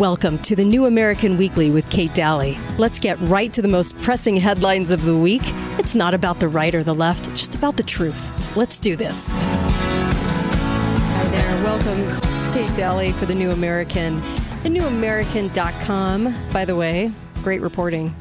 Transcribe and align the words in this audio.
Welcome 0.00 0.38
to 0.38 0.56
the 0.56 0.64
New 0.64 0.86
American 0.86 1.36
Weekly 1.36 1.70
with 1.70 1.90
Kate 1.90 2.14
Dalley. 2.14 2.56
Let's 2.78 2.98
get 2.98 3.20
right 3.20 3.52
to 3.52 3.60
the 3.60 3.68
most 3.68 3.98
pressing 3.98 4.34
headlines 4.34 4.90
of 4.90 5.04
the 5.04 5.14
week. 5.14 5.42
It's 5.78 5.94
not 5.94 6.14
about 6.14 6.40
the 6.40 6.48
right 6.48 6.74
or 6.74 6.82
the 6.82 6.94
left, 6.94 7.28
it's 7.28 7.40
just 7.40 7.54
about 7.54 7.76
the 7.76 7.82
truth. 7.82 8.56
Let's 8.56 8.80
do 8.80 8.96
this. 8.96 9.28
Hi 9.30 11.28
there. 11.28 11.64
Welcome, 11.64 12.18
Kate 12.54 12.74
Dalley 12.74 13.12
for 13.12 13.26
the 13.26 13.34
New 13.34 13.50
American. 13.50 14.22
TheNewAmerican.com, 14.62 16.34
by 16.50 16.64
the 16.64 16.76
way, 16.76 17.12
great 17.42 17.60
reporting. 17.60 18.14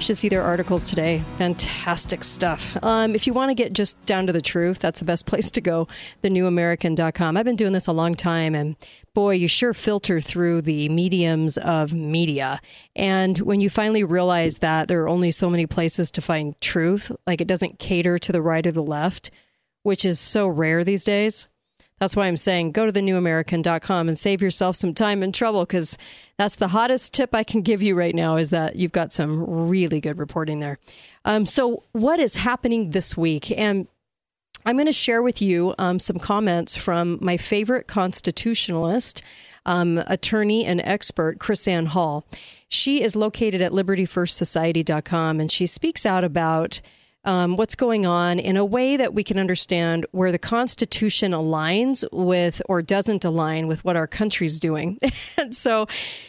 Should 0.00 0.16
see 0.16 0.28
their 0.28 0.42
articles 0.42 0.88
today. 0.88 1.18
Fantastic 1.38 2.22
stuff. 2.22 2.76
Um, 2.82 3.14
if 3.14 3.26
you 3.26 3.32
want 3.32 3.50
to 3.50 3.54
get 3.54 3.72
just 3.72 4.04
down 4.06 4.26
to 4.28 4.32
the 4.32 4.40
truth, 4.40 4.78
that's 4.78 5.00
the 5.00 5.04
best 5.04 5.26
place 5.30 5.50
to 5.50 5.60
go. 5.60 5.88
TheNewAmerican.com. 6.22 7.36
I've 7.36 7.44
been 7.44 7.56
doing 7.56 7.72
this 7.72 7.88
a 7.88 7.92
long 7.92 8.14
time, 8.14 8.54
and 8.54 8.76
boy, 9.12 9.34
you 9.34 9.48
sure 9.48 9.74
filter 9.74 10.20
through 10.20 10.62
the 10.62 10.88
mediums 10.88 11.58
of 11.58 11.92
media. 11.92 12.60
And 12.94 13.38
when 13.38 13.60
you 13.60 13.68
finally 13.68 14.04
realize 14.04 14.58
that 14.58 14.86
there 14.88 15.02
are 15.02 15.08
only 15.08 15.32
so 15.32 15.50
many 15.50 15.66
places 15.66 16.10
to 16.12 16.20
find 16.20 16.58
truth, 16.60 17.10
like 17.26 17.40
it 17.40 17.48
doesn't 17.48 17.78
cater 17.78 18.18
to 18.18 18.32
the 18.32 18.42
right 18.42 18.66
or 18.66 18.72
the 18.72 18.82
left, 18.82 19.30
which 19.82 20.04
is 20.04 20.20
so 20.20 20.46
rare 20.46 20.84
these 20.84 21.04
days 21.04 21.48
that's 21.98 22.16
why 22.16 22.26
I'm 22.26 22.36
saying 22.36 22.72
go 22.72 22.86
to 22.86 22.92
thenewamerican.com 22.92 24.08
and 24.08 24.18
save 24.18 24.42
yourself 24.42 24.76
some 24.76 24.94
time 24.94 25.22
and 25.22 25.34
trouble 25.34 25.64
because 25.64 25.98
that's 26.36 26.56
the 26.56 26.68
hottest 26.68 27.12
tip 27.12 27.34
I 27.34 27.44
can 27.44 27.62
give 27.62 27.82
you 27.82 27.94
right 27.94 28.14
now 28.14 28.36
is 28.36 28.50
that 28.50 28.76
you've 28.76 28.92
got 28.92 29.12
some 29.12 29.68
really 29.68 30.00
good 30.00 30.18
reporting 30.18 30.60
there. 30.60 30.78
Um, 31.24 31.46
so, 31.46 31.82
what 31.92 32.20
is 32.20 32.36
happening 32.36 32.90
this 32.90 33.16
week? 33.16 33.50
And 33.56 33.88
I'm 34.64 34.76
going 34.76 34.86
to 34.86 34.92
share 34.92 35.22
with 35.22 35.40
you 35.40 35.74
um, 35.78 35.98
some 35.98 36.18
comments 36.18 36.76
from 36.76 37.18
my 37.20 37.36
favorite 37.36 37.86
constitutionalist, 37.86 39.22
um, 39.66 39.98
attorney, 40.06 40.64
and 40.64 40.80
expert, 40.82 41.38
KrisAnne 41.38 41.88
Hall. 41.88 42.26
She 42.68 43.02
is 43.02 43.16
located 43.16 43.62
at 43.62 43.72
libertyfirstsociety.com 43.72 45.40
and 45.40 45.50
she 45.50 45.66
speaks 45.66 46.04
out 46.04 46.22
about 46.22 46.80
um, 47.28 47.56
what's 47.56 47.74
going 47.74 48.06
on 48.06 48.38
in 48.38 48.56
a 48.56 48.64
way 48.64 48.96
that 48.96 49.12
we 49.12 49.22
can 49.22 49.38
understand 49.38 50.06
where 50.12 50.32
the 50.32 50.38
Constitution 50.38 51.32
aligns 51.32 52.02
with 52.10 52.62
or 52.70 52.80
doesn't 52.80 53.22
align 53.22 53.66
with 53.66 53.84
what 53.84 53.96
our 53.96 54.06
country's 54.06 54.58
doing. 54.58 54.98
and 55.36 55.54
so 55.54 55.86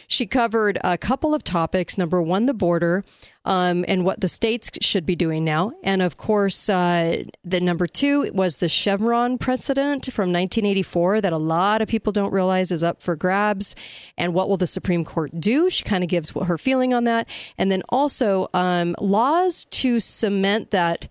she 0.08 0.26
covered 0.26 0.78
a 0.84 0.98
couple 0.98 1.34
of 1.34 1.42
topics. 1.42 1.96
Number 1.96 2.20
one, 2.20 2.44
the 2.44 2.52
border 2.52 3.02
um, 3.44 3.84
and 3.88 4.04
what 4.04 4.20
the 4.20 4.28
states 4.28 4.70
should 4.80 5.06
be 5.06 5.16
doing 5.16 5.44
now. 5.44 5.72
And 5.82 6.02
of 6.02 6.16
course, 6.16 6.68
uh, 6.68 7.24
the 7.42 7.60
number 7.60 7.86
two 7.86 8.30
was 8.34 8.58
the 8.58 8.68
Chevron 8.68 9.38
precedent 9.38 10.06
from 10.12 10.32
1984 10.32 11.22
that 11.22 11.32
a 11.32 11.38
lot 11.38 11.80
of 11.80 11.88
people 11.88 12.12
don't 12.12 12.32
realize 12.32 12.70
is 12.70 12.82
up 12.82 13.00
for 13.00 13.16
grabs. 13.16 13.74
And 14.18 14.34
what 14.34 14.48
will 14.48 14.58
the 14.58 14.66
Supreme 14.66 15.04
Court 15.04 15.30
do? 15.38 15.70
She 15.70 15.84
kind 15.84 16.04
of 16.04 16.10
gives 16.10 16.30
her 16.30 16.58
feeling 16.58 16.92
on 16.92 17.04
that. 17.04 17.28
And 17.56 17.72
then 17.72 17.82
also 17.88 18.48
um, 18.52 18.94
laws 19.00 19.64
to 19.66 20.00
cement 20.00 20.70
that 20.70 21.08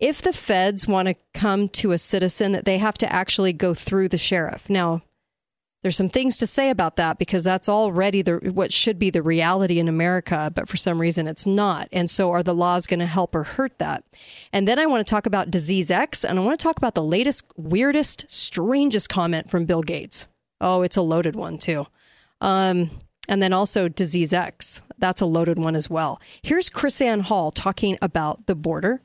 if 0.00 0.20
the 0.22 0.32
feds 0.32 0.86
want 0.86 1.08
to 1.08 1.14
come 1.32 1.68
to 1.68 1.92
a 1.92 1.98
citizen, 1.98 2.52
that 2.52 2.64
they 2.64 2.78
have 2.78 2.98
to 2.98 3.12
actually 3.12 3.52
go 3.52 3.72
through 3.72 4.08
the 4.08 4.18
sheriff. 4.18 4.68
Now, 4.68 5.02
there's 5.82 5.96
some 5.96 6.08
things 6.08 6.38
to 6.38 6.46
say 6.46 6.70
about 6.70 6.96
that 6.96 7.18
because 7.18 7.44
that's 7.44 7.68
already 7.68 8.22
the 8.22 8.36
what 8.54 8.72
should 8.72 8.98
be 8.98 9.10
the 9.10 9.22
reality 9.22 9.78
in 9.78 9.88
America, 9.88 10.50
but 10.54 10.68
for 10.68 10.76
some 10.76 11.00
reason 11.00 11.26
it's 11.26 11.46
not. 11.46 11.88
And 11.92 12.10
so 12.10 12.30
are 12.30 12.42
the 12.42 12.54
laws 12.54 12.86
going 12.86 13.00
to 13.00 13.06
help 13.06 13.34
or 13.34 13.42
hurt 13.42 13.78
that? 13.78 14.04
And 14.52 14.66
then 14.66 14.78
I 14.78 14.86
want 14.86 15.04
to 15.04 15.10
talk 15.10 15.26
about 15.26 15.50
disease 15.50 15.90
X 15.90 16.24
and 16.24 16.38
I 16.38 16.42
want 16.42 16.58
to 16.58 16.62
talk 16.62 16.78
about 16.78 16.94
the 16.94 17.02
latest 17.02 17.44
weirdest 17.56 18.24
strangest 18.28 19.08
comment 19.08 19.50
from 19.50 19.64
Bill 19.64 19.82
Gates. 19.82 20.26
Oh, 20.60 20.82
it's 20.82 20.96
a 20.96 21.02
loaded 21.02 21.34
one 21.34 21.58
too. 21.58 21.86
Um, 22.40 22.90
and 23.28 23.42
then 23.42 23.52
also 23.52 23.88
disease 23.88 24.32
X. 24.32 24.82
That's 24.98 25.20
a 25.20 25.26
loaded 25.26 25.58
one 25.58 25.74
as 25.74 25.90
well. 25.90 26.20
Here's 26.42 26.70
KrisAnne 26.70 27.22
Hall 27.22 27.50
talking 27.50 27.98
about 28.00 28.46
the 28.46 28.54
border 28.54 29.02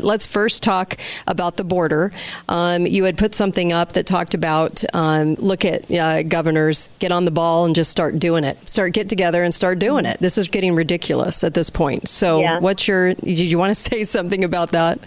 Let's 0.00 0.26
first 0.26 0.62
talk 0.62 0.96
about 1.26 1.56
the 1.56 1.64
border. 1.64 2.12
Um, 2.48 2.86
you 2.86 3.04
had 3.04 3.16
put 3.16 3.34
something 3.34 3.72
up 3.72 3.92
that 3.92 4.06
talked 4.06 4.34
about 4.34 4.84
um, 4.94 5.34
look 5.36 5.64
at 5.64 5.90
uh, 5.90 6.22
governors, 6.22 6.90
get 6.98 7.12
on 7.12 7.24
the 7.24 7.30
ball 7.30 7.64
and 7.64 7.74
just 7.74 7.90
start 7.90 8.18
doing 8.18 8.44
it. 8.44 8.68
Start 8.68 8.92
get 8.92 9.08
together 9.08 9.42
and 9.42 9.54
start 9.54 9.78
doing 9.78 10.04
it. 10.04 10.18
This 10.20 10.36
is 10.36 10.48
getting 10.48 10.74
ridiculous 10.74 11.42
at 11.44 11.54
this 11.54 11.70
point. 11.70 12.08
So, 12.08 12.40
yeah. 12.40 12.58
what's 12.60 12.86
your? 12.86 13.14
Did 13.14 13.40
you 13.40 13.58
want 13.58 13.70
to 13.70 13.74
say 13.90 14.04
something 14.04 14.44
about 14.44 14.72
that? 14.72 14.98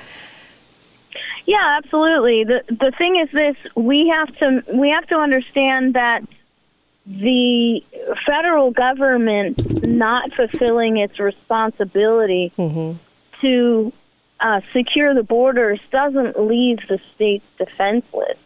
Yeah, 1.45 1.79
absolutely. 1.83 2.43
the 2.43 2.63
The 2.67 2.91
thing 2.97 3.15
is, 3.15 3.29
this 3.31 3.57
we 3.75 4.07
have 4.09 4.35
to 4.37 4.63
we 4.73 4.89
have 4.89 5.07
to 5.07 5.17
understand 5.17 5.95
that 5.95 6.23
the 7.05 7.83
federal 8.25 8.69
government 8.69 9.83
not 9.83 10.31
fulfilling 10.33 10.97
its 10.97 11.19
responsibility 11.19 12.53
mm-hmm. 12.55 12.97
to 13.41 13.91
uh, 14.39 14.61
secure 14.73 15.13
the 15.13 15.23
borders 15.23 15.79
doesn't 15.91 16.39
leave 16.39 16.79
the 16.87 16.99
states 17.15 17.45
defenseless. 17.57 18.37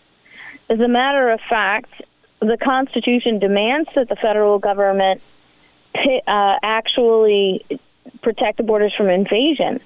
As 0.70 0.80
a 0.80 0.88
matter 0.88 1.30
of 1.30 1.40
fact, 1.42 2.02
the 2.40 2.58
Constitution 2.58 3.40
demands 3.40 3.90
that 3.96 4.10
the 4.10 4.16
federal 4.16 4.60
government 4.60 5.22
uh, 5.96 6.58
actually 6.64 7.66
protect 8.22 8.58
the 8.58 8.64
borders 8.64 8.94
from 8.96 9.10
invasion. 9.10 9.80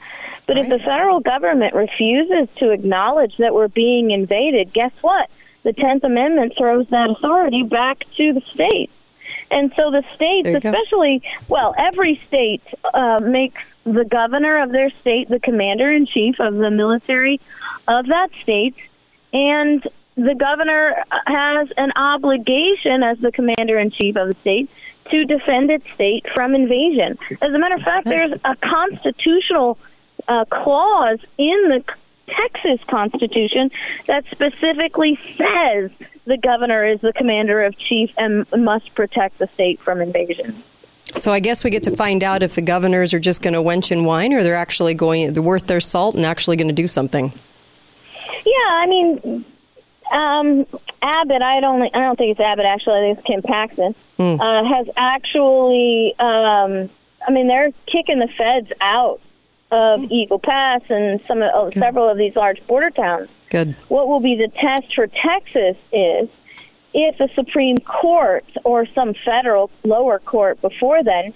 But 0.45 0.55
right. 0.55 0.65
if 0.65 0.69
the 0.69 0.79
federal 0.79 1.19
government 1.19 1.75
refuses 1.75 2.47
to 2.57 2.71
acknowledge 2.71 3.35
that 3.37 3.53
we're 3.53 3.67
being 3.67 4.11
invaded, 4.11 4.71
guess 4.73 4.93
what? 5.01 5.29
The 5.63 5.73
10th 5.73 6.03
Amendment 6.03 6.53
throws 6.57 6.87
that 6.89 7.09
authority 7.09 7.63
back 7.63 8.05
to 8.15 8.33
the 8.33 8.41
states. 8.53 8.93
And 9.51 9.71
so 9.75 9.91
the 9.91 10.03
states, 10.15 10.47
especially, 10.47 11.19
go. 11.19 11.25
well, 11.47 11.75
every 11.77 12.21
state 12.27 12.63
uh, 12.93 13.19
makes 13.19 13.61
the 13.85 14.05
governor 14.05 14.61
of 14.61 14.71
their 14.71 14.89
state 15.01 15.29
the 15.29 15.39
commander 15.39 15.89
in 15.89 16.05
chief 16.05 16.39
of 16.39 16.55
the 16.55 16.71
military 16.71 17.39
of 17.87 18.07
that 18.07 18.29
state. 18.41 18.75
And 19.33 19.87
the 20.15 20.35
governor 20.35 21.03
has 21.25 21.69
an 21.77 21.91
obligation 21.95 23.03
as 23.03 23.19
the 23.19 23.31
commander 23.31 23.77
in 23.77 23.91
chief 23.91 24.15
of 24.15 24.29
the 24.29 24.35
state 24.41 24.69
to 25.11 25.25
defend 25.25 25.71
its 25.71 25.85
state 25.93 26.25
from 26.35 26.53
invasion. 26.53 27.17
As 27.41 27.53
a 27.53 27.59
matter 27.59 27.75
of 27.75 27.81
fact, 27.81 28.07
there's 28.07 28.33
a 28.43 28.55
constitutional 28.57 29.77
uh, 30.27 30.45
clause 30.45 31.19
in 31.37 31.69
the 31.69 31.83
Texas 32.27 32.79
Constitution 32.87 33.71
that 34.07 34.25
specifically 34.31 35.17
says 35.37 35.91
the 36.27 36.37
governor 36.37 36.83
is 36.83 36.99
the 37.01 37.13
commander 37.13 37.63
of 37.63 37.77
chief 37.77 38.11
and 38.17 38.45
must 38.55 38.93
protect 38.93 39.39
the 39.39 39.47
state 39.53 39.79
from 39.79 40.01
invasion. 40.01 40.63
So 41.13 41.31
I 41.31 41.39
guess 41.39 41.63
we 41.63 41.69
get 41.69 41.83
to 41.83 41.95
find 41.95 42.21
out 42.21 42.43
if 42.43 42.55
the 42.55 42.61
governors 42.61 43.13
are 43.13 43.19
just 43.19 43.41
going 43.41 43.53
to 43.53 43.61
wench 43.61 43.91
and 43.91 44.05
whine, 44.05 44.33
or 44.33 44.43
they're 44.43 44.55
actually 44.55 44.93
going, 44.93 45.33
they're 45.33 45.41
worth 45.41 45.67
their 45.67 45.79
salt 45.79 46.15
and 46.15 46.25
actually 46.25 46.57
going 46.57 46.67
to 46.67 46.73
do 46.73 46.87
something. 46.87 47.31
Yeah, 48.45 48.67
I 48.69 48.85
mean, 48.87 49.45
um, 50.11 50.65
Abbott. 51.01 51.41
I 51.41 51.59
don't. 51.59 51.81
I 51.81 51.99
don't 51.99 52.17
think 52.17 52.31
it's 52.31 52.39
Abbott. 52.39 52.65
Actually, 52.65 52.99
I 52.99 53.01
think 53.01 53.19
it's 53.19 53.27
Ken 53.27 53.41
Paxton. 53.41 53.95
Mm. 54.19 54.39
Uh, 54.39 54.63
has 54.63 54.87
actually. 54.95 56.13
Um, 56.19 56.89
I 57.27 57.31
mean, 57.31 57.47
they're 57.47 57.71
kicking 57.87 58.19
the 58.19 58.29
feds 58.37 58.71
out 58.79 59.19
of 59.71 60.01
mm. 60.01 60.11
Eagle 60.11 60.39
Pass 60.39 60.81
and 60.89 61.19
some 61.27 61.41
of, 61.41 61.73
several 61.73 62.09
of 62.09 62.17
these 62.17 62.35
large 62.35 62.65
border 62.67 62.89
towns. 62.89 63.29
Good. 63.49 63.75
What 63.87 64.07
will 64.07 64.19
be 64.19 64.35
the 64.35 64.49
test 64.49 64.93
for 64.93 65.07
Texas 65.07 65.77
is 65.91 66.29
if 66.93 67.17
the 67.17 67.29
Supreme 67.35 67.77
Court 67.77 68.45
or 68.63 68.85
some 68.87 69.13
federal 69.25 69.69
lower 69.83 70.19
court 70.19 70.59
before 70.61 71.03
then 71.03 71.33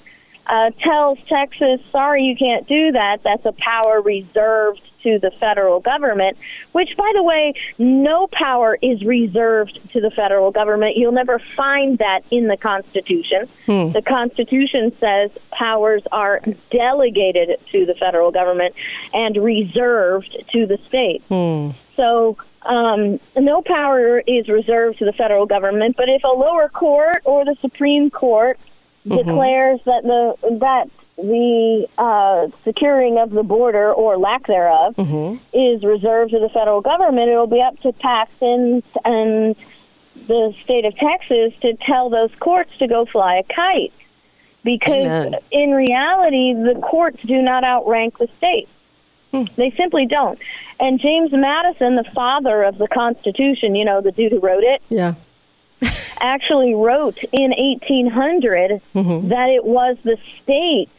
uh, 0.47 0.71
tells 0.81 1.19
Texas, 1.27 1.79
sorry, 1.91 2.23
you 2.23 2.35
can't 2.35 2.67
do 2.67 2.91
that, 2.91 3.23
that's 3.23 3.45
a 3.45 3.53
power 3.53 4.01
reserved 4.01 4.81
to 5.03 5.19
the 5.19 5.31
federal 5.39 5.79
government, 5.79 6.37
which, 6.71 6.95
by 6.97 7.11
the 7.15 7.23
way, 7.23 7.53
no 7.77 8.27
power 8.27 8.77
is 8.81 9.03
reserved 9.03 9.79
to 9.93 10.01
the 10.01 10.11
federal 10.11 10.51
government. 10.51 10.97
You'll 10.97 11.11
never 11.11 11.39
find 11.55 11.97
that 11.99 12.23
in 12.31 12.47
the 12.47 12.57
Constitution. 12.57 13.47
Hmm. 13.65 13.91
The 13.91 14.01
Constitution 14.01 14.91
says 14.99 15.31
powers 15.51 16.03
are 16.11 16.41
delegated 16.71 17.59
to 17.71 17.85
the 17.85 17.95
federal 17.95 18.31
government 18.31 18.75
and 19.13 19.35
reserved 19.37 20.35
to 20.51 20.65
the 20.65 20.79
state. 20.87 21.23
Hmm. 21.29 21.71
So 21.95 22.37
um, 22.63 23.19
no 23.35 23.61
power 23.61 24.19
is 24.19 24.47
reserved 24.47 24.99
to 24.99 25.05
the 25.05 25.13
federal 25.13 25.45
government, 25.45 25.97
but 25.97 26.09
if 26.09 26.23
a 26.23 26.27
lower 26.27 26.69
court 26.69 27.21
or 27.25 27.43
the 27.45 27.55
Supreme 27.61 28.09
Court 28.09 28.59
mm-hmm. 29.05 29.17
declares 29.17 29.79
that 29.85 30.03
the 30.03 30.57
that 30.59 30.89
the 31.21 31.87
uh, 31.97 32.47
securing 32.63 33.17
of 33.17 33.31
the 33.31 33.43
border 33.43 33.93
or 33.93 34.17
lack 34.17 34.47
thereof 34.47 34.95
mm-hmm. 34.95 35.37
is 35.53 35.83
reserved 35.83 36.31
to 36.31 36.39
the 36.39 36.49
federal 36.49 36.81
government, 36.81 37.29
it'll 37.29 37.47
be 37.47 37.61
up 37.61 37.79
to 37.81 37.93
Paxton 37.93 38.83
and 39.05 39.55
the 40.27 40.53
state 40.63 40.85
of 40.85 40.95
Texas 40.95 41.53
to 41.61 41.75
tell 41.75 42.09
those 42.09 42.31
courts 42.39 42.71
to 42.79 42.87
go 42.87 43.05
fly 43.05 43.37
a 43.37 43.43
kite. 43.43 43.93
Because 44.63 45.07
Amen. 45.07 45.35
in 45.49 45.71
reality, 45.71 46.53
the 46.53 46.79
courts 46.83 47.17
do 47.25 47.41
not 47.41 47.63
outrank 47.63 48.17
the 48.19 48.27
states. 48.37 48.69
Hmm. 49.31 49.45
They 49.55 49.71
simply 49.71 50.05
don't. 50.05 50.37
And 50.79 50.99
James 50.99 51.31
Madison, 51.31 51.95
the 51.95 52.03
father 52.13 52.63
of 52.63 52.77
the 52.77 52.87
Constitution, 52.87 53.75
you 53.75 53.85
know, 53.85 54.01
the 54.01 54.11
dude 54.11 54.31
who 54.31 54.39
wrote 54.39 54.63
it, 54.63 54.81
yeah. 54.89 55.15
actually 56.19 56.75
wrote 56.75 57.17
in 57.31 57.51
1800 57.51 58.81
mm-hmm. 58.93 59.29
that 59.29 59.49
it 59.49 59.65
was 59.65 59.97
the 60.03 60.17
states 60.43 60.91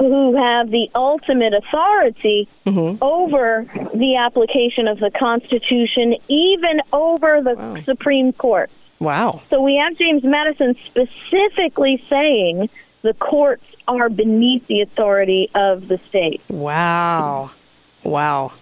who 0.00 0.34
have 0.36 0.70
the 0.70 0.90
ultimate 0.94 1.52
authority 1.52 2.48
mm-hmm. 2.64 3.02
over 3.02 3.66
the 3.94 4.16
application 4.16 4.88
of 4.88 4.98
the 4.98 5.10
Constitution, 5.10 6.16
even 6.28 6.80
over 6.92 7.42
the 7.42 7.54
wow. 7.54 7.82
Supreme 7.84 8.32
Court. 8.32 8.70
Wow. 8.98 9.42
So 9.50 9.60
we 9.60 9.76
have 9.76 9.96
James 9.96 10.24
Madison 10.24 10.74
specifically 10.86 12.02
saying 12.08 12.70
the 13.02 13.14
courts 13.14 13.64
are 13.86 14.08
beneath 14.08 14.66
the 14.68 14.80
authority 14.80 15.50
of 15.54 15.88
the 15.88 16.00
state. 16.08 16.40
Wow. 16.48 17.50
Wow. 18.02 18.52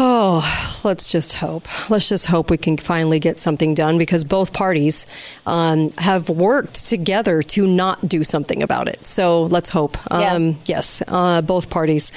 Oh, 0.00 0.80
let's 0.84 1.10
just 1.10 1.34
hope. 1.34 1.66
Let's 1.90 2.08
just 2.08 2.26
hope 2.26 2.50
we 2.50 2.56
can 2.56 2.76
finally 2.76 3.18
get 3.18 3.40
something 3.40 3.74
done 3.74 3.98
because 3.98 4.22
both 4.22 4.52
parties 4.52 5.08
um, 5.44 5.90
have 5.98 6.28
worked 6.28 6.88
together 6.88 7.42
to 7.42 7.66
not 7.66 8.08
do 8.08 8.22
something 8.22 8.62
about 8.62 8.86
it. 8.86 9.04
So 9.08 9.42
let's 9.42 9.70
hope. 9.70 9.98
Um, 10.12 10.20
Yes, 10.66 11.02
uh, 11.08 11.42
both 11.42 11.68
parties. 11.68 12.12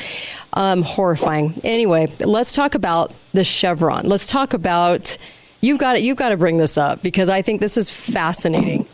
Um, 0.54 0.84
horrifying. 0.84 1.56
Anyway, 1.64 2.06
let's 2.20 2.54
talk 2.54 2.76
about 2.76 3.16
the 3.34 3.44
Chevron. 3.44 4.06
Let's 4.06 4.28
talk 4.28 4.54
about. 4.54 5.18
You've 5.60 5.80
got 5.80 5.98
it. 5.98 6.04
You've 6.04 6.18
got 6.18 6.30
to 6.30 6.38
bring 6.38 6.58
this 6.58 6.78
up 6.78 7.02
because 7.02 7.30
I 7.30 7.42
think 7.42 7.62
this 7.62 7.78
is 7.78 7.90
fascinating. 7.90 8.88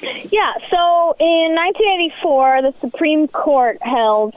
Yeah. 0.00 0.52
So 0.68 1.14
in 1.20 1.54
1984, 1.54 2.62
the 2.62 2.74
Supreme 2.80 3.28
Court 3.28 3.78
held 3.82 4.34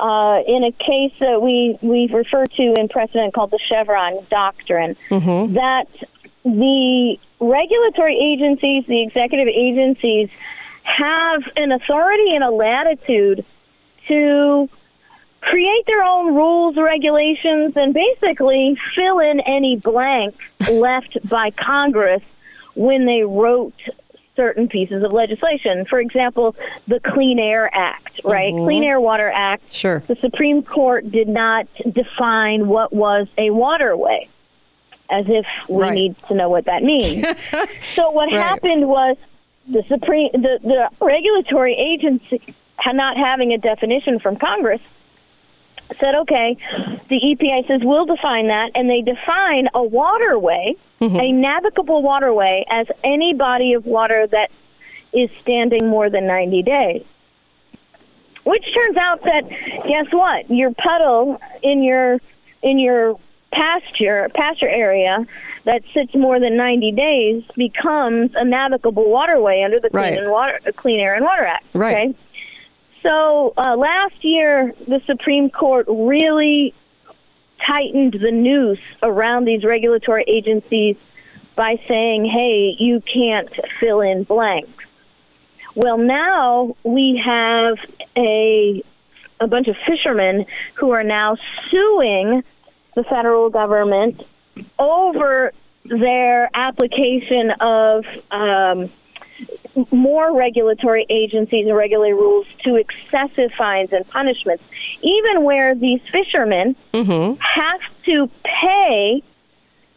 uh, 0.00 0.42
in 0.46 0.64
a 0.64 0.72
case 0.72 1.12
that 1.20 1.42
we 1.42 1.78
we 1.82 2.06
refer 2.06 2.46
to 2.46 2.74
in 2.78 2.88
precedent 2.88 3.34
called 3.34 3.50
the 3.50 3.58
Chevron 3.58 4.26
doctrine, 4.30 4.96
mm-hmm. 5.10 5.54
that 5.54 5.88
the 6.44 7.20
regulatory 7.38 8.18
agencies, 8.18 8.84
the 8.86 9.02
executive 9.02 9.48
agencies, 9.48 10.30
have 10.82 11.42
an 11.56 11.72
authority 11.72 12.34
and 12.34 12.42
a 12.42 12.50
latitude 12.50 13.44
to 14.08 14.68
create 15.42 15.86
their 15.86 16.02
own 16.02 16.34
rules, 16.34 16.76
regulations, 16.76 17.74
and 17.76 17.92
basically 17.92 18.78
fill 18.94 19.18
in 19.18 19.40
any 19.40 19.76
blank 19.76 20.34
left 20.72 21.18
by 21.28 21.50
Congress 21.50 22.22
when 22.74 23.04
they 23.04 23.22
wrote 23.22 23.74
certain 24.36 24.68
pieces 24.68 25.02
of 25.02 25.12
legislation. 25.12 25.84
For 25.86 25.98
example, 26.00 26.56
the 26.86 27.00
Clean 27.00 27.38
Air 27.38 27.70
Act, 27.74 28.20
right? 28.24 28.52
Mm-hmm. 28.54 28.64
Clean 28.64 28.84
Air 28.84 29.00
Water 29.00 29.30
Act. 29.34 29.72
Sure. 29.72 30.02
The 30.06 30.16
Supreme 30.16 30.62
Court 30.62 31.10
did 31.10 31.28
not 31.28 31.66
define 31.92 32.68
what 32.68 32.92
was 32.92 33.28
a 33.36 33.50
waterway, 33.50 34.28
as 35.10 35.26
if 35.28 35.46
we 35.68 35.82
right. 35.82 35.94
need 35.94 36.16
to 36.28 36.34
know 36.34 36.48
what 36.48 36.64
that 36.66 36.82
means. 36.82 37.26
so 37.94 38.10
what 38.10 38.32
right. 38.32 38.40
happened 38.40 38.88
was 38.88 39.16
the 39.68 39.82
Supreme, 39.88 40.30
the, 40.32 40.58
the 40.62 40.90
regulatory 41.04 41.74
agency, 41.74 42.42
not 42.86 43.16
having 43.16 43.52
a 43.52 43.58
definition 43.58 44.18
from 44.18 44.36
Congress, 44.36 44.80
said, 45.98 46.14
okay, 46.14 46.56
the 47.08 47.20
EPA 47.20 47.66
says 47.66 47.80
we'll 47.82 48.06
define 48.06 48.48
that, 48.48 48.70
and 48.74 48.88
they 48.88 49.02
define 49.02 49.68
a 49.74 49.82
waterway, 49.82 50.76
mm-hmm. 51.00 51.18
a 51.18 51.32
navigable 51.32 52.02
waterway, 52.02 52.64
as 52.68 52.86
any 53.02 53.34
body 53.34 53.72
of 53.72 53.86
water 53.86 54.26
that 54.28 54.50
is 55.12 55.30
standing 55.40 55.88
more 55.88 56.08
than 56.10 56.26
90 56.26 56.62
days. 56.62 57.04
Which 58.44 58.64
turns 58.72 58.96
out 58.96 59.22
that 59.24 59.48
guess 59.86 60.06
what? 60.12 60.50
Your 60.50 60.72
puddle 60.72 61.40
in 61.62 61.82
your 61.82 62.20
in 62.62 62.78
your 62.78 63.18
pasture 63.52 64.30
pasture 64.34 64.68
area 64.68 65.26
that 65.64 65.82
sits 65.92 66.14
more 66.14 66.40
than 66.40 66.56
90 66.56 66.92
days 66.92 67.44
becomes 67.54 68.30
a 68.34 68.44
navigable 68.44 69.10
waterway 69.10 69.62
under 69.62 69.78
the 69.78 69.90
right. 69.92 70.14
Clean, 70.14 70.30
Water, 70.30 70.60
Clean 70.76 71.00
Air 71.00 71.14
and 71.14 71.24
Water 71.24 71.44
Act. 71.44 71.64
Right. 71.74 72.08
Okay? 72.08 72.18
So 73.02 73.54
uh, 73.56 73.76
last 73.76 74.22
year, 74.24 74.74
the 74.86 75.00
Supreme 75.06 75.50
Court 75.50 75.86
really 75.88 76.74
tightened 77.64 78.14
the 78.14 78.30
noose 78.30 78.80
around 79.02 79.44
these 79.44 79.64
regulatory 79.64 80.24
agencies 80.26 80.96
by 81.56 81.80
saying, 81.88 82.24
hey, 82.24 82.76
you 82.78 83.00
can't 83.00 83.48
fill 83.78 84.00
in 84.00 84.24
blanks. 84.24 84.84
Well, 85.74 85.98
now 85.98 86.76
we 86.82 87.16
have 87.16 87.78
a, 88.16 88.82
a 89.38 89.46
bunch 89.46 89.68
of 89.68 89.76
fishermen 89.86 90.46
who 90.74 90.90
are 90.90 91.04
now 91.04 91.36
suing 91.70 92.42
the 92.96 93.04
federal 93.04 93.50
government 93.50 94.22
over 94.78 95.52
their 95.84 96.50
application 96.54 97.50
of 97.60 98.04
um, 98.30 98.90
more 99.90 100.36
regulatory 100.36 101.06
agencies 101.08 101.66
and 101.66 101.76
regulatory 101.76 102.14
rules 102.14 102.46
to 102.64 102.76
excessive 102.76 103.52
fines 103.56 103.92
and 103.92 104.08
punishments, 104.08 104.62
even 105.02 105.44
where 105.44 105.74
these 105.74 106.00
fishermen 106.10 106.76
mm-hmm. 106.92 107.40
have 107.40 107.80
to 108.04 108.30
pay 108.44 109.22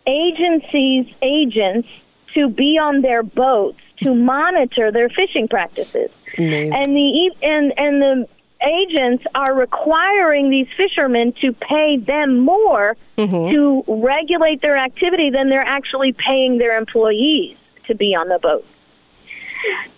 agencies' 0.06 1.08
agents 1.22 1.88
to 2.34 2.50
be 2.50 2.78
on 2.78 3.02
their 3.02 3.24
boats 3.24 3.80
to 4.02 4.16
monitor 4.16 4.92
their 4.92 5.10
fishing 5.10 5.48
practices. 5.48 6.10
Amazing. 6.38 6.74
And 6.74 6.96
the 6.96 7.32
and 7.42 7.80
and 7.80 8.02
the 8.02 8.28
agents 8.66 9.26
are 9.36 9.54
requiring 9.54 10.50
these 10.50 10.68
fishermen 10.76 11.34
to 11.34 11.52
pay 11.54 11.98
them 11.98 12.40
more 12.40 12.96
mm-hmm. 13.18 13.52
to 13.52 13.84
regulate 13.88 14.62
their 14.62 14.78
activity 14.78 15.30
than 15.30 15.50
they're 15.50 15.62
actually 15.62 16.14
paying 16.14 16.58
their 16.58 16.78
employees 16.78 17.58
to 17.88 17.96
be 17.96 18.16
on 18.16 18.30
the 18.30 18.40
boat. 18.40 18.66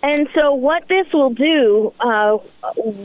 And 0.03 0.29
so, 0.35 0.53
what 0.53 0.88
this 0.88 1.12
will 1.12 1.31
do, 1.31 1.94
uh, 2.00 2.38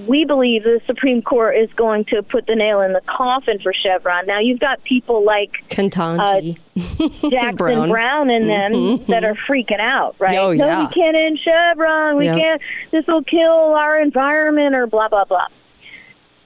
we 0.06 0.24
believe 0.24 0.64
the 0.64 0.80
Supreme 0.86 1.22
Court 1.22 1.56
is 1.56 1.72
going 1.72 2.04
to 2.06 2.22
put 2.22 2.46
the 2.46 2.54
nail 2.54 2.80
in 2.82 2.92
the 2.92 3.00
coffin 3.02 3.58
for 3.58 3.72
Chevron. 3.72 4.26
Now, 4.26 4.38
you've 4.38 4.60
got 4.60 4.82
people 4.84 5.24
like 5.24 5.64
Ketanji, 5.70 6.58
uh, 6.76 7.28
Jackson 7.30 7.56
Brown. 7.56 7.88
Brown 7.88 8.30
and 8.30 8.48
them 8.48 8.72
mm-hmm. 8.72 9.10
that 9.10 9.24
are 9.24 9.34
freaking 9.34 9.80
out, 9.80 10.16
right? 10.18 10.36
Oh, 10.36 10.50
yeah. 10.50 10.70
No, 10.70 10.80
we 10.80 10.94
can't 10.94 11.16
end 11.16 11.38
Chevron. 11.38 12.16
We 12.16 12.26
yep. 12.26 12.38
can't. 12.38 12.62
This 12.90 13.06
will 13.06 13.24
kill 13.24 13.50
our 13.74 13.98
environment, 13.98 14.74
or 14.74 14.86
blah 14.86 15.08
blah 15.08 15.24
blah. 15.24 15.46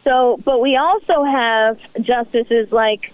So, 0.04 0.38
but 0.44 0.60
we 0.60 0.76
also 0.76 1.24
have 1.24 1.78
justices 2.00 2.70
like 2.70 3.12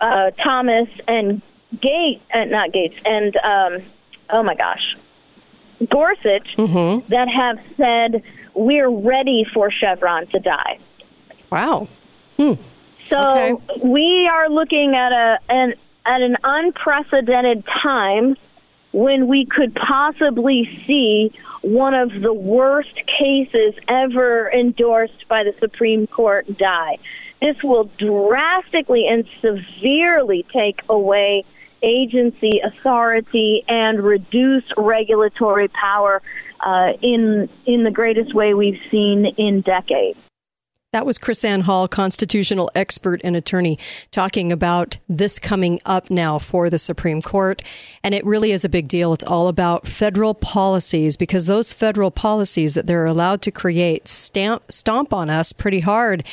uh, 0.00 0.30
Thomas 0.30 0.88
and 1.06 1.42
Gates, 1.78 2.22
and 2.30 2.54
uh, 2.54 2.58
not 2.58 2.72
Gates, 2.72 2.96
and 3.04 3.36
um, 3.36 3.82
oh 4.30 4.42
my 4.42 4.54
gosh, 4.54 4.96
Gorsuch 5.88 6.56
mm-hmm. 6.56 7.06
that 7.08 7.28
have 7.28 7.58
said 7.76 8.22
we're 8.54 8.90
ready 8.90 9.44
for 9.44 9.70
Chevron 9.70 10.26
to 10.28 10.38
die. 10.38 10.78
Wow. 11.50 11.88
Hmm. 12.36 12.54
So 13.08 13.18
okay. 13.18 13.54
we 13.82 14.28
are 14.28 14.48
looking 14.48 14.94
at 14.94 15.12
a 15.12 15.38
an 15.48 15.74
at 16.06 16.22
an 16.22 16.36
unprecedented 16.44 17.64
time 17.66 18.36
when 18.92 19.28
we 19.28 19.44
could 19.44 19.74
possibly 19.74 20.82
see 20.86 21.32
one 21.62 21.94
of 21.94 22.20
the 22.20 22.32
worst 22.32 22.94
cases 23.06 23.74
ever 23.86 24.50
endorsed 24.50 25.28
by 25.28 25.44
the 25.44 25.54
Supreme 25.60 26.06
Court 26.06 26.56
die. 26.56 26.98
This 27.40 27.62
will 27.62 27.90
drastically 27.98 29.06
and 29.06 29.26
severely 29.40 30.44
take 30.52 30.82
away 30.88 31.44
agency 31.82 32.60
authority 32.60 33.64
and 33.68 34.02
reduce 34.02 34.64
regulatory 34.76 35.68
power 35.68 36.22
uh, 36.60 36.92
in 37.02 37.48
in 37.66 37.84
the 37.84 37.90
greatest 37.90 38.34
way 38.34 38.54
we've 38.54 38.80
seen 38.90 39.26
in 39.26 39.60
decades. 39.62 40.18
That 40.92 41.06
was 41.06 41.20
KrisAnne 41.20 41.62
Hall, 41.62 41.86
constitutional 41.86 42.68
expert 42.74 43.20
and 43.22 43.36
attorney, 43.36 43.78
talking 44.10 44.50
about 44.50 44.98
this 45.08 45.38
coming 45.38 45.78
up 45.86 46.10
now 46.10 46.40
for 46.40 46.68
the 46.68 46.80
Supreme 46.80 47.22
Court. 47.22 47.62
And 48.02 48.12
it 48.12 48.26
really 48.26 48.50
is 48.50 48.64
a 48.64 48.68
big 48.68 48.88
deal. 48.88 49.12
It's 49.12 49.22
all 49.22 49.46
about 49.46 49.86
federal 49.86 50.34
policies 50.34 51.16
because 51.16 51.46
those 51.46 51.72
federal 51.72 52.10
policies 52.10 52.74
that 52.74 52.88
they're 52.88 53.06
allowed 53.06 53.40
to 53.42 53.52
create 53.52 54.08
stamp, 54.08 54.72
stomp 54.72 55.12
on 55.12 55.30
us 55.30 55.52
pretty 55.52 55.78
hard. 55.78 56.24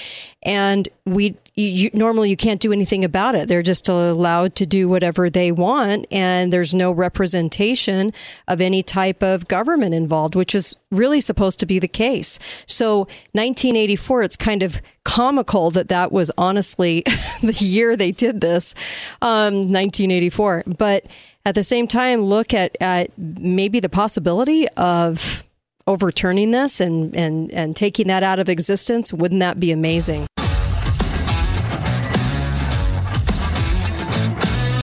And 0.42 0.90
we 1.06 1.36
you, 1.58 1.90
normally 1.92 2.30
you 2.30 2.38
can't 2.38 2.62
do 2.62 2.72
anything 2.72 3.04
about 3.04 3.34
it. 3.34 3.48
They're 3.48 3.64
just 3.64 3.90
allowed 3.90 4.56
to 4.56 4.66
do 4.68 4.88
whatever 4.88 5.28
they 5.28 5.52
want, 5.52 6.06
and 6.12 6.54
there's 6.54 6.76
no 6.76 6.92
representation 6.92 8.14
of 8.48 8.62
any 8.62 8.84
type 8.84 9.24
of 9.24 9.48
government 9.48 9.96
involved, 9.96 10.36
which 10.36 10.54
is 10.54 10.76
really 10.92 11.20
supposed 11.20 11.60
to 11.60 11.66
be 11.66 11.80
the 11.80 11.88
case. 11.88 12.38
So, 12.68 13.00
1984, 13.32 14.22
it's 14.22 14.36
kind 14.36 14.62
of 14.62 14.80
comical 15.04 15.72
that 15.72 15.88
that 15.88 16.12
was 16.12 16.32
honestly 16.38 17.04
the 17.42 17.58
year 17.60 17.96
they 17.96 18.12
did 18.12 18.40
this, 18.40 18.76
um, 19.24 19.56
1984. 19.56 20.64
But 20.78 21.08
at 21.44 21.56
the 21.56 21.64
same 21.64 21.88
time, 21.88 22.22
look 22.22 22.54
at, 22.54 22.78
at 22.80 23.18
maybe 23.18 23.80
the 23.80 23.90
possibility 23.90 24.68
of 24.78 25.44
overturning 25.88 26.52
this 26.52 26.80
and, 26.80 27.16
and, 27.16 27.50
and 27.52 27.76
taking 27.76 28.08
that 28.10 28.22
out 28.22 28.38
of 28.38 28.48
existence. 28.48 29.12
Wouldn't 29.12 29.40
that 29.40 29.60
be 29.60 29.72
amazing? 29.72 30.28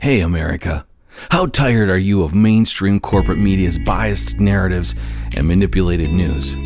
Hey, 0.02 0.22
America. 0.22 0.88
How 1.30 1.46
tired 1.46 1.88
are 1.88 1.96
you 1.96 2.24
of 2.24 2.34
mainstream 2.34 3.00
corporate 3.00 3.38
media's 3.38 3.78
biased 3.78 4.40
narratives 4.40 4.96
and 5.38 5.48
manipulated 5.48 6.10
news? 6.10 6.58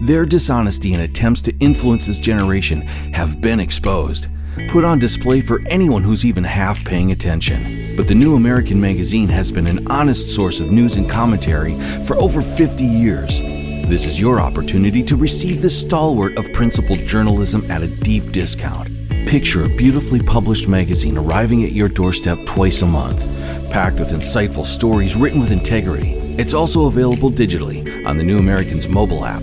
Their 0.00 0.24
dishonesty 0.24 0.94
and 0.94 1.02
attempts 1.02 1.42
to 1.42 1.58
influence 1.58 2.06
this 2.06 2.18
generation 2.18 2.80
have 3.12 3.42
been 3.42 3.60
exposed, 3.60 4.28
put 4.68 4.84
on 4.84 4.98
display 4.98 5.42
for 5.42 5.60
anyone 5.66 6.02
who's 6.02 6.24
even 6.24 6.44
half 6.44 6.82
paying 6.82 7.12
attention. 7.12 7.94
But 7.94 8.08
the 8.08 8.14
New 8.14 8.36
American 8.36 8.80
Magazine 8.80 9.28
has 9.28 9.52
been 9.52 9.66
an 9.66 9.86
honest 9.90 10.34
source 10.34 10.58
of 10.58 10.72
news 10.72 10.96
and 10.96 11.10
commentary 11.10 11.78
for 12.06 12.16
over 12.16 12.40
50 12.40 12.84
years. 12.84 13.40
This 13.86 14.06
is 14.06 14.18
your 14.18 14.40
opportunity 14.40 15.02
to 15.02 15.16
receive 15.16 15.60
the 15.60 15.68
stalwart 15.68 16.38
of 16.38 16.50
principled 16.54 17.00
journalism 17.00 17.70
at 17.70 17.82
a 17.82 17.86
deep 17.86 18.32
discount. 18.32 18.88
Picture 19.26 19.64
a 19.64 19.68
beautifully 19.68 20.20
published 20.22 20.68
magazine 20.68 21.16
arriving 21.16 21.64
at 21.64 21.72
your 21.72 21.88
doorstep 21.88 22.44
twice 22.44 22.82
a 22.82 22.86
month, 22.86 23.24
packed 23.70 23.98
with 23.98 24.10
insightful 24.10 24.66
stories 24.66 25.16
written 25.16 25.40
with 25.40 25.52
integrity. 25.52 26.12
It's 26.38 26.52
also 26.52 26.84
available 26.84 27.30
digitally 27.30 28.06
on 28.06 28.18
the 28.18 28.24
New 28.24 28.38
American's 28.38 28.88
mobile 28.88 29.24
app. 29.24 29.42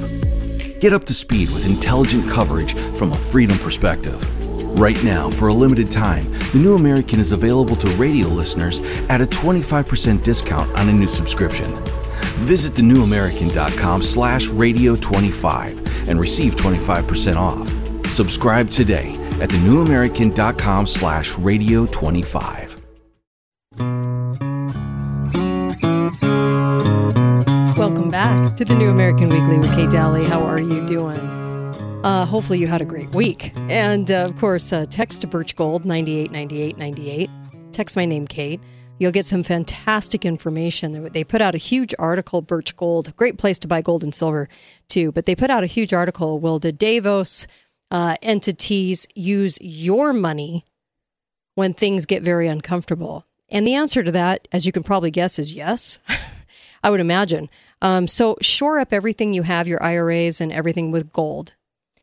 Get 0.80 0.94
up 0.94 1.06
to 1.06 1.14
speed 1.14 1.50
with 1.50 1.66
intelligent 1.66 2.30
coverage 2.30 2.74
from 2.98 3.12
a 3.12 3.18
freedom 3.18 3.58
perspective. 3.58 4.24
Right 4.80 5.02
now, 5.04 5.30
for 5.32 5.48
a 5.48 5.54
limited 5.54 5.90
time, 5.90 6.30
the 6.52 6.60
New 6.60 6.76
American 6.76 7.20
is 7.20 7.32
available 7.32 7.76
to 7.78 7.88
radio 7.96 8.28
listeners 8.28 8.80
at 9.10 9.22
a 9.22 9.26
25% 9.26 10.24
discount 10.24 10.72
on 10.78 10.88
a 10.88 10.94
new 10.94 11.08
subscription. 11.08 11.76
Visit 12.46 12.74
thenewamerican.com 12.74 14.04
slash 14.04 14.50
radio25 14.50 16.08
and 16.08 16.20
receive 16.20 16.56
25% 16.56 17.36
off. 17.38 17.68
Subscribe 18.12 18.70
today 18.70 19.19
at 19.42 19.50
thenewamerican.com 19.50 20.88
slash 20.88 21.34
radio25. 21.36 22.80
Welcome 27.78 28.10
back 28.10 28.56
to 28.58 28.66
the 28.66 28.76
New 28.76 28.90
American 28.90 29.30
Weekly 29.30 29.58
with 29.58 29.74
Kate 29.74 29.90
Dalley. 29.90 30.26
How 30.26 30.42
are 30.42 30.60
you 30.60 30.86
doing? 30.86 31.18
Uh, 32.04 32.26
hopefully 32.26 32.60
you 32.60 32.68
had 32.68 32.82
a 32.82 32.86
great 32.86 33.14
week. 33.16 33.54
And 33.70 34.12
uh, 34.12 34.26
of 34.26 34.36
course, 34.38 34.72
uh, 34.72 34.86
text 34.90 35.22
to 35.22 35.28
Birch 35.28 35.56
Gold 35.56 35.86
989898. 35.86 37.30
Text 37.72 37.96
my 37.96 38.06
name, 38.06 38.28
Kate. 38.28 38.62
You'll 39.00 39.14
get 39.14 39.26
some 39.26 39.44
fantastic 39.44 40.26
information. 40.26 41.10
They 41.14 41.24
put 41.24 41.42
out 41.42 41.56
a 41.56 41.58
huge 41.58 41.96
article, 41.98 42.42
Birch 42.42 42.76
Gold, 42.76 43.16
great 43.16 43.38
place 43.38 43.58
to 43.60 43.68
buy 43.68 43.82
gold 43.82 44.04
and 44.04 44.14
silver 44.14 44.50
too. 44.90 45.14
But 45.14 45.26
they 45.26 45.36
put 45.36 45.50
out 45.50 45.64
a 45.64 45.68
huge 45.68 45.94
article. 45.94 46.40
Will 46.40 46.60
the 46.60 46.74
Davos 46.74 47.48
uh, 47.92 48.16
entities 48.22 49.08
use 49.16 49.58
your 49.62 50.14
money 50.14 50.66
when 51.56 51.74
things 51.74 52.06
get 52.06 52.24
very 52.24 52.48
uncomfortable? 52.48 53.26
And 53.50 53.66
the 53.66 53.76
answer 53.76 54.04
to 54.04 54.12
that, 54.12 54.48
as 54.52 54.66
you 54.66 54.72
can 54.72 54.84
probably 54.84 55.12
guess, 55.12 55.40
is 55.40 55.54
yes. 55.54 56.00
I 56.84 56.90
would 56.90 57.00
imagine. 57.00 57.50
Um, 57.82 58.08
so 58.08 58.38
shore 58.42 58.80
up 58.80 58.94
everything 58.94 59.34
you 59.34 59.44
have, 59.44 59.68
your 59.68 59.82
IRAs 59.84 60.40
and 60.40 60.52
everything 60.52 60.92
with 60.92 61.12
gold. 61.12 61.54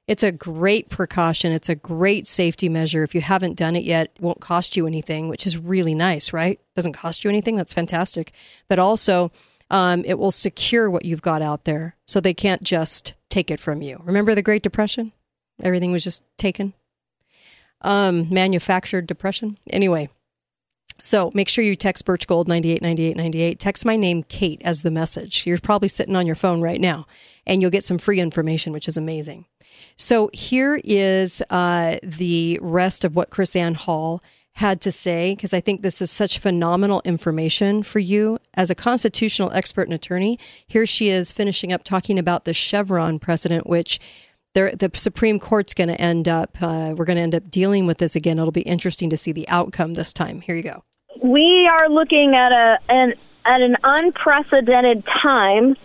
It's 0.07 0.23
a 0.23 0.33
great 0.33 0.89
precaution. 0.89 1.53
It's 1.53 1.69
a 1.69 1.75
great 1.75 2.27
safety 2.27 2.69
measure. 2.69 3.03
If 3.03 3.15
you 3.15 3.21
haven't 3.21 3.57
done 3.57 3.75
it 3.75 3.83
yet, 3.83 4.13
it 4.15 4.23
won't 4.23 4.41
cost 4.41 4.77
you 4.77 4.87
anything, 4.87 5.29
which 5.29 5.47
is 5.47 5.59
really 5.59 5.95
nice, 5.95 6.33
right? 6.33 6.61
Doesn't 6.77 6.93
cost 6.93 7.25
you 7.25 7.31
anything. 7.31 7.57
That's 7.57 7.75
fantastic. 7.75 8.33
But 8.69 8.79
also, 8.79 9.33
um, 9.69 10.05
it 10.05 10.19
will 10.19 10.31
secure 10.31 10.89
what 10.89 11.05
you've 11.05 11.23
got 11.23 11.43
out 11.43 11.65
there 11.65 11.97
so 12.07 12.21
they 12.21 12.35
can't 12.35 12.63
just 12.63 13.15
take 13.29 13.51
it 13.51 13.59
from 13.59 13.83
you. 13.83 14.01
Remember 14.05 14.35
the 14.35 14.43
Great 14.43 14.63
Depression? 14.63 15.13
Everything 15.63 15.93
was 15.93 16.05
just 16.05 16.23
taken. 16.37 16.75
Um, 17.83 18.29
manufactured 18.31 19.07
depression. 19.07 19.59
Anyway, 19.71 20.09
so 21.01 21.31
make 21.35 21.49
sure 21.49 21.65
you 21.65 21.77
text 21.77 22.05
Birch 22.05 22.27
Gold 22.27 22.49
989898. 22.49 23.59
Text 23.59 23.85
my 23.85 23.97
name, 23.97 24.23
Kate, 24.25 24.63
as 24.65 24.83
the 24.83 24.91
message. 24.91 25.47
You're 25.47 25.59
probably 25.59 25.89
sitting 25.89 26.17
on 26.17 26.27
your 26.27 26.35
phone 26.35 26.61
right 26.61 26.81
now, 26.81 27.07
and 27.47 27.61
you'll 27.61 27.71
get 27.71 27.85
some 27.85 27.99
free 27.99 28.21
information, 28.21 28.73
which 28.73 28.89
is 28.89 28.97
amazing. 28.97 29.47
So 29.97 30.31
here 30.33 30.81
is 30.85 31.43
uh, 31.51 31.99
the 32.03 32.59
rest 32.63 33.05
of 33.05 33.15
what 33.15 33.31
KrisAnne 33.31 33.77
Hall 33.77 34.23
had 34.57 34.81
to 34.81 34.91
say, 34.91 35.35
because 35.35 35.53
I 35.53 35.61
think 35.61 35.83
this 35.83 36.01
is 36.01 36.11
such 36.11 36.39
phenomenal 36.39 37.03
information 37.05 37.83
for 37.83 37.99
you 37.99 38.39
as 38.55 38.71
a 38.71 38.75
constitutional 38.75 39.53
expert 39.53 39.83
and 39.83 39.93
attorney. 39.93 40.39
Here 40.67 40.87
she 40.87 41.11
is 41.11 41.31
finishing 41.31 41.75
up 41.75 41.85
talking 41.85 42.19
about 42.19 42.47
the 42.47 42.55
Chevron 42.55 43.19
precedent, 43.19 43.67
which 43.67 44.01
the 44.57 44.91
Supreme 44.95 45.39
Court's 45.39 45.75
going 45.75 45.89
to 45.89 46.01
end 46.01 46.29
up, 46.29 46.57
uh, 46.61 46.95
we're 46.97 47.05
going 47.05 47.17
to 47.17 47.23
end 47.23 47.35
up 47.35 47.51
dealing 47.51 47.87
with 47.87 47.99
this 47.99 48.17
again. 48.17 48.39
It'll 48.39 48.53
be 48.53 48.63
interesting 48.63 49.11
to 49.11 49.17
see 49.17 49.33
the 49.33 49.49
outcome 49.49 49.95
this 49.95 50.13
time. 50.13 50.41
Here 50.41 50.57
you 50.57 50.63
go. 50.63 50.83
We 51.23 51.67
are 51.67 51.89
looking 51.89 52.35
at 52.35 52.53
a 52.53 52.79
an 52.89 53.15
at 53.45 53.61
an 53.61 53.77
unprecedented 53.85 55.05
time 55.07 55.77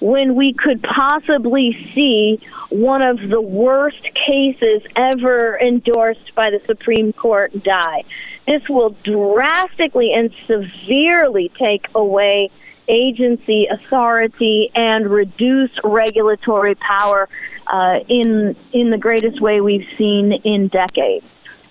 when 0.00 0.34
we 0.34 0.52
could 0.52 0.82
possibly 0.82 1.90
see 1.94 2.40
one 2.68 3.00
of 3.00 3.18
the 3.28 3.40
worst 3.40 4.02
cases 4.14 4.82
ever 4.96 5.58
endorsed 5.58 6.34
by 6.34 6.50
the 6.50 6.60
Supreme 6.66 7.12
Court 7.12 7.62
die. 7.62 8.04
This 8.46 8.68
will 8.68 8.90
drastically 9.02 10.12
and 10.12 10.34
severely 10.46 11.50
take 11.58 11.86
away 11.94 12.50
agency 12.88 13.66
authority 13.66 14.70
and 14.74 15.08
reduce 15.08 15.70
regulatory 15.82 16.74
power 16.74 17.28
uh, 17.66 18.00
in 18.08 18.56
in 18.72 18.90
the 18.90 18.98
greatest 18.98 19.40
way 19.40 19.60
we've 19.60 19.88
seen 19.96 20.32
in 20.32 20.68
decades. 20.68 21.26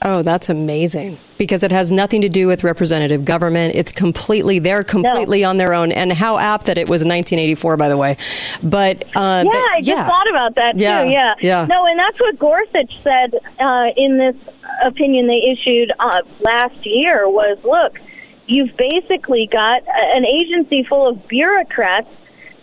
Oh, 0.05 0.21
that's 0.21 0.49
amazing 0.49 1.17
because 1.37 1.63
it 1.63 1.71
has 1.71 1.89
nothing 1.89 2.21
to 2.21 2.29
do 2.29 2.45
with 2.45 2.63
representative 2.63 3.23
government. 3.23 3.73
It's 3.73 3.91
completely, 3.91 4.59
they're 4.59 4.83
completely 4.83 5.41
no. 5.41 5.49
on 5.49 5.57
their 5.57 5.73
own. 5.73 5.93
And 5.93 6.11
how 6.11 6.37
apt 6.37 6.65
that 6.65 6.77
it 6.77 6.89
was 6.89 7.05
1984, 7.05 7.77
by 7.77 7.87
the 7.87 7.95
way. 7.95 8.17
But, 8.61 9.05
uh, 9.15 9.43
yeah, 9.45 9.51
but, 9.51 9.55
I 9.55 9.77
just 9.77 9.87
yeah. 9.87 10.05
thought 10.05 10.29
about 10.29 10.55
that 10.55 10.75
yeah. 10.75 11.03
too. 11.03 11.09
Yeah. 11.09 11.35
Yeah. 11.41 11.65
No, 11.67 11.85
and 11.85 11.97
that's 11.97 12.19
what 12.19 12.37
Gorsuch 12.37 13.01
said 13.01 13.39
uh, 13.59 13.91
in 13.95 14.17
this 14.17 14.35
opinion 14.83 15.27
they 15.27 15.41
issued 15.43 15.93
uh, 15.99 16.21
last 16.41 16.85
year 16.85 17.29
was 17.29 17.57
look, 17.63 18.01
you've 18.45 18.75
basically 18.75 19.47
got 19.47 19.83
an 19.87 20.25
agency 20.25 20.83
full 20.83 21.07
of 21.07 21.27
bureaucrats 21.29 22.09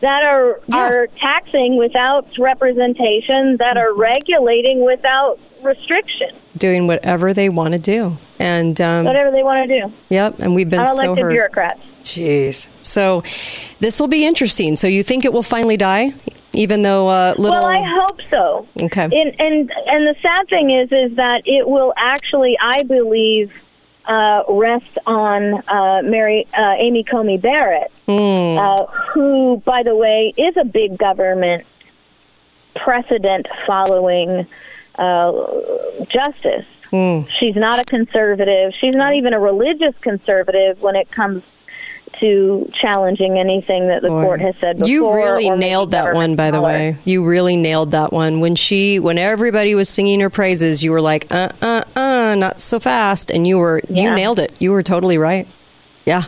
that 0.01 0.23
are 0.25 0.61
yeah. 0.69 0.79
are 0.79 1.07
taxing 1.19 1.77
without 1.77 2.27
representation, 2.39 3.57
that 3.59 3.77
are 3.77 3.95
regulating 3.95 4.85
without 4.85 5.39
restriction, 5.63 6.31
doing 6.57 6.87
whatever 6.87 7.35
they 7.35 7.49
want 7.49 7.75
to 7.75 7.81
do, 7.81 8.17
and 8.39 8.81
um, 8.81 9.05
whatever 9.05 9.31
they 9.31 9.43
want 9.43 9.69
to 9.69 9.81
do. 9.81 9.93
Yep, 10.09 10.41
and 10.41 10.55
we've 10.55 10.71
been 10.71 10.87
so 10.87 11.15
hurt. 11.15 11.31
bureaucrats. 11.31 11.81
Jeez. 12.03 12.69
So 12.81 13.23
this 13.81 14.01
will 14.01 14.09
be 14.09 14.27
interesting. 14.27 14.77
So 14.77 14.87
you 14.87 15.03
think 15.03 15.25
it 15.25 15.33
will 15.33 15.43
finally 15.43 15.77
die? 15.77 16.15
Even 16.53 16.83
though 16.83 17.09
uh, 17.09 17.35
little. 17.39 17.61
Well, 17.61 17.67
I 17.67 17.83
hope 17.83 18.21
so. 18.29 18.67
Okay. 18.83 19.05
And 19.05 19.41
and 19.41 19.73
and 19.87 20.07
the 20.07 20.17
sad 20.21 20.49
thing 20.49 20.71
is, 20.71 20.91
is 20.91 21.15
that 21.17 21.43
it 21.47 21.69
will 21.69 21.93
actually, 21.97 22.59
I 22.59 22.83
believe, 22.83 23.53
uh, 24.11 24.43
rest 24.49 24.99
on 25.07 25.63
uh, 25.69 26.03
Mary 26.05 26.47
uh, 26.53 26.75
Amy 26.77 27.05
Coney 27.05 27.39
Barrett, 27.39 27.93
mm. 28.09 28.93
who, 29.15 29.63
by 29.65 29.85
the 29.85 29.95
way, 29.95 30.35
is 30.37 30.57
a 30.57 30.65
big 30.65 30.99
government 30.99 31.65
precedent 32.75 33.47
following 33.69 34.49
uh, 34.97 35.33
justice. 36.09 36.67
Mm. 36.91 37.29
She's 37.31 37.55
not 37.55 37.79
a 37.79 37.85
conservative. 37.85 38.73
She's 38.81 38.97
not 38.97 39.15
even 39.15 39.33
a 39.33 39.39
religious 39.39 39.97
conservative 40.01 40.83
when 40.83 40.97
it 40.97 41.09
comes 41.13 41.45
to 42.21 42.71
challenging 42.73 43.39
anything 43.39 43.89
that 43.89 44.03
the 44.03 44.09
Boy. 44.09 44.23
court 44.23 44.41
has 44.41 44.55
said 44.61 44.79
before. 44.79 44.89
You 44.89 45.13
really 45.13 45.51
nailed 45.51 45.91
that 45.93 46.15
one, 46.15 46.37
by 46.37 46.51
the 46.51 46.61
way. 46.61 46.97
You 47.05 47.25
really 47.25 47.57
nailed 47.57 47.91
that 47.91 48.13
one. 48.13 48.41
When 48.41 48.55
she, 48.55 48.99
when 48.99 49.19
everybody 49.19 49.75
was 49.75 49.89
singing 49.89 50.21
her 50.21 50.31
praises, 50.31 50.85
you 50.85 50.93
were 50.93 51.01
like, 51.01 51.27
uh, 51.31 51.49
uh, 51.61 51.83
uh, 51.97 52.35
not 52.37 52.61
so 52.61 52.79
fast, 52.79 53.31
and 53.31 53.47
you 53.47 53.59
were, 53.59 53.81
yeah. 53.89 54.03
you 54.03 54.15
nailed 54.15 54.39
it. 54.39 54.53
You 54.61 54.73
were 54.73 54.83
totally 54.83 55.19
right. 55.19 55.49
Yeah. 56.07 56.25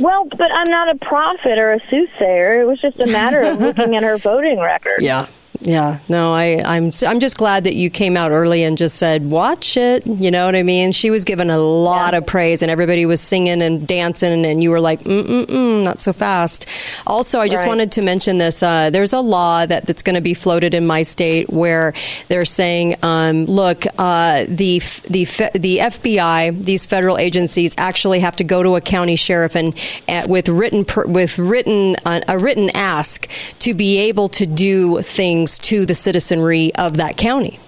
Well, 0.00 0.24
but 0.24 0.50
I'm 0.52 0.70
not 0.70 0.88
a 0.88 0.98
prophet 0.98 1.58
or 1.58 1.72
a 1.72 1.80
soothsayer. 1.88 2.60
It 2.60 2.64
was 2.64 2.80
just 2.80 2.98
a 2.98 3.06
matter 3.06 3.42
of 3.42 3.60
looking 3.60 3.94
at 3.94 4.02
her 4.02 4.16
voting 4.18 4.58
record. 4.58 5.00
Yeah. 5.00 5.28
Yeah, 5.60 6.00
no, 6.08 6.34
I, 6.34 6.62
I'm 6.64 6.90
I'm 7.06 7.20
just 7.20 7.38
glad 7.38 7.64
that 7.64 7.74
you 7.74 7.88
came 7.88 8.16
out 8.16 8.32
early 8.32 8.64
and 8.64 8.76
just 8.76 8.96
said, 8.96 9.30
"Watch 9.30 9.76
it." 9.76 10.04
You 10.04 10.30
know 10.30 10.46
what 10.46 10.56
I 10.56 10.64
mean? 10.64 10.90
She 10.90 11.10
was 11.10 11.22
given 11.22 11.48
a 11.48 11.58
lot 11.58 12.12
yeah. 12.12 12.18
of 12.18 12.26
praise, 12.26 12.60
and 12.60 12.70
everybody 12.70 13.06
was 13.06 13.20
singing 13.20 13.62
and 13.62 13.86
dancing, 13.86 14.44
and 14.44 14.62
you 14.62 14.70
were 14.70 14.80
like, 14.80 15.04
"Mm 15.04 15.22
mm 15.22 15.46
mm, 15.46 15.84
not 15.84 16.00
so 16.00 16.12
fast." 16.12 16.66
Also, 17.06 17.38
I 17.38 17.48
just 17.48 17.62
right. 17.62 17.68
wanted 17.68 17.92
to 17.92 18.02
mention 18.02 18.38
this. 18.38 18.64
Uh, 18.64 18.90
there's 18.90 19.12
a 19.12 19.20
law 19.20 19.64
that, 19.64 19.86
that's 19.86 20.02
going 20.02 20.16
to 20.16 20.20
be 20.20 20.34
floated 20.34 20.74
in 20.74 20.86
my 20.86 21.02
state 21.02 21.48
where 21.50 21.94
they're 22.28 22.44
saying, 22.44 22.96
um, 23.02 23.44
"Look, 23.44 23.84
uh, 23.96 24.44
the 24.48 24.80
the 25.08 25.24
the 25.54 25.78
FBI, 25.78 26.64
these 26.64 26.84
federal 26.84 27.16
agencies, 27.16 27.74
actually 27.78 28.18
have 28.18 28.34
to 28.36 28.44
go 28.44 28.64
to 28.64 28.74
a 28.74 28.80
county 28.80 29.16
sheriff 29.16 29.54
and 29.54 29.72
uh, 30.08 30.26
with 30.28 30.48
written 30.48 30.84
with 31.06 31.38
written 31.38 31.94
uh, 32.04 32.20
a 32.26 32.38
written 32.38 32.70
ask 32.74 33.28
to 33.60 33.72
be 33.72 33.98
able 33.98 34.28
to 34.30 34.46
do 34.46 35.00
things." 35.00 35.43
To 35.46 35.86
the 35.86 35.94
citizenry 35.94 36.74
of 36.74 36.96
that 36.96 37.16
county. 37.16 37.58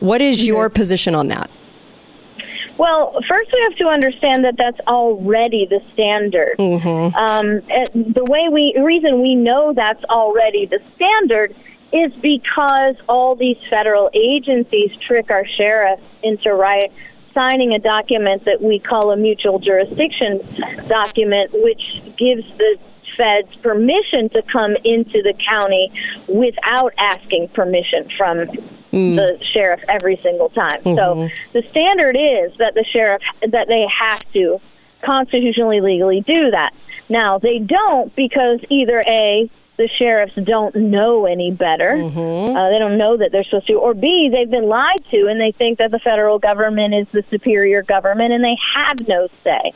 What 0.00 0.20
is 0.20 0.46
your 0.46 0.70
position 0.70 1.14
on 1.14 1.28
that? 1.28 1.50
Well, 2.78 3.18
first 3.26 3.50
we 3.52 3.60
have 3.62 3.76
to 3.76 3.88
understand 3.88 4.44
that 4.44 4.56
that's 4.56 4.80
already 4.80 5.66
the 5.66 5.82
standard. 5.92 6.56
Mm-hmm. 6.58 7.16
Um, 7.16 7.62
the 8.14 8.24
way 8.24 8.48
we 8.48 8.74
reason 8.78 9.22
we 9.22 9.34
know 9.34 9.72
that's 9.72 10.04
already 10.04 10.66
the 10.66 10.80
standard 10.94 11.54
is 11.92 12.12
because 12.14 12.96
all 13.08 13.34
these 13.34 13.56
federal 13.70 14.10
agencies 14.12 14.94
trick 14.98 15.30
our 15.30 15.46
sheriffs 15.46 16.02
into 16.22 16.52
right, 16.52 16.92
signing 17.32 17.72
a 17.72 17.78
document 17.78 18.44
that 18.44 18.60
we 18.60 18.78
call 18.78 19.10
a 19.10 19.16
mutual 19.16 19.58
jurisdiction 19.58 20.40
document, 20.88 21.52
which 21.54 22.02
gives 22.16 22.44
the 22.58 22.78
feds 23.16 23.54
permission 23.56 24.28
to 24.30 24.42
come 24.42 24.76
into 24.84 25.22
the 25.22 25.34
county 25.34 25.92
without 26.28 26.92
asking 26.98 27.48
permission 27.48 28.08
from 28.16 28.46
mm. 28.92 29.16
the 29.16 29.38
sheriff 29.42 29.80
every 29.88 30.16
single 30.22 30.48
time. 30.50 30.82
Mm-hmm. 30.82 30.96
So 30.96 31.28
the 31.52 31.62
standard 31.70 32.16
is 32.18 32.56
that 32.58 32.74
the 32.74 32.84
sheriff 32.84 33.22
that 33.48 33.68
they 33.68 33.86
have 33.86 34.20
to 34.32 34.60
constitutionally 35.02 35.80
legally 35.80 36.20
do 36.20 36.50
that. 36.50 36.74
Now 37.08 37.38
they 37.38 37.58
don't 37.58 38.14
because 38.16 38.60
either 38.68 39.02
a 39.06 39.50
the 39.76 39.88
sheriffs 39.88 40.34
don't 40.42 40.74
know 40.74 41.26
any 41.26 41.50
better. 41.50 41.92
Mm-hmm. 41.96 42.56
Uh, 42.56 42.70
they 42.70 42.78
don't 42.78 42.96
know 42.96 43.18
that 43.18 43.30
they're 43.30 43.44
supposed 43.44 43.66
to, 43.66 43.74
or 43.74 43.92
B, 43.92 44.30
they've 44.30 44.50
been 44.50 44.68
lied 44.68 45.04
to 45.10 45.26
and 45.26 45.40
they 45.40 45.52
think 45.52 45.78
that 45.78 45.90
the 45.90 45.98
federal 45.98 46.38
government 46.38 46.94
is 46.94 47.06
the 47.12 47.22
superior 47.28 47.82
government 47.82 48.32
and 48.32 48.42
they 48.42 48.56
have 48.74 49.06
no 49.06 49.28
say. 49.44 49.72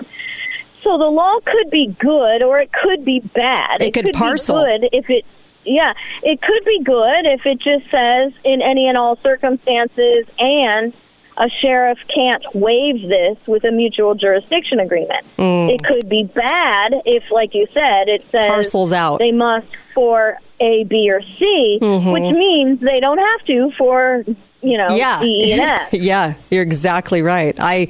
So 0.82 0.96
the 0.98 1.10
law 1.10 1.40
could 1.44 1.70
be 1.70 1.88
good 1.98 2.42
or 2.42 2.58
it 2.58 2.72
could 2.72 3.04
be 3.04 3.20
bad. 3.20 3.82
It, 3.82 3.88
it 3.88 3.94
could, 3.94 4.06
could 4.06 4.14
parcel. 4.14 4.64
be 4.64 4.78
good 4.78 4.88
if 4.92 5.10
it 5.10 5.24
yeah, 5.64 5.92
it 6.22 6.40
could 6.40 6.64
be 6.64 6.82
good 6.82 7.26
if 7.26 7.44
it 7.44 7.58
just 7.58 7.90
says 7.90 8.32
in 8.44 8.62
any 8.62 8.88
and 8.88 8.96
all 8.96 9.16
circumstances 9.16 10.26
and 10.38 10.94
a 11.36 11.48
sheriff 11.48 11.98
can't 12.14 12.44
waive 12.54 13.08
this 13.08 13.36
with 13.46 13.64
a 13.64 13.70
mutual 13.70 14.14
jurisdiction 14.14 14.80
agreement. 14.80 15.24
Mm. 15.38 15.74
It 15.74 15.82
could 15.82 16.08
be 16.08 16.24
bad 16.24 16.94
if, 17.06 17.30
like 17.30 17.54
you 17.54 17.66
said, 17.72 18.08
it 18.08 18.24
says 18.30 18.46
parcels 18.46 18.92
out. 18.92 19.18
They 19.18 19.32
must 19.32 19.66
for 19.94 20.38
A, 20.60 20.84
B, 20.84 21.10
or 21.10 21.22
C, 21.22 21.78
mm-hmm. 21.80 22.10
which 22.10 22.34
means 22.34 22.80
they 22.80 23.00
don't 23.00 23.18
have 23.18 23.44
to 23.46 23.70
for 23.78 24.24
you 24.62 24.76
know, 24.76 24.88
yeah. 24.90 25.88
yeah, 25.92 26.34
you're 26.50 26.62
exactly 26.62 27.22
right. 27.22 27.56
I 27.58 27.88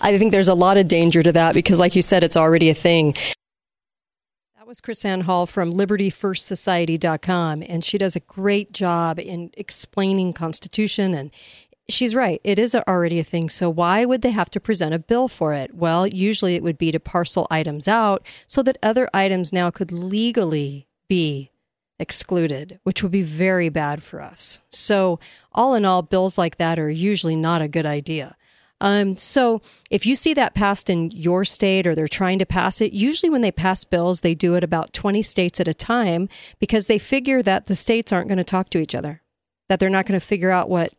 I 0.00 0.18
think 0.18 0.32
there's 0.32 0.48
a 0.48 0.54
lot 0.54 0.76
of 0.76 0.88
danger 0.88 1.22
to 1.22 1.32
that 1.32 1.54
because 1.54 1.78
like 1.80 1.94
you 1.94 2.02
said 2.02 2.24
it's 2.24 2.36
already 2.36 2.70
a 2.70 2.74
thing. 2.74 3.14
That 4.56 4.66
was 4.66 4.80
KrisAnne 4.80 5.22
Hall 5.22 5.46
from 5.46 5.72
libertyfirstsociety.com 5.72 7.62
and 7.66 7.84
she 7.84 7.98
does 7.98 8.16
a 8.16 8.20
great 8.20 8.72
job 8.72 9.18
in 9.18 9.50
explaining 9.56 10.32
constitution 10.32 11.14
and 11.14 11.30
she's 11.88 12.14
right. 12.14 12.40
It 12.44 12.58
is 12.58 12.74
already 12.74 13.18
a 13.18 13.24
thing. 13.24 13.48
So 13.48 13.70
why 13.70 14.04
would 14.04 14.22
they 14.22 14.30
have 14.30 14.50
to 14.50 14.60
present 14.60 14.94
a 14.94 14.98
bill 14.98 15.28
for 15.28 15.54
it? 15.54 15.74
Well, 15.74 16.06
usually 16.06 16.54
it 16.54 16.62
would 16.62 16.78
be 16.78 16.92
to 16.92 17.00
parcel 17.00 17.46
items 17.50 17.88
out 17.88 18.26
so 18.46 18.62
that 18.62 18.76
other 18.82 19.08
items 19.14 19.52
now 19.52 19.70
could 19.70 19.90
legally 19.92 20.86
be 21.08 21.50
excluded, 21.98 22.78
which 22.84 23.02
would 23.02 23.12
be 23.12 23.22
very 23.22 23.68
bad 23.68 24.02
for 24.02 24.22
us. 24.22 24.60
So, 24.70 25.18
all 25.52 25.74
in 25.74 25.84
all, 25.84 26.02
bills 26.02 26.38
like 26.38 26.56
that 26.58 26.78
are 26.78 26.90
usually 26.90 27.36
not 27.36 27.62
a 27.62 27.68
good 27.68 27.86
idea. 27.86 28.36
Um, 28.80 29.16
so, 29.16 29.60
if 29.90 30.06
you 30.06 30.14
see 30.14 30.34
that 30.34 30.54
passed 30.54 30.88
in 30.88 31.10
your 31.10 31.44
state 31.44 31.86
or 31.86 31.94
they're 31.94 32.06
trying 32.06 32.38
to 32.38 32.46
pass 32.46 32.80
it, 32.80 32.92
usually 32.92 33.30
when 33.30 33.40
they 33.40 33.50
pass 33.50 33.84
bills, 33.84 34.20
they 34.20 34.34
do 34.34 34.54
it 34.54 34.62
about 34.62 34.92
20 34.92 35.22
states 35.22 35.58
at 35.60 35.68
a 35.68 35.74
time 35.74 36.28
because 36.60 36.86
they 36.86 36.98
figure 36.98 37.42
that 37.42 37.66
the 37.66 37.74
states 37.74 38.12
aren't 38.12 38.28
going 38.28 38.38
to 38.38 38.44
talk 38.44 38.70
to 38.70 38.80
each 38.80 38.94
other, 38.94 39.22
that 39.68 39.80
they're 39.80 39.90
not 39.90 40.06
going 40.06 40.18
to 40.18 40.24
figure 40.24 40.52
out 40.52 40.70
what 40.70 40.92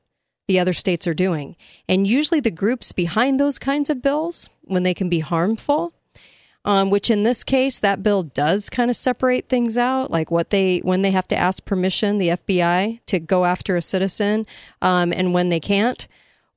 the 0.50 0.60
other 0.60 0.74
states 0.74 1.08
are 1.08 1.13
doing. 1.13 1.56
And 1.88 2.08
usually 2.08 2.39
the 2.39 2.51
groups 2.51 2.91
behind 2.91 3.39
those 3.39 3.60
kinds 3.60 3.89
of 3.89 4.01
bills, 4.01 4.50
when 4.63 4.84
they 4.84 4.96
can 4.96 5.08
be 5.08 5.20
harmful, 5.20 5.94
um, 6.66 6.89
which 6.89 7.10
in 7.10 7.24
this 7.24 7.44
case, 7.44 7.80
that 7.80 8.04
bill 8.04 8.24
does 8.24 8.70
kind 8.70 8.89
of 8.89 8.96
separate 8.96 9.48
things 9.48 9.78
out, 9.78 10.12
like 10.12 10.30
what 10.30 10.50
they 10.50 10.80
when 10.80 11.02
they 11.02 11.12
have 11.12 11.28
to 11.30 11.36
ask 11.36 11.65
permission, 11.65 12.17
the 12.17 12.30
FBI 12.30 13.00
to 13.06 13.19
go 13.19 13.45
after 13.45 13.78
a 13.78 13.82
citizen, 13.82 14.45
um, 14.82 15.13
and 15.13 15.34
when 15.34 15.50
they 15.50 15.60
can't. 15.60 16.08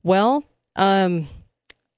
Well, 0.03 0.43
um, 0.75 1.27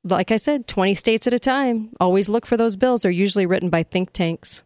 like 0.03 0.31
I 0.31 0.37
said, 0.37 0.67
20 0.67 0.93
states 0.93 1.25
at 1.25 1.33
a 1.33 1.39
time. 1.39 1.89
Always 1.99 2.29
look 2.29 2.45
for 2.45 2.57
those 2.57 2.75
bills. 2.75 3.01
They're 3.01 3.11
usually 3.11 3.47
written 3.47 3.69
by 3.69 3.83
think 3.83 4.13
tanks 4.13 4.63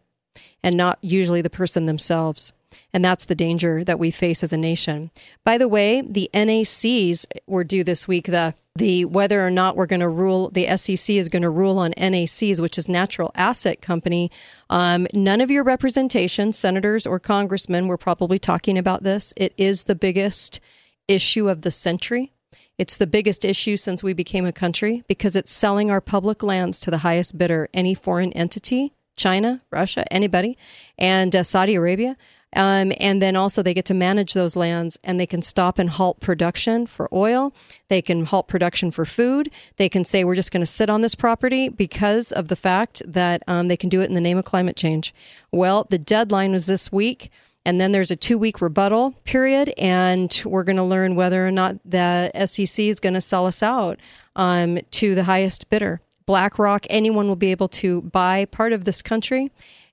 and 0.62 0.76
not 0.76 0.98
usually 1.00 1.40
the 1.40 1.50
person 1.50 1.86
themselves. 1.86 2.52
And 2.92 3.04
that's 3.04 3.24
the 3.24 3.34
danger 3.34 3.84
that 3.84 3.98
we 3.98 4.10
face 4.10 4.42
as 4.42 4.52
a 4.52 4.56
nation. 4.56 5.10
By 5.44 5.58
the 5.58 5.68
way, 5.68 6.02
the 6.02 6.28
NACs 6.34 7.26
were 7.46 7.64
due 7.64 7.84
this 7.84 8.08
week. 8.08 8.26
The 8.26 8.54
the 8.76 9.04
whether 9.04 9.44
or 9.44 9.50
not 9.50 9.76
we're 9.76 9.86
going 9.86 10.00
to 10.00 10.08
rule 10.08 10.48
the 10.50 10.76
SEC 10.76 11.14
is 11.16 11.28
going 11.28 11.42
to 11.42 11.50
rule 11.50 11.78
on 11.78 11.92
NACs, 11.92 12.60
which 12.60 12.78
is 12.78 12.88
Natural 12.88 13.30
Asset 13.34 13.82
Company. 13.82 14.30
Um, 14.70 15.06
none 15.12 15.40
of 15.40 15.50
your 15.50 15.64
representation, 15.64 16.52
senators 16.52 17.06
or 17.06 17.18
congressmen, 17.18 17.88
were 17.88 17.98
probably 17.98 18.38
talking 18.38 18.78
about 18.78 19.02
this. 19.02 19.34
It 19.36 19.52
is 19.56 19.84
the 19.84 19.96
biggest 19.96 20.60
issue 21.08 21.48
of 21.48 21.62
the 21.62 21.70
century. 21.70 22.32
It's 22.78 22.96
the 22.96 23.06
biggest 23.06 23.44
issue 23.44 23.76
since 23.76 24.02
we 24.02 24.14
became 24.14 24.46
a 24.46 24.52
country 24.52 25.02
because 25.06 25.36
it's 25.36 25.52
selling 25.52 25.90
our 25.90 26.00
public 26.00 26.42
lands 26.42 26.80
to 26.80 26.90
the 26.90 26.98
highest 26.98 27.36
bidder, 27.36 27.68
any 27.74 27.92
foreign 27.92 28.32
entity, 28.32 28.94
China, 29.16 29.60
Russia, 29.70 30.10
anybody, 30.10 30.56
and 30.96 31.36
uh, 31.36 31.42
Saudi 31.42 31.74
Arabia. 31.74 32.16
Um, 32.54 32.92
and 32.98 33.22
then 33.22 33.36
also 33.36 33.62
they 33.62 33.74
get 33.74 33.84
to 33.86 33.94
manage 33.94 34.34
those 34.34 34.56
lands 34.56 34.98
and 35.04 35.20
they 35.20 35.26
can 35.26 35.42
stop 35.42 35.78
and 35.78 35.88
halt 35.88 36.20
production 36.20 36.86
for 36.86 37.08
oil. 37.12 37.52
They 37.88 38.02
can 38.02 38.24
halt 38.24 38.48
production 38.48 38.90
for 38.90 39.04
food. 39.04 39.50
They 39.76 39.88
can 39.88 40.04
say, 40.04 40.24
we're 40.24 40.34
just 40.34 40.52
going 40.52 40.62
to 40.62 40.66
sit 40.66 40.90
on 40.90 41.00
this 41.00 41.14
property 41.14 41.68
because 41.68 42.32
of 42.32 42.48
the 42.48 42.56
fact 42.56 43.02
that 43.06 43.42
um, 43.46 43.68
they 43.68 43.76
can 43.76 43.88
do 43.88 44.00
it 44.00 44.08
in 44.08 44.14
the 44.14 44.20
name 44.20 44.38
of 44.38 44.44
climate 44.44 44.76
change. 44.76 45.14
Well, 45.52 45.86
the 45.90 45.98
deadline 45.98 46.52
was 46.52 46.66
this 46.66 46.90
week. 46.90 47.30
And 47.66 47.78
then 47.78 47.92
there's 47.92 48.10
a 48.10 48.16
two 48.16 48.38
week 48.38 48.62
rebuttal 48.62 49.12
period, 49.24 49.74
and 49.76 50.42
we're 50.46 50.64
going 50.64 50.76
to 50.76 50.82
learn 50.82 51.14
whether 51.14 51.46
or 51.46 51.50
not 51.50 51.76
the 51.84 52.30
SEC 52.46 52.86
is 52.86 53.00
going 53.00 53.12
to 53.12 53.20
sell 53.20 53.46
us 53.46 53.62
out 53.62 54.00
um, 54.34 54.78
to 54.92 55.14
the 55.14 55.24
highest 55.24 55.68
bidder. 55.68 56.00
BlackRock, 56.24 56.86
anyone 56.88 57.28
will 57.28 57.36
be 57.36 57.50
able 57.50 57.68
to 57.68 58.02
buy 58.02 58.44
part 58.46 58.72
of 58.72 58.84
this 58.84 59.02
country, 59.02 59.50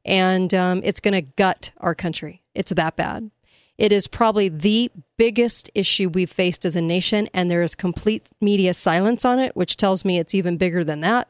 and 0.08 0.54
um, 0.54 0.82
it's 0.84 1.00
going 1.00 1.14
to 1.14 1.32
gut 1.36 1.72
our 1.78 1.94
country. 1.94 2.42
It's 2.56 2.72
that 2.72 2.96
bad. 2.96 3.30
It 3.78 3.92
is 3.92 4.08
probably 4.08 4.50
the 4.50 4.90
biggest 5.18 5.70
issue 5.76 6.10
we've 6.10 6.32
faced 6.32 6.66
as 6.66 6.76
a 6.76 6.82
nation, 6.82 7.30
and 7.34 7.52
there 7.52 7.62
is 7.62 7.76
complete 7.76 8.28
media 8.42 8.74
silence 8.74 9.24
on 9.24 9.38
it, 9.38 9.56
which 9.56 9.78
tells 9.78 10.04
me 10.04 10.18
it's 10.18 10.34
even 10.34 10.58
bigger 10.58 10.84
than 10.84 11.02
that 11.02 11.28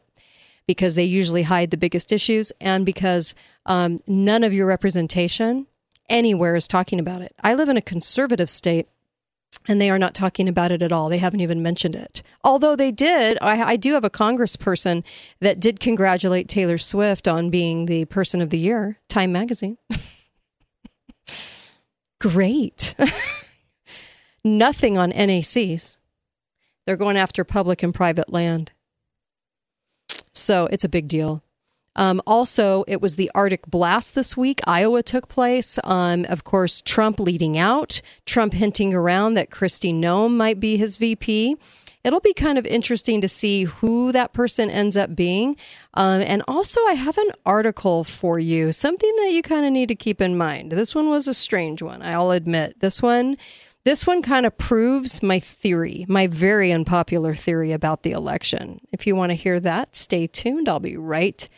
because 0.65 0.95
they 0.95 1.03
usually 1.03 1.43
hide 1.43 1.71
the 1.71 1.77
biggest 1.77 2.11
issues 2.11 2.51
and 2.61 2.85
because 2.85 3.33
um, 3.65 3.99
none 4.05 4.43
of 4.43 4.53
your 4.53 4.67
representation 4.67 5.65
anywhere 6.09 6.55
is 6.55 6.67
talking 6.67 6.99
about 6.99 7.21
it. 7.21 7.33
I 7.41 7.53
live 7.53 7.69
in 7.69 7.77
a 7.77 7.81
conservative 7.81 8.49
state 8.49 8.87
and 9.67 9.81
they 9.81 9.89
are 9.89 9.99
not 9.99 10.13
talking 10.13 10.47
about 10.47 10.71
it 10.71 10.81
at 10.81 10.91
all. 10.91 11.09
They 11.09 11.17
haven't 11.17 11.41
even 11.41 11.61
mentioned 11.61 11.95
it. 11.95 12.23
Although 12.43 12.75
they 12.75 12.91
did, 12.91 13.37
I, 13.41 13.61
I, 13.61 13.75
do 13.75 13.93
have 13.93 14.05
a 14.05 14.09
congressperson 14.09 15.03
that 15.41 15.59
did 15.59 15.79
congratulate 15.79 16.47
Taylor 16.47 16.77
Swift 16.77 17.27
on 17.27 17.49
being 17.49 17.85
the 17.85 18.05
person 18.05 18.41
of 18.41 18.49
the 18.49 18.57
year, 18.57 18.99
Time 19.09 19.31
Magazine. 19.31 19.77
great. 22.19 22.95
Nothing 24.43 24.97
on 24.97 25.11
NACs. 25.11 25.97
They're 26.85 26.95
going 26.95 27.17
after 27.17 27.43
public 27.43 27.83
and 27.83 27.93
private 27.93 28.31
land. 28.31 28.71
So 30.33 30.67
it's 30.71 30.85
a 30.85 30.89
big 30.89 31.07
deal. 31.07 31.43
Um, 31.97 32.21
also, 32.25 32.85
it 32.87 33.01
was 33.01 33.15
the 33.15 33.29
Arctic 33.35 33.67
blast 33.67 34.15
this 34.15 34.37
week. 34.37 34.61
Iowa 34.65 35.03
took 35.03 35.27
place. 35.27 35.79
Um, 35.83 36.25
of 36.29 36.43
course, 36.45 36.81
Trump 36.81 37.19
leading 37.19 37.57
out, 37.57 38.01
Trump 38.25 38.53
hinting 38.53 38.93
around 38.93 39.33
that 39.33 39.49
Kristi 39.49 39.93
Noem 39.93 40.37
might 40.37 40.59
be 40.59 40.77
his 40.77 40.97
VP 40.97 41.57
it'll 42.07 42.19
be 42.21 42.33
kind 42.33 42.57
of 42.57 42.65
interesting 42.65 43.19
to 43.19 43.27
see 43.27 43.65
who 43.65 44.13
that 44.13 44.31
person 44.31 44.69
ends 44.69 44.95
up 44.95 45.13
being. 45.13 45.57
Um, 45.93 46.21
and 46.21 46.41
also, 46.47 46.79
I 46.85 46.93
have 46.93 47.17
an 47.17 47.31
article 47.45 48.05
for 48.05 48.39
you, 48.39 48.71
something 48.71 49.13
that 49.17 49.31
you 49.33 49.41
kind 49.41 49.65
of 49.65 49.73
need 49.73 49.89
to 49.89 49.95
keep 49.95 50.21
in 50.21 50.37
mind. 50.37 50.71
This 50.71 50.95
one 50.95 51.09
was 51.09 51.27
a 51.27 51.33
strange 51.33 51.81
one, 51.81 52.01
I'll 52.01 52.31
admit. 52.31 52.79
This 52.79 53.01
one. 53.01 53.37
This 53.83 54.05
one 54.05 54.21
kind 54.21 54.45
of 54.45 54.57
proves 54.57 55.23
my 55.23 55.39
theory, 55.39 56.05
my 56.09 56.27
very 56.27 56.73
unpopular 56.73 57.33
theory 57.33 57.71
about 57.71 58.03
the 58.03 58.11
election. 58.11 58.81
If 58.91 59.07
you 59.07 59.15
want 59.15 59.29
to 59.29 59.35
hear 59.35 59.61
that, 59.61 59.95
stay 59.95 60.27
tuned. 60.27 60.67
I'll 60.67 60.81
be 60.81 60.97
right 60.97 61.47
back, 61.47 61.57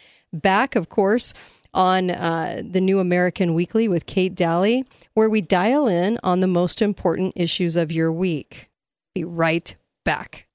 of 0.75 0.89
course, 0.89 1.33
on 1.73 2.09
uh, 2.09 2.61
the 2.67 2.81
New 2.81 2.99
American 2.99 3.53
Weekly 3.53 3.87
with 3.87 4.05
Kate 4.05 4.35
Dalley, 4.35 4.85
where 5.13 5.29
we 5.29 5.41
dial 5.41 5.87
in 5.87 6.19
on 6.23 6.39
the 6.39 6.47
most 6.47 6.81
important 6.81 7.33
issues 7.35 7.75
of 7.75 7.91
your 7.91 8.11
week. 8.11 8.69
Be 9.13 9.23
right 9.23 9.75
back. 10.03 10.48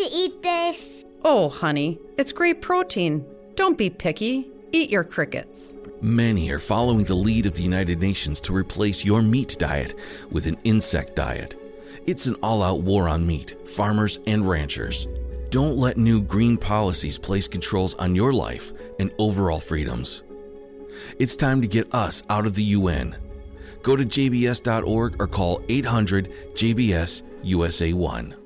To 0.00 0.08
eat 0.12 0.42
this. 0.42 1.04
Oh, 1.24 1.50
honey, 1.50 1.98
it's 2.16 2.32
great 2.32 2.62
protein. 2.62 3.24
Don't 3.54 3.76
be 3.76 3.90
picky. 3.90 4.46
Eat 4.72 4.88
your 4.88 5.04
crickets. 5.04 5.74
Many 6.00 6.50
are 6.50 6.58
following 6.58 7.04
the 7.04 7.14
lead 7.14 7.44
of 7.44 7.54
the 7.54 7.62
United 7.62 7.98
Nations 7.98 8.40
to 8.40 8.54
replace 8.54 9.04
your 9.04 9.20
meat 9.20 9.56
diet 9.58 9.94
with 10.32 10.46
an 10.46 10.56
insect 10.64 11.16
diet. 11.16 11.54
It's 12.06 12.26
an 12.26 12.36
all 12.42 12.62
out 12.62 12.80
war 12.80 13.08
on 13.08 13.26
meat, 13.26 13.54
farmers, 13.68 14.18
and 14.26 14.48
ranchers. 14.48 15.06
Don't 15.50 15.76
let 15.76 15.98
new 15.98 16.22
green 16.22 16.56
policies 16.56 17.18
place 17.18 17.46
controls 17.46 17.94
on 17.96 18.14
your 18.14 18.32
life 18.32 18.72
and 18.98 19.12
overall 19.18 19.60
freedoms. 19.60 20.22
It's 21.18 21.36
time 21.36 21.60
to 21.60 21.68
get 21.68 21.92
us 21.92 22.22
out 22.30 22.46
of 22.46 22.54
the 22.54 22.62
UN. 22.62 23.16
Go 23.82 23.96
to 23.96 24.04
jbs.org 24.04 25.20
or 25.20 25.26
call 25.26 25.62
800 25.68 26.32
JBS 26.54 27.22
USA 27.42 27.92
1. 27.92 28.39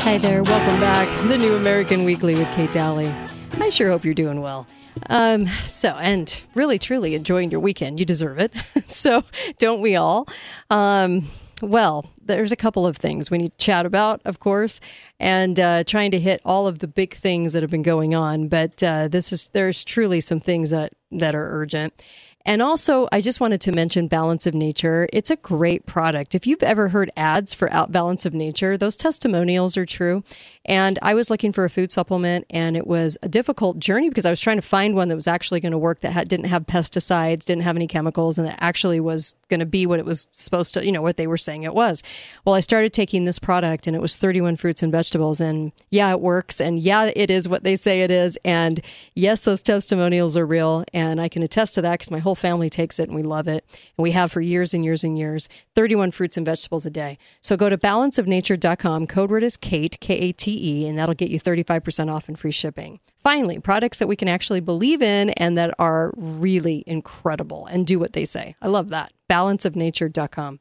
Hi 0.00 0.18
there, 0.18 0.42
welcome 0.42 0.80
back. 0.80 1.22
To 1.22 1.28
the 1.28 1.38
New 1.38 1.54
American 1.54 2.04
Weekly 2.04 2.34
with 2.34 2.50
Kate 2.52 2.72
Dalley. 2.72 3.12
I 3.60 3.68
sure 3.70 3.90
hope 3.90 4.04
you're 4.04 4.14
doing 4.14 4.40
well. 4.40 4.66
Um, 5.08 5.46
so, 5.62 5.90
and 5.96 6.42
really, 6.54 6.78
truly 6.78 7.14
enjoying 7.14 7.50
your 7.50 7.60
weekend. 7.60 7.98
You 7.98 8.06
deserve 8.06 8.38
it. 8.38 8.54
so, 8.84 9.24
don't 9.58 9.80
we 9.80 9.96
all? 9.96 10.26
Um, 10.70 11.26
well, 11.60 12.10
there's 12.24 12.52
a 12.52 12.56
couple 12.56 12.86
of 12.86 12.96
things 12.96 13.30
we 13.30 13.38
need 13.38 13.58
to 13.58 13.64
chat 13.64 13.84
about, 13.84 14.20
of 14.24 14.38
course, 14.38 14.80
and 15.18 15.58
uh, 15.58 15.84
trying 15.84 16.10
to 16.12 16.20
hit 16.20 16.40
all 16.44 16.66
of 16.66 16.78
the 16.78 16.88
big 16.88 17.14
things 17.14 17.52
that 17.52 17.62
have 17.62 17.70
been 17.70 17.82
going 17.82 18.14
on. 18.14 18.48
But 18.48 18.82
uh, 18.82 19.08
this 19.08 19.32
is 19.32 19.48
there's 19.48 19.82
truly 19.84 20.20
some 20.20 20.40
things 20.40 20.70
that 20.70 20.92
that 21.10 21.34
are 21.34 21.50
urgent. 21.50 22.02
And 22.46 22.62
also, 22.62 23.08
I 23.12 23.20
just 23.20 23.40
wanted 23.40 23.60
to 23.62 23.72
mention 23.72 24.08
Balance 24.08 24.46
of 24.46 24.54
Nature. 24.54 25.06
It's 25.12 25.30
a 25.30 25.36
great 25.36 25.84
product. 25.84 26.34
If 26.34 26.46
you've 26.46 26.62
ever 26.62 26.88
heard 26.88 27.10
ads 27.14 27.52
for 27.52 27.70
Out 27.70 27.92
Balance 27.92 28.24
of 28.24 28.32
Nature, 28.32 28.78
those 28.78 28.96
testimonials 28.96 29.76
are 29.76 29.84
true. 29.84 30.22
And 30.64 30.98
I 31.02 31.14
was 31.14 31.30
looking 31.30 31.52
for 31.52 31.64
a 31.64 31.70
food 31.70 31.90
supplement, 31.90 32.46
and 32.50 32.76
it 32.76 32.86
was 32.86 33.18
a 33.22 33.28
difficult 33.28 33.78
journey 33.78 34.08
because 34.08 34.24
I 34.24 34.30
was 34.30 34.40
trying 34.40 34.56
to 34.56 34.62
find 34.62 34.94
one 34.94 35.08
that 35.08 35.16
was 35.16 35.26
actually 35.26 35.60
going 35.60 35.72
to 35.72 35.78
work 35.78 36.00
that 36.00 36.28
didn't 36.28 36.46
have 36.46 36.66
pesticides, 36.66 37.44
didn't 37.44 37.64
have 37.64 37.76
any 37.76 37.86
chemicals, 37.86 38.38
and 38.38 38.46
that 38.46 38.58
actually 38.60 39.00
was 39.00 39.34
going 39.48 39.60
to 39.60 39.66
be 39.66 39.86
what 39.86 39.98
it 39.98 40.06
was 40.06 40.28
supposed 40.32 40.74
to, 40.74 40.84
you 40.84 40.92
know, 40.92 41.02
what 41.02 41.16
they 41.16 41.26
were 41.26 41.38
saying 41.38 41.64
it 41.64 41.74
was. 41.74 42.02
Well, 42.44 42.54
I 42.54 42.60
started 42.60 42.92
taking 42.92 43.24
this 43.24 43.38
product, 43.38 43.86
and 43.86 43.96
it 43.96 44.00
was 44.00 44.16
31 44.16 44.56
fruits 44.56 44.82
and 44.82 44.92
vegetables. 44.92 45.40
And 45.40 45.72
yeah, 45.90 46.10
it 46.12 46.20
works. 46.20 46.60
And 46.60 46.78
yeah, 46.78 47.10
it 47.16 47.30
is 47.30 47.48
what 47.48 47.64
they 47.64 47.76
say 47.76 48.02
it 48.02 48.10
is. 48.10 48.38
And 48.44 48.80
yes, 49.14 49.44
those 49.44 49.62
testimonials 49.62 50.36
are 50.36 50.46
real. 50.46 50.84
And 50.92 51.20
I 51.20 51.28
can 51.28 51.42
attest 51.42 51.74
to 51.76 51.82
that 51.82 51.92
because 51.92 52.10
my 52.10 52.18
whole 52.18 52.37
family 52.38 52.68
takes 52.68 52.98
it 52.98 53.08
and 53.08 53.14
we 53.14 53.22
love 53.22 53.48
it. 53.48 53.64
And 53.96 54.02
we 54.02 54.12
have 54.12 54.32
for 54.32 54.40
years 54.40 54.72
and 54.72 54.84
years 54.84 55.04
and 55.04 55.18
years 55.18 55.48
31 55.74 56.12
fruits 56.12 56.36
and 56.36 56.46
vegetables 56.46 56.86
a 56.86 56.90
day. 56.90 57.18
So 57.40 57.56
go 57.56 57.68
to 57.68 57.76
balanceofnature.com. 57.76 59.06
Code 59.06 59.30
word 59.30 59.42
is 59.42 59.56
Kate, 59.56 59.98
K 60.00 60.14
A 60.14 60.32
T 60.32 60.58
E, 60.60 60.88
and 60.88 60.98
that'll 60.98 61.14
get 61.14 61.30
you 61.30 61.40
35% 61.40 62.12
off 62.12 62.28
and 62.28 62.38
free 62.38 62.50
shipping. 62.50 63.00
Finally, 63.18 63.58
products 63.58 63.98
that 63.98 64.08
we 64.08 64.16
can 64.16 64.28
actually 64.28 64.60
believe 64.60 65.02
in 65.02 65.30
and 65.30 65.58
that 65.58 65.74
are 65.78 66.12
really 66.16 66.84
incredible 66.86 67.66
and 67.66 67.86
do 67.86 67.98
what 67.98 68.12
they 68.12 68.24
say. 68.24 68.54
I 68.62 68.68
love 68.68 68.88
that. 68.88 69.12
Balanceofnature.com. 69.28 70.60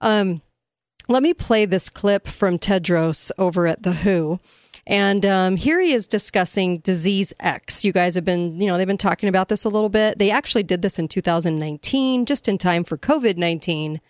Um, 0.00 0.42
let 1.08 1.22
me 1.22 1.34
play 1.34 1.64
this 1.64 1.90
clip 1.90 2.26
from 2.26 2.58
Tedros 2.58 3.30
over 3.38 3.66
at 3.66 3.82
The 3.82 3.92
WHO. 3.92 4.40
And 4.86 5.24
um, 5.24 5.56
here 5.56 5.80
he 5.80 5.92
is 5.92 6.06
discussing 6.06 6.78
disease 6.78 7.32
X. 7.38 7.84
You 7.84 7.92
guys 7.92 8.14
have 8.16 8.24
been, 8.24 8.60
you 8.60 8.66
know, 8.66 8.76
they've 8.76 8.86
been 8.86 8.96
talking 8.96 9.28
about 9.28 9.48
this 9.48 9.64
a 9.64 9.68
little 9.68 9.88
bit. 9.88 10.18
They 10.18 10.30
actually 10.30 10.64
did 10.64 10.82
this 10.82 10.98
in 10.98 11.08
2019, 11.08 12.26
just 12.26 12.48
in 12.48 12.58
time 12.58 12.84
for 12.84 12.96
COVID 12.96 13.36
19. 13.36 14.00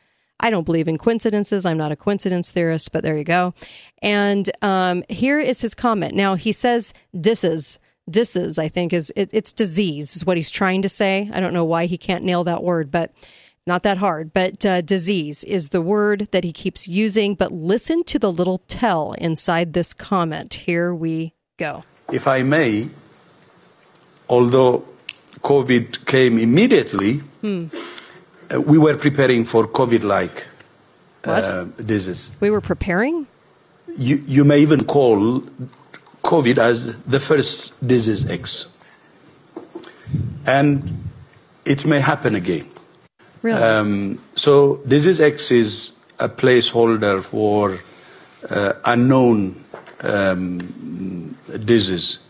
I 0.41 0.51
don't 0.51 0.65
believe 0.65 0.89
in 0.89 0.99
coincidences. 0.99 1.65
I'm 1.65 1.79
not 1.79 1.93
a 1.93 1.97
coincidence 1.97 2.51
theorist, 2.51 2.91
but 2.91 3.05
there 3.05 3.17
you 3.17 3.25
go. 3.25 3.55
And 4.03 4.51
um, 4.61 5.05
here 5.09 5.39
is 5.39 5.61
his 5.61 5.75
comment. 5.75 6.15
Now 6.15 6.35
he 6.35 6.53
says 6.53 6.93
disses. 7.19 7.79
Disses, 8.11 8.59
I 8.59 8.67
think, 8.67 8.93
is 8.93 9.13
it, 9.15 9.31
it's 9.33 9.53
disease, 9.53 10.17
is 10.17 10.27
what 10.27 10.37
he's 10.37 10.51
trying 10.51 10.83
to 10.83 10.89
say. 10.89 11.31
I 11.33 11.39
don't 11.39 11.55
know 11.55 11.65
why 11.65 11.87
he 11.87 11.97
can't 11.97 12.25
nail 12.25 12.43
that 12.45 12.65
word, 12.65 12.91
but 12.91 13.13
not 13.67 13.83
that 13.83 13.99
hard. 13.99 14.33
But 14.33 14.65
uh, 14.67 14.81
disease 14.81 15.45
is 15.45 15.69
the 15.69 15.81
word 15.83 16.29
that 16.33 16.45
he 16.45 16.53
keeps 16.53 16.89
using. 16.89 17.35
But 17.35 17.53
listen 17.53 18.05
to 18.05 18.19
the 18.19 18.31
little 18.33 18.59
tell 18.67 19.13
inside 19.15 19.73
this 19.73 19.93
comment. 19.93 20.55
Here 20.67 20.95
we 20.95 21.35
go. 21.59 21.85
If 22.11 22.27
I 22.27 22.43
may, 22.43 22.89
although 24.29 24.85
COVID 25.41 26.07
came 26.07 26.39
immediately, 26.39 27.21
Hmm. 27.41 27.67
uh, 28.53 28.61
we 28.61 28.79
were 28.79 28.97
preparing 28.97 29.45
for 29.45 29.67
COVID 29.67 30.03
like 30.05 30.47
uh, 31.25 31.65
disease. 31.85 32.31
We 32.41 32.51
were 32.51 32.61
preparing. 32.61 33.27
You, 33.99 34.23
you 34.27 34.45
may 34.45 34.61
even 34.61 34.85
call 34.85 35.41
COVID 36.23 36.59
as 36.59 36.97
the 37.03 37.21
first 37.21 37.75
disease 37.87 38.29
X. 38.29 38.67
And 40.47 41.05
it 41.65 41.87
may 41.87 42.01
happen 42.01 42.35
again. 42.35 42.67
Really? 43.43 43.61
Um, 43.61 44.19
so 44.35 44.77
disease 44.87 45.21
X 45.21 45.51
is 45.51 45.99
a 46.19 46.29
placeholder 46.29 47.23
for 47.23 47.79
uh, 48.49 48.73
unknown 48.85 49.63
um, 50.03 50.59
disease. 51.65 52.21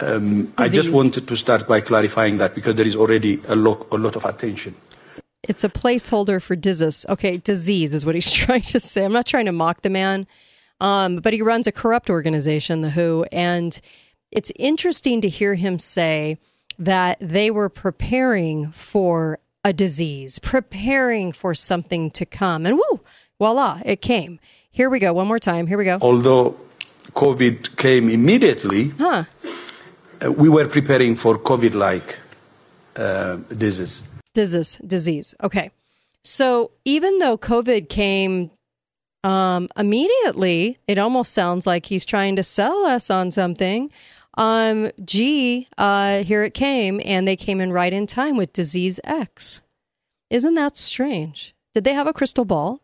Um, 0.00 0.52
I 0.56 0.68
just 0.68 0.92
wanted 0.92 1.28
to 1.28 1.36
start 1.36 1.68
by 1.68 1.80
clarifying 1.80 2.38
that 2.38 2.54
because 2.54 2.74
there 2.74 2.86
is 2.86 2.96
already 2.96 3.40
a 3.48 3.54
lot, 3.54 3.86
a 3.92 3.98
lot 3.98 4.16
of 4.16 4.24
attention. 4.24 4.74
It's 5.48 5.64
a 5.64 5.68
placeholder 5.68 6.40
for 6.40 6.56
disease. 6.56 7.04
Okay, 7.08 7.36
disease 7.36 7.94
is 7.94 8.06
what 8.06 8.14
he's 8.14 8.30
trying 8.44 8.62
to 8.62 8.80
say. 8.80 9.04
I'm 9.04 9.12
not 9.12 9.26
trying 9.26 9.46
to 9.46 9.52
mock 9.52 9.82
the 9.82 9.90
man, 9.90 10.26
um, 10.80 11.16
but 11.16 11.32
he 11.32 11.42
runs 11.42 11.66
a 11.66 11.72
corrupt 11.72 12.08
organization, 12.08 12.80
The 12.80 12.90
WHO, 12.90 13.26
and 13.32 13.78
it's 14.30 14.52
interesting 14.56 15.20
to 15.22 15.28
hear 15.28 15.54
him 15.54 15.78
say 15.78 16.38
that 16.78 17.18
they 17.20 17.50
were 17.50 17.68
preparing 17.68 18.70
for 18.70 19.38
a 19.64 19.72
disease, 19.72 20.38
preparing 20.38 21.32
for 21.32 21.54
something 21.54 22.10
to 22.12 22.24
come, 22.24 22.66
and 22.66 22.76
woo, 22.78 23.00
voila, 23.38 23.80
it 23.84 24.00
came. 24.00 24.40
Here 24.70 24.88
we 24.88 24.98
go. 24.98 25.12
One 25.12 25.26
more 25.26 25.38
time. 25.38 25.66
Here 25.66 25.76
we 25.78 25.84
go. 25.84 25.98
Although 26.00 26.56
COVID 27.12 27.76
came 27.76 28.08
immediately, 28.08 28.92
Huh. 28.98 29.24
uh, 30.24 30.32
we 30.32 30.48
were 30.48 30.66
preparing 30.68 31.14
for 31.16 31.38
COVID 31.38 31.74
like 31.74 32.18
uh, 32.96 33.36
disease. 33.56 34.02
disease 34.34 34.78
disease 34.86 35.34
okay 35.42 35.70
so 36.22 36.70
even 36.84 37.18
though 37.18 37.36
covid 37.38 37.88
came 37.88 38.50
um, 39.24 39.68
immediately 39.76 40.78
it 40.86 40.98
almost 40.98 41.32
sounds 41.32 41.66
like 41.66 41.86
he's 41.86 42.04
trying 42.04 42.36
to 42.36 42.42
sell 42.42 42.84
us 42.86 43.10
on 43.10 43.30
something 43.30 43.90
um, 44.34 44.90
gee 45.04 45.68
uh, 45.76 46.22
here 46.22 46.42
it 46.42 46.54
came 46.54 47.00
and 47.04 47.26
they 47.26 47.36
came 47.36 47.60
in 47.60 47.72
right 47.72 47.92
in 47.92 48.06
time 48.06 48.36
with 48.36 48.52
disease 48.52 49.00
x. 49.04 49.60
Isn't 50.30 50.54
that 50.54 50.76
strange? 50.76 51.54
Did 51.74 51.84
they 51.84 51.94
have 51.94 52.06
a 52.06 52.12
crystal 52.12 52.44
ball? 52.44 52.80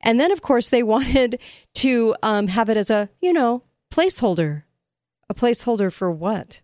And 0.00 0.18
then 0.18 0.32
of 0.32 0.42
course 0.42 0.70
they 0.70 0.82
wanted 0.94 1.38
to 1.74 2.14
um, 2.22 2.48
have 2.48 2.68
it 2.68 2.76
as 2.76 2.90
a 2.90 3.08
you 3.20 3.32
know 3.32 3.62
placeholder. 3.92 4.64
A 5.28 5.34
placeholder 5.34 5.92
for 5.92 6.10
what? 6.10 6.60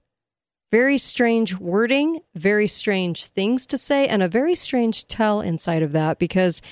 Very 0.71 0.99
strange 0.99 1.59
wording, 1.59 2.21
very 2.35 2.67
strange 2.67 3.27
things 3.27 3.67
to 3.67 3.77
say, 3.77 4.07
and 4.07 4.23
a 4.23 4.29
very 4.29 4.55
strange 4.55 5.07
tell 5.09 5.41
inside 5.41 5.83
of 5.83 5.93
that 5.93 6.19
because 6.19 6.63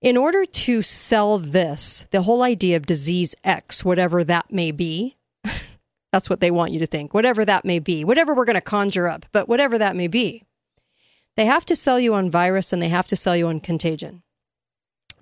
in 0.00 0.16
order 0.16 0.44
to 0.44 0.82
sell 0.82 1.38
this, 1.38 2.06
the 2.10 2.22
whole 2.22 2.42
idea 2.42 2.76
of 2.76 2.86
disease 2.86 3.34
X, 3.42 3.84
whatever 3.84 4.22
that 4.22 4.52
may 4.52 4.70
be, 4.70 5.16
that's 6.18 6.28
what 6.28 6.40
they 6.40 6.50
want 6.50 6.72
you 6.72 6.80
to 6.80 6.86
think, 6.86 7.14
whatever 7.14 7.44
that 7.44 7.64
may 7.64 7.78
be, 7.78 8.02
whatever 8.02 8.34
we're 8.34 8.44
going 8.44 8.54
to 8.54 8.60
conjure 8.60 9.06
up, 9.06 9.24
but 9.30 9.48
whatever 9.48 9.78
that 9.78 9.94
may 9.94 10.08
be, 10.08 10.42
they 11.36 11.46
have 11.46 11.64
to 11.64 11.76
sell 11.76 12.00
you 12.00 12.12
on 12.12 12.28
virus 12.28 12.72
and 12.72 12.82
they 12.82 12.88
have 12.88 13.06
to 13.06 13.14
sell 13.14 13.36
you 13.36 13.46
on 13.46 13.60
contagion. 13.60 14.24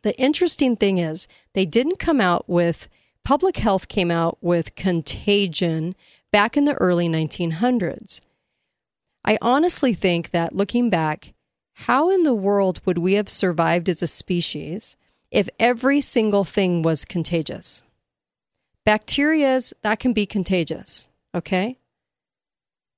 The 0.00 0.18
interesting 0.18 0.74
thing 0.74 0.96
is, 0.96 1.28
they 1.52 1.66
didn't 1.66 1.98
come 1.98 2.18
out 2.18 2.48
with, 2.48 2.88
public 3.24 3.58
health 3.58 3.88
came 3.88 4.10
out 4.10 4.38
with 4.40 4.74
contagion 4.74 5.94
back 6.32 6.56
in 6.56 6.64
the 6.64 6.76
early 6.76 7.10
1900s. 7.10 8.22
I 9.22 9.36
honestly 9.42 9.92
think 9.92 10.30
that 10.30 10.56
looking 10.56 10.88
back, 10.88 11.34
how 11.74 12.08
in 12.08 12.22
the 12.22 12.32
world 12.32 12.80
would 12.86 12.96
we 12.96 13.16
have 13.16 13.28
survived 13.28 13.90
as 13.90 14.02
a 14.02 14.06
species 14.06 14.96
if 15.30 15.50
every 15.60 16.00
single 16.00 16.44
thing 16.44 16.80
was 16.80 17.04
contagious? 17.04 17.82
Bacterias, 18.86 19.72
that 19.82 19.98
can 19.98 20.12
be 20.12 20.26
contagious, 20.26 21.08
okay? 21.34 21.78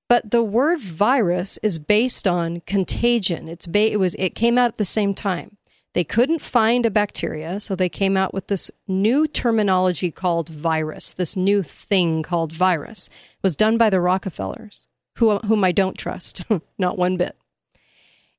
But 0.08 0.30
the 0.30 0.42
word 0.42 0.80
virus 0.80 1.58
is 1.62 1.78
based 1.78 2.28
on 2.28 2.60
contagion. 2.66 3.48
It's 3.48 3.66
ba- 3.66 3.92
it 3.92 3.98
was 3.98 4.14
it 4.16 4.34
came 4.34 4.58
out 4.58 4.68
at 4.68 4.78
the 4.78 4.84
same 4.84 5.14
time. 5.14 5.56
They 5.94 6.04
couldn't 6.04 6.40
find 6.40 6.84
a 6.84 6.90
bacteria, 6.90 7.58
so 7.60 7.74
they 7.74 7.88
came 7.88 8.16
out 8.16 8.34
with 8.34 8.48
this 8.48 8.70
new 8.86 9.26
terminology 9.26 10.10
called 10.10 10.48
virus, 10.48 11.12
this 11.12 11.36
new 11.36 11.62
thing 11.62 12.22
called 12.22 12.52
virus. 12.52 13.08
It 13.08 13.42
was 13.42 13.56
done 13.56 13.78
by 13.78 13.90
the 13.90 14.00
Rockefellers, 14.00 14.86
who, 15.16 15.38
whom 15.38 15.64
I 15.64 15.72
don't 15.72 15.98
trust, 15.98 16.44
not 16.78 16.98
one 16.98 17.16
bit. 17.16 17.36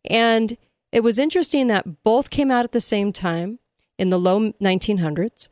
And 0.06 0.58
it 0.92 1.02
was 1.02 1.20
interesting 1.20 1.68
that 1.68 2.04
both 2.04 2.30
came 2.30 2.52
out 2.52 2.64
at 2.64 2.72
the 2.72 2.82
same 2.82 3.12
time 3.12 3.60
in 3.98 4.10
the 4.10 4.20
low 4.20 4.54
1900s, 4.62 5.50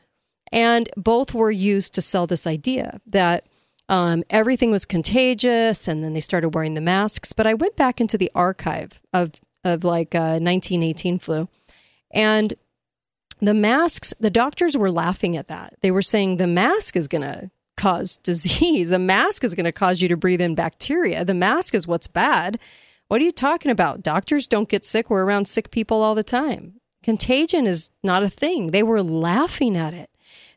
and 0.52 0.90
both 0.96 1.34
were 1.34 1.52
used 1.52 1.94
to 1.96 2.02
sell 2.02 2.28
this 2.28 2.48
idea 2.48 3.00
that 3.06 3.46
um, 3.90 4.24
everything 4.30 4.72
was 4.72 4.86
contagious, 4.86 5.88
and 5.88 6.04
then 6.04 6.14
they 6.14 6.20
started 6.20 6.50
wearing 6.50 6.74
the 6.74 6.82
masks. 6.82 7.34
But 7.34 7.48
I 7.48 7.54
went 7.54 7.76
back 7.76 8.02
into 8.02 8.18
the 8.18 8.32
archive 8.36 9.02
of 9.14 9.34
of 9.64 9.84
like 9.84 10.16
uh, 10.16 10.40
1918 10.40 11.20
flu, 11.20 11.48
and 12.12 12.54
the 13.40 13.54
masks. 13.54 14.14
The 14.20 14.30
doctors 14.30 14.78
were 14.78 14.92
laughing 14.92 15.38
at 15.38 15.48
that. 15.48 15.76
They 15.82 15.92
were 15.92 16.02
saying 16.02 16.38
the 16.38 16.48
mask 16.48 16.96
is 16.96 17.08
going 17.08 17.22
to 17.22 17.52
cause 17.78 18.18
disease. 18.18 18.90
The 18.98 19.00
mask 19.00 19.44
is 19.44 19.54
going 19.54 19.66
to 19.66 19.72
cause 19.72 20.02
you 20.02 20.08
to 20.10 20.18
breathe 20.18 20.42
in 20.42 20.56
bacteria. 20.56 21.24
The 21.24 21.34
mask 21.34 21.76
is 21.76 21.88
what's 21.88 22.08
bad. 22.08 22.60
What 23.08 23.22
are 23.22 23.24
you 23.24 23.32
talking 23.32 23.72
about? 23.72 24.04
Doctors 24.04 24.48
don't 24.48 24.68
get 24.68 24.84
sick. 24.84 25.10
We're 25.10 25.24
around 25.24 25.48
sick 25.48 25.72
people 25.72 26.02
all 26.02 26.16
the 26.16 26.24
time. 26.24 26.82
Contagion 27.04 27.66
is 27.66 27.92
not 28.04 28.24
a 28.24 28.30
thing. 28.30 28.72
They 28.72 28.84
were 28.84 29.02
laughing 29.02 29.78
at 29.78 29.94
it. 29.94 30.10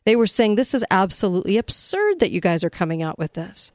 They 0.05 0.15
were 0.15 0.27
saying, 0.27 0.55
This 0.55 0.73
is 0.73 0.85
absolutely 0.91 1.57
absurd 1.57 2.19
that 2.19 2.31
you 2.31 2.41
guys 2.41 2.63
are 2.63 2.69
coming 2.69 3.01
out 3.01 3.19
with 3.19 3.33
this. 3.33 3.71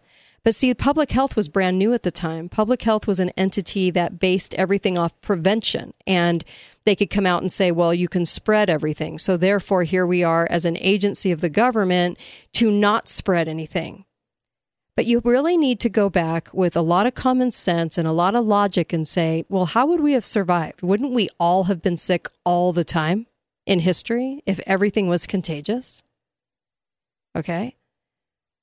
But 0.47 0.55
see, 0.55 0.73
public 0.75 1.11
health 1.11 1.35
was 1.35 1.49
brand 1.49 1.77
new 1.77 1.93
at 1.93 2.05
the 2.05 2.13
time. 2.13 2.49
Public 2.49 2.83
health 2.83 3.09
was 3.09 3.19
an 3.19 3.31
entity 3.31 3.91
that 3.91 4.21
based 4.21 4.55
everything 4.55 4.97
off 4.97 5.21
prevention. 5.21 5.93
And 6.07 6.45
they 6.85 6.95
could 6.95 7.11
come 7.11 7.27
out 7.27 7.43
and 7.43 7.51
say, 7.51 7.73
well, 7.73 7.93
you 7.93 8.07
can 8.07 8.25
spread 8.25 8.71
everything. 8.71 9.19
So 9.19 9.37
therefore, 9.37 9.83
here 9.83 10.07
we 10.07 10.23
are 10.23 10.47
as 10.49 10.65
an 10.65 10.77
agency 10.77 11.33
of 11.33 11.41
the 11.41 11.51
government 11.51 12.17
to 12.53 12.71
not 12.71 13.09
spread 13.09 13.49
anything. 13.49 14.05
But 14.95 15.07
you 15.07 15.21
really 15.25 15.57
need 15.57 15.81
to 15.81 15.89
go 15.89 16.09
back 16.09 16.49
with 16.55 16.77
a 16.77 16.81
lot 16.81 17.07
of 17.07 17.15
common 17.15 17.51
sense 17.51 17.99
and 17.99 18.07
a 18.07 18.13
lot 18.13 18.37
of 18.37 18.47
logic 18.47 18.93
and 18.93 19.07
say, 19.07 19.45
well, 19.49 19.67
how 19.67 19.85
would 19.87 20.01
we 20.01 20.13
have 20.13 20.25
survived? 20.25 20.81
Wouldn't 20.81 21.13
we 21.13 21.29
all 21.41 21.65
have 21.65 21.83
been 21.83 21.97
sick 21.97 22.29
all 22.45 22.73
the 22.73 22.85
time 22.85 23.27
in 23.67 23.81
history 23.81 24.45
if 24.47 24.61
everything 24.65 25.09
was 25.09 25.27
contagious? 25.27 26.05
Okay. 27.37 27.77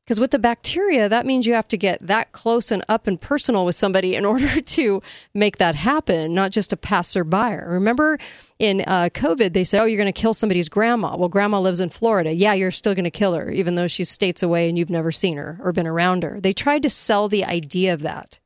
Because 0.04 0.20
with 0.20 0.32
the 0.32 0.40
bacteria, 0.40 1.08
that 1.08 1.26
means 1.26 1.48
you 1.48 1.54
have 1.54 1.68
to 1.70 1.78
get 1.78 2.06
that 2.06 2.34
close 2.34 2.72
and 2.72 2.84
up 2.90 3.08
and 3.08 3.22
personal 3.22 3.66
with 3.66 3.76
somebody 3.76 4.16
in 4.16 4.26
order 4.34 4.60
to 4.60 5.02
make 5.34 5.58
that 5.58 5.76
happen, 5.76 6.34
not 6.34 6.52
just 6.52 6.74
a 6.74 6.78
passerby. 6.78 7.56
Remember 7.66 8.18
in 8.60 8.82
uh, 8.82 9.10
COVID, 9.14 9.54
they 9.54 9.64
said, 9.64 9.82
oh, 9.82 9.86
you're 9.86 10.02
going 10.02 10.12
to 10.12 10.22
kill 10.22 10.34
somebody's 10.34 10.68
grandma. 10.68 11.16
Well, 11.16 11.30
grandma 11.30 11.60
lives 11.62 11.80
in 11.80 11.90
Florida. 11.90 12.34
Yeah, 12.34 12.54
you're 12.54 12.72
still 12.72 12.96
going 12.96 13.06
to 13.06 13.12
kill 13.12 13.34
her, 13.34 13.50
even 13.52 13.76
though 13.76 13.88
she's 13.88 14.10
states 14.10 14.44
away 14.44 14.68
and 14.68 14.78
you've 14.78 14.90
never 14.90 15.12
seen 15.12 15.38
her 15.38 15.58
or 15.62 15.72
been 15.72 15.88
around 15.88 16.24
her. 16.24 16.42
They 16.42 16.54
tried 16.54 16.84
to 16.84 16.90
sell 16.90 17.30
the 17.30 17.46
idea 17.46 17.94
of 17.94 18.02
that. 18.02 18.40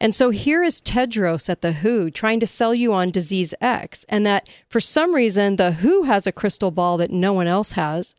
And 0.00 0.14
so 0.14 0.30
here 0.30 0.62
is 0.62 0.80
Tedros 0.82 1.48
at 1.48 1.62
the 1.62 1.72
WHO 1.72 2.10
trying 2.10 2.40
to 2.40 2.46
sell 2.46 2.74
you 2.74 2.92
on 2.92 3.10
disease 3.10 3.54
X, 3.62 4.04
and 4.10 4.26
that 4.26 4.46
for 4.68 4.78
some 4.78 5.14
reason, 5.14 5.56
the 5.56 5.72
WHO 5.72 6.02
has 6.02 6.26
a 6.26 6.32
crystal 6.32 6.70
ball 6.70 6.98
that 6.98 7.10
no 7.10 7.32
one 7.32 7.46
else 7.46 7.72
has 7.72 8.14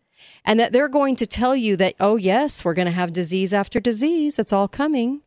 and 0.47 0.57
that 0.61 0.71
they're 0.71 0.87
going 0.87 1.17
to 1.17 1.27
tell 1.27 1.57
you 1.57 1.75
that, 1.75 1.93
oh, 1.99 2.15
yes, 2.15 2.63
we're 2.63 2.73
going 2.73 2.85
to 2.85 2.91
have 2.91 3.11
disease 3.11 3.53
after 3.53 3.81
disease. 3.81 4.39
It's 4.39 4.53
all 4.53 4.69
coming. 4.69 5.21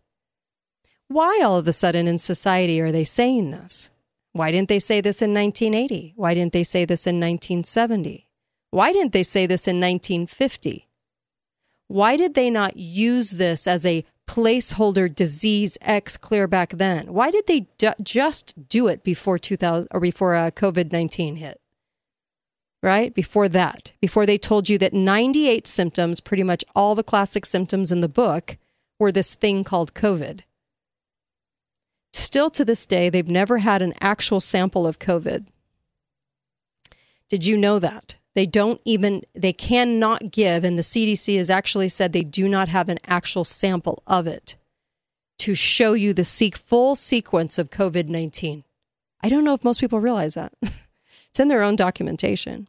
Why 1.08 1.42
all 1.44 1.58
of 1.58 1.68
a 1.68 1.74
sudden 1.74 2.08
in 2.08 2.18
society 2.18 2.80
are 2.80 2.90
they 2.90 3.04
saying 3.04 3.50
this? 3.50 3.90
Why 4.32 4.50
didn't 4.50 4.70
they 4.70 4.78
say 4.78 5.02
this 5.02 5.20
in 5.20 5.34
1980? 5.34 6.14
Why 6.16 6.32
didn't 6.32 6.54
they 6.54 6.62
say 6.62 6.86
this 6.86 7.06
in 7.06 7.16
1970? 7.16 8.28
Why 8.70 8.92
didn't 8.92 9.12
they 9.12 9.22
say 9.22 9.46
this 9.46 9.68
in 9.68 9.78
1950? 9.78 10.88
Why 11.88 12.16
did 12.16 12.32
they 12.32 12.48
not 12.48 12.78
use 12.78 13.32
this 13.32 13.66
as 13.66 13.84
a 13.84 14.06
placeholder 14.26 15.14
disease 15.14 15.76
X 15.82 16.16
clear 16.16 16.46
back 16.46 16.70
then? 16.70 17.12
Why 17.12 17.30
did 17.30 17.46
they 17.46 17.66
d- 17.76 17.90
just 18.02 18.68
do 18.70 18.86
it 18.86 19.04
before 19.04 19.38
2000 19.38 19.88
or 19.90 20.00
before 20.00 20.34
uh, 20.34 20.50
COVID 20.52 20.92
19 20.92 21.36
hit? 21.36 21.60
Right? 22.82 23.14
Before 23.14 23.48
that, 23.48 23.92
before 24.00 24.26
they 24.26 24.38
told 24.38 24.68
you 24.68 24.78
that 24.78 24.94
98 24.94 25.66
symptoms, 25.66 26.20
pretty 26.20 26.42
much 26.42 26.64
all 26.74 26.94
the 26.94 27.02
classic 27.02 27.44
symptoms 27.44 27.92
in 27.92 28.00
the 28.00 28.08
book, 28.08 28.56
were 28.98 29.12
this 29.12 29.34
thing 29.34 29.64
called 29.64 29.94
COVID. 29.94 30.40
Still 32.12 32.50
to 32.50 32.64
this 32.64 32.86
day, 32.86 33.08
they've 33.08 33.28
never 33.28 33.58
had 33.58 33.82
an 33.82 33.94
actual 34.00 34.40
sample 34.40 34.86
of 34.86 34.98
COVID. 34.98 35.46
Did 37.28 37.46
you 37.46 37.56
know 37.56 37.78
that? 37.78 38.16
They 38.34 38.46
don't 38.46 38.80
even, 38.84 39.22
they 39.34 39.52
cannot 39.52 40.30
give, 40.30 40.64
and 40.64 40.78
the 40.78 40.82
CDC 40.82 41.36
has 41.36 41.50
actually 41.50 41.88
said 41.88 42.12
they 42.12 42.22
do 42.22 42.48
not 42.48 42.68
have 42.68 42.88
an 42.88 42.98
actual 43.06 43.44
sample 43.44 44.02
of 44.06 44.26
it 44.26 44.56
to 45.38 45.54
show 45.54 45.94
you 45.94 46.12
the 46.12 46.52
full 46.54 46.94
sequence 46.94 47.58
of 47.58 47.70
COVID 47.70 48.08
19. 48.08 48.64
I 49.22 49.28
don't 49.28 49.44
know 49.44 49.54
if 49.54 49.64
most 49.64 49.80
people 49.80 50.00
realize 50.00 50.34
that. 50.34 50.52
it's 51.30 51.40
in 51.40 51.48
their 51.48 51.62
own 51.62 51.76
documentation. 51.76 52.68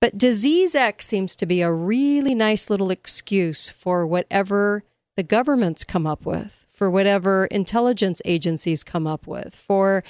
But 0.00 0.16
Disease 0.16 0.74
X 0.74 1.06
seems 1.06 1.34
to 1.36 1.46
be 1.46 1.60
a 1.60 1.72
really 1.72 2.34
nice 2.34 2.70
little 2.70 2.90
excuse 2.90 3.68
for 3.68 4.06
whatever 4.06 4.84
the 5.16 5.22
governments 5.22 5.82
come 5.82 6.06
up 6.06 6.24
with, 6.24 6.66
for 6.72 6.88
whatever 6.88 7.46
intelligence 7.46 8.22
agencies 8.24 8.84
come 8.84 9.06
up 9.06 9.26
with, 9.26 9.54
for 9.54 10.04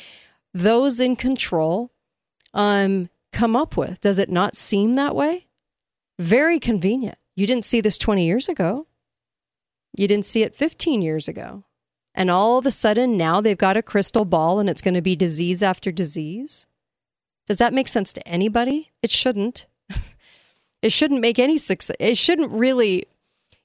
those 0.52 1.00
in 1.00 1.16
control 1.16 1.90
um, 2.52 3.08
come 3.32 3.56
up 3.56 3.76
with. 3.76 4.00
Does 4.00 4.18
it 4.18 4.30
not 4.30 4.56
seem 4.56 4.94
that 4.94 5.16
way? 5.16 5.46
Very 6.18 6.58
convenient. 6.58 7.18
You 7.36 7.46
didn't 7.46 7.64
see 7.64 7.80
this 7.80 7.96
20 7.98 8.26
years 8.26 8.48
ago. 8.48 8.86
You 9.96 10.06
didn't 10.06 10.26
see 10.26 10.42
it 10.42 10.54
15 10.54 11.02
years 11.02 11.28
ago. 11.28 11.64
And 12.14 12.30
all 12.30 12.58
of 12.58 12.66
a 12.66 12.70
sudden 12.70 13.16
now 13.16 13.40
they've 13.40 13.56
got 13.56 13.76
a 13.76 13.82
crystal 13.82 14.24
ball 14.24 14.58
and 14.58 14.68
it's 14.68 14.82
going 14.82 14.94
to 14.94 15.02
be 15.02 15.16
disease 15.16 15.62
after 15.62 15.90
disease. 15.92 16.66
Does 17.48 17.58
that 17.58 17.72
make 17.72 17.88
sense 17.88 18.12
to 18.12 18.28
anybody? 18.28 18.90
It 19.02 19.10
shouldn't. 19.10 19.66
It 20.80 20.92
shouldn't 20.92 21.20
make 21.20 21.40
any 21.40 21.56
success. 21.56 21.96
It 21.98 22.16
shouldn't 22.16 22.52
really. 22.52 23.08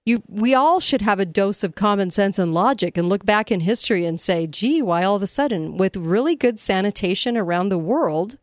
You, 0.03 0.23
we 0.27 0.55
all 0.55 0.79
should 0.79 1.01
have 1.01 1.19
a 1.19 1.27
dose 1.27 1.63
of 1.63 1.75
common 1.75 2.09
sense 2.09 2.39
and 2.39 2.55
logic 2.55 2.97
and 2.97 3.07
look 3.07 3.23
back 3.23 3.51
in 3.51 3.59
history 3.59 4.03
and 4.03 4.19
say, 4.19 4.47
gee, 4.47 4.81
why 4.81 5.03
all 5.03 5.15
of 5.15 5.21
a 5.21 5.27
sudden, 5.27 5.77
with 5.77 5.95
really 5.95 6.35
good 6.35 6.59
sanitation 6.59 7.37
around 7.37 7.69
the 7.69 7.77
world, 7.77 8.39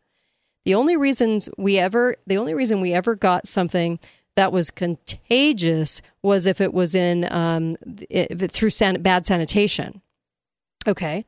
the 0.63 0.73
only 0.73 0.95
reasons 0.95 1.49
we 1.57 1.77
ever, 1.77 2.15
the 2.25 2.37
only 2.37 2.53
reason 2.53 2.79
we 2.79 2.93
ever 2.93 3.13
got 3.13 3.45
something 3.45 3.99
that 4.35 4.53
was 4.53 4.71
contagious 4.71 6.01
was 6.23 6.47
if 6.47 6.61
it 6.61 6.73
was 6.73 6.95
in 6.95 7.31
um, 7.31 7.75
it, 8.09 8.51
through 8.51 8.69
san- 8.69 9.01
bad 9.01 9.25
sanitation. 9.25 10.01
Okay, 10.87 11.25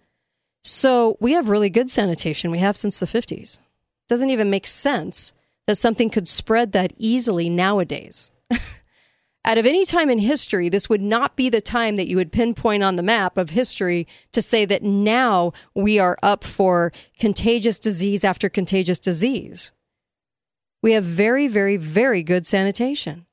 so 0.63 1.17
we 1.19 1.33
have 1.33 1.49
really 1.49 1.69
good 1.69 1.91
sanitation. 1.91 2.51
We 2.51 2.59
have 2.59 2.77
since 2.77 2.99
the 2.99 3.07
fifties. 3.07 3.59
Doesn't 4.07 4.29
even 4.29 4.49
make 4.49 4.67
sense 4.67 5.33
that 5.67 5.75
something 5.75 6.09
could 6.09 6.27
spread 6.27 6.71
that 6.73 6.93
easily 6.97 7.49
nowadays. 7.49 8.31
Out 9.45 9.57
of 9.57 9.65
any 9.65 9.85
time 9.85 10.09
in 10.09 10.19
history, 10.19 10.69
this 10.69 10.89
would 10.89 11.01
not 11.01 11.35
be 11.35 11.49
the 11.49 11.61
time 11.61 11.97
that 11.97 12.07
you 12.07 12.15
would 12.15 12.31
pinpoint 12.31 12.81
on 12.81 12.95
the 12.95 13.03
map 13.03 13.37
of 13.37 13.49
history 13.49 14.07
to 14.31 14.41
say 14.41 14.63
that 14.63 14.83
now 14.83 15.51
we 15.75 15.99
are 15.99 16.17
up 16.23 16.45
for 16.45 16.93
contagious 17.19 17.77
disease 17.77 18.23
after 18.23 18.47
contagious 18.47 18.99
disease. 18.99 19.73
We 20.81 20.93
have 20.93 21.03
very, 21.03 21.47
very, 21.47 21.75
very 21.75 22.23
good 22.23 22.47
sanitation. 22.47 23.25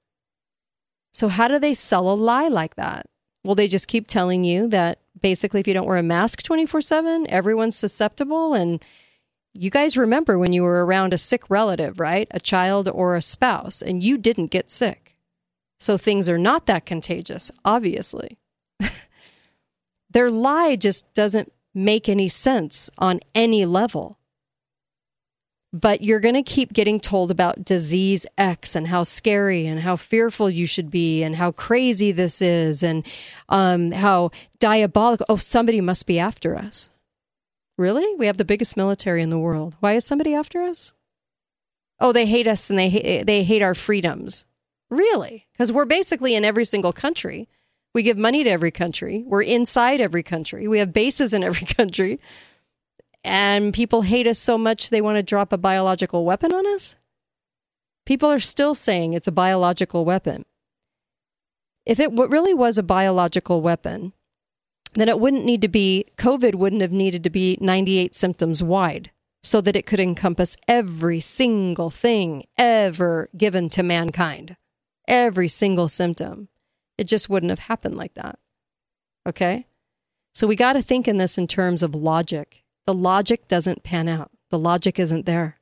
So, 1.12 1.28
how 1.28 1.46
do 1.46 1.60
they 1.60 1.74
sell 1.74 2.10
a 2.10 2.14
lie 2.14 2.48
like 2.48 2.74
that? 2.74 3.06
Well, 3.44 3.54
they 3.54 3.68
just 3.68 3.88
keep 3.88 4.06
telling 4.06 4.44
you 4.44 4.68
that 4.68 4.98
basically 5.20 5.60
if 5.60 5.68
you 5.68 5.74
don't 5.74 5.86
wear 5.86 5.96
a 5.96 6.02
mask 6.02 6.42
24 6.42 6.80
7, 6.80 7.26
everyone's 7.28 7.76
susceptible 7.76 8.54
and 8.54 8.84
you 9.54 9.70
guys 9.70 9.96
remember 9.96 10.38
when 10.38 10.52
you 10.52 10.62
were 10.62 10.84
around 10.84 11.12
a 11.12 11.18
sick 11.18 11.48
relative, 11.50 11.98
right? 11.98 12.28
A 12.30 12.40
child 12.40 12.88
or 12.88 13.16
a 13.16 13.22
spouse, 13.22 13.82
and 13.82 14.02
you 14.02 14.16
didn't 14.16 14.48
get 14.48 14.70
sick. 14.70 15.16
So 15.78 15.96
things 15.96 16.28
are 16.28 16.38
not 16.38 16.66
that 16.66 16.86
contagious, 16.86 17.50
obviously. 17.64 18.38
Their 20.10 20.30
lie 20.30 20.76
just 20.76 21.12
doesn't 21.14 21.52
make 21.74 22.08
any 22.08 22.28
sense 22.28 22.90
on 22.98 23.20
any 23.34 23.64
level. 23.64 24.18
But 25.72 26.02
you're 26.02 26.20
going 26.20 26.34
to 26.34 26.42
keep 26.42 26.72
getting 26.72 26.98
told 26.98 27.30
about 27.30 27.64
disease 27.64 28.26
X 28.36 28.74
and 28.74 28.88
how 28.88 29.04
scary 29.04 29.66
and 29.66 29.80
how 29.80 29.94
fearful 29.94 30.50
you 30.50 30.66
should 30.66 30.90
be 30.90 31.22
and 31.22 31.36
how 31.36 31.52
crazy 31.52 32.10
this 32.10 32.42
is 32.42 32.82
and 32.82 33.06
um, 33.48 33.92
how 33.92 34.32
diabolical. 34.58 35.26
Oh, 35.28 35.36
somebody 35.36 35.80
must 35.80 36.06
be 36.06 36.18
after 36.18 36.56
us. 36.56 36.90
Really? 37.80 38.14
We 38.16 38.26
have 38.26 38.36
the 38.36 38.44
biggest 38.44 38.76
military 38.76 39.22
in 39.22 39.30
the 39.30 39.38
world. 39.38 39.74
Why 39.80 39.94
is 39.94 40.04
somebody 40.04 40.34
after 40.34 40.60
us? 40.60 40.92
Oh, 41.98 42.12
they 42.12 42.26
hate 42.26 42.46
us 42.46 42.68
and 42.68 42.78
they 42.78 42.90
hate, 42.90 43.26
they 43.26 43.42
hate 43.42 43.62
our 43.62 43.74
freedoms. 43.74 44.44
Really? 44.90 45.46
Because 45.54 45.72
we're 45.72 45.86
basically 45.86 46.34
in 46.34 46.44
every 46.44 46.66
single 46.66 46.92
country. 46.92 47.48
We 47.94 48.02
give 48.02 48.18
money 48.18 48.44
to 48.44 48.50
every 48.50 48.70
country. 48.70 49.24
We're 49.26 49.44
inside 49.44 49.98
every 49.98 50.22
country. 50.22 50.68
We 50.68 50.78
have 50.78 50.92
bases 50.92 51.32
in 51.32 51.42
every 51.42 51.66
country. 51.74 52.20
And 53.24 53.72
people 53.72 54.02
hate 54.02 54.26
us 54.26 54.38
so 54.38 54.58
much 54.58 54.90
they 54.90 55.00
want 55.00 55.16
to 55.16 55.22
drop 55.22 55.50
a 55.50 55.56
biological 55.56 56.26
weapon 56.26 56.52
on 56.52 56.66
us? 56.66 56.96
People 58.04 58.30
are 58.30 58.38
still 58.38 58.74
saying 58.74 59.14
it's 59.14 59.26
a 59.26 59.32
biological 59.32 60.04
weapon. 60.04 60.44
If 61.86 61.98
it 61.98 62.12
really 62.12 62.52
was 62.52 62.76
a 62.76 62.82
biological 62.82 63.62
weapon, 63.62 64.12
then 64.94 65.08
it 65.08 65.20
wouldn't 65.20 65.44
need 65.44 65.62
to 65.62 65.68
be, 65.68 66.06
COVID 66.16 66.54
wouldn't 66.54 66.82
have 66.82 66.92
needed 66.92 67.22
to 67.24 67.30
be 67.30 67.56
98 67.60 68.14
symptoms 68.14 68.62
wide 68.62 69.10
so 69.42 69.60
that 69.60 69.76
it 69.76 69.86
could 69.86 70.00
encompass 70.00 70.56
every 70.68 71.20
single 71.20 71.90
thing 71.90 72.44
ever 72.58 73.28
given 73.36 73.68
to 73.70 73.82
mankind, 73.82 74.56
every 75.08 75.48
single 75.48 75.88
symptom. 75.88 76.48
It 76.98 77.04
just 77.04 77.30
wouldn't 77.30 77.50
have 77.50 77.60
happened 77.60 77.96
like 77.96 78.14
that. 78.14 78.38
Okay? 79.26 79.66
So 80.34 80.46
we 80.46 80.56
got 80.56 80.74
to 80.74 80.82
think 80.82 81.08
in 81.08 81.18
this 81.18 81.38
in 81.38 81.46
terms 81.46 81.82
of 81.82 81.94
logic. 81.94 82.62
The 82.86 82.94
logic 82.94 83.48
doesn't 83.48 83.82
pan 83.82 84.08
out, 84.08 84.30
the 84.50 84.58
logic 84.58 84.98
isn't 84.98 85.26
there. 85.26 85.56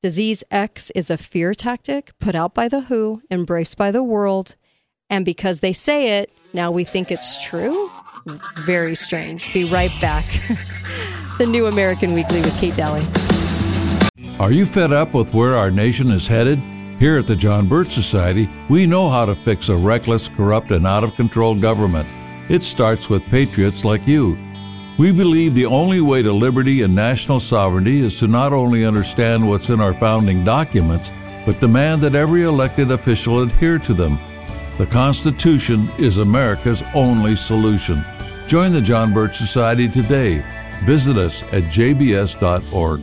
Disease 0.00 0.42
X 0.50 0.90
is 0.96 1.10
a 1.10 1.16
fear 1.16 1.54
tactic 1.54 2.10
put 2.18 2.34
out 2.34 2.54
by 2.54 2.66
the 2.66 2.82
WHO, 2.82 3.22
embraced 3.30 3.78
by 3.78 3.92
the 3.92 4.02
world. 4.02 4.56
And 5.08 5.24
because 5.24 5.60
they 5.60 5.72
say 5.72 6.18
it, 6.18 6.32
now 6.52 6.72
we 6.72 6.82
think 6.82 7.12
it's 7.12 7.40
true? 7.40 7.91
Very 8.58 8.94
strange. 8.94 9.52
Be 9.52 9.64
right 9.64 9.92
back. 10.00 10.24
the 11.38 11.46
New 11.46 11.66
American 11.66 12.12
Weekly 12.12 12.40
with 12.40 12.58
Kate 12.58 12.74
Dalley. 12.74 13.02
Are 14.38 14.52
you 14.52 14.66
fed 14.66 14.92
up 14.92 15.14
with 15.14 15.34
where 15.34 15.54
our 15.54 15.70
nation 15.70 16.10
is 16.10 16.26
headed? 16.26 16.58
Here 16.98 17.18
at 17.18 17.26
the 17.26 17.34
John 17.34 17.66
Birch 17.66 17.92
Society, 17.92 18.48
we 18.68 18.86
know 18.86 19.08
how 19.08 19.26
to 19.26 19.34
fix 19.34 19.68
a 19.68 19.76
reckless, 19.76 20.28
corrupt, 20.28 20.70
and 20.70 20.86
out 20.86 21.02
of 21.02 21.16
control 21.16 21.54
government. 21.54 22.08
It 22.48 22.62
starts 22.62 23.10
with 23.10 23.24
patriots 23.24 23.84
like 23.84 24.06
you. 24.06 24.38
We 24.98 25.10
believe 25.10 25.54
the 25.54 25.66
only 25.66 26.00
way 26.00 26.22
to 26.22 26.32
liberty 26.32 26.82
and 26.82 26.94
national 26.94 27.40
sovereignty 27.40 28.00
is 28.00 28.18
to 28.20 28.28
not 28.28 28.52
only 28.52 28.84
understand 28.84 29.48
what's 29.48 29.70
in 29.70 29.80
our 29.80 29.94
founding 29.94 30.44
documents, 30.44 31.10
but 31.44 31.60
demand 31.60 32.02
that 32.02 32.14
every 32.14 32.42
elected 32.42 32.90
official 32.92 33.42
adhere 33.42 33.78
to 33.80 33.94
them. 33.94 34.18
The 34.78 34.86
Constitution 34.86 35.90
is 35.98 36.18
America's 36.18 36.82
only 36.94 37.36
solution. 37.36 38.04
Join 38.52 38.70
the 38.70 38.82
John 38.82 39.14
Birch 39.14 39.38
Society 39.38 39.88
today. 39.88 40.44
Visit 40.84 41.16
us 41.16 41.42
at 41.44 41.62
jbs.org. 41.72 43.00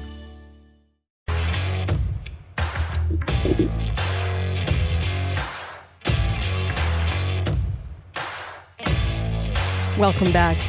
Welcome 9.97 10.31
back. 10.31 10.59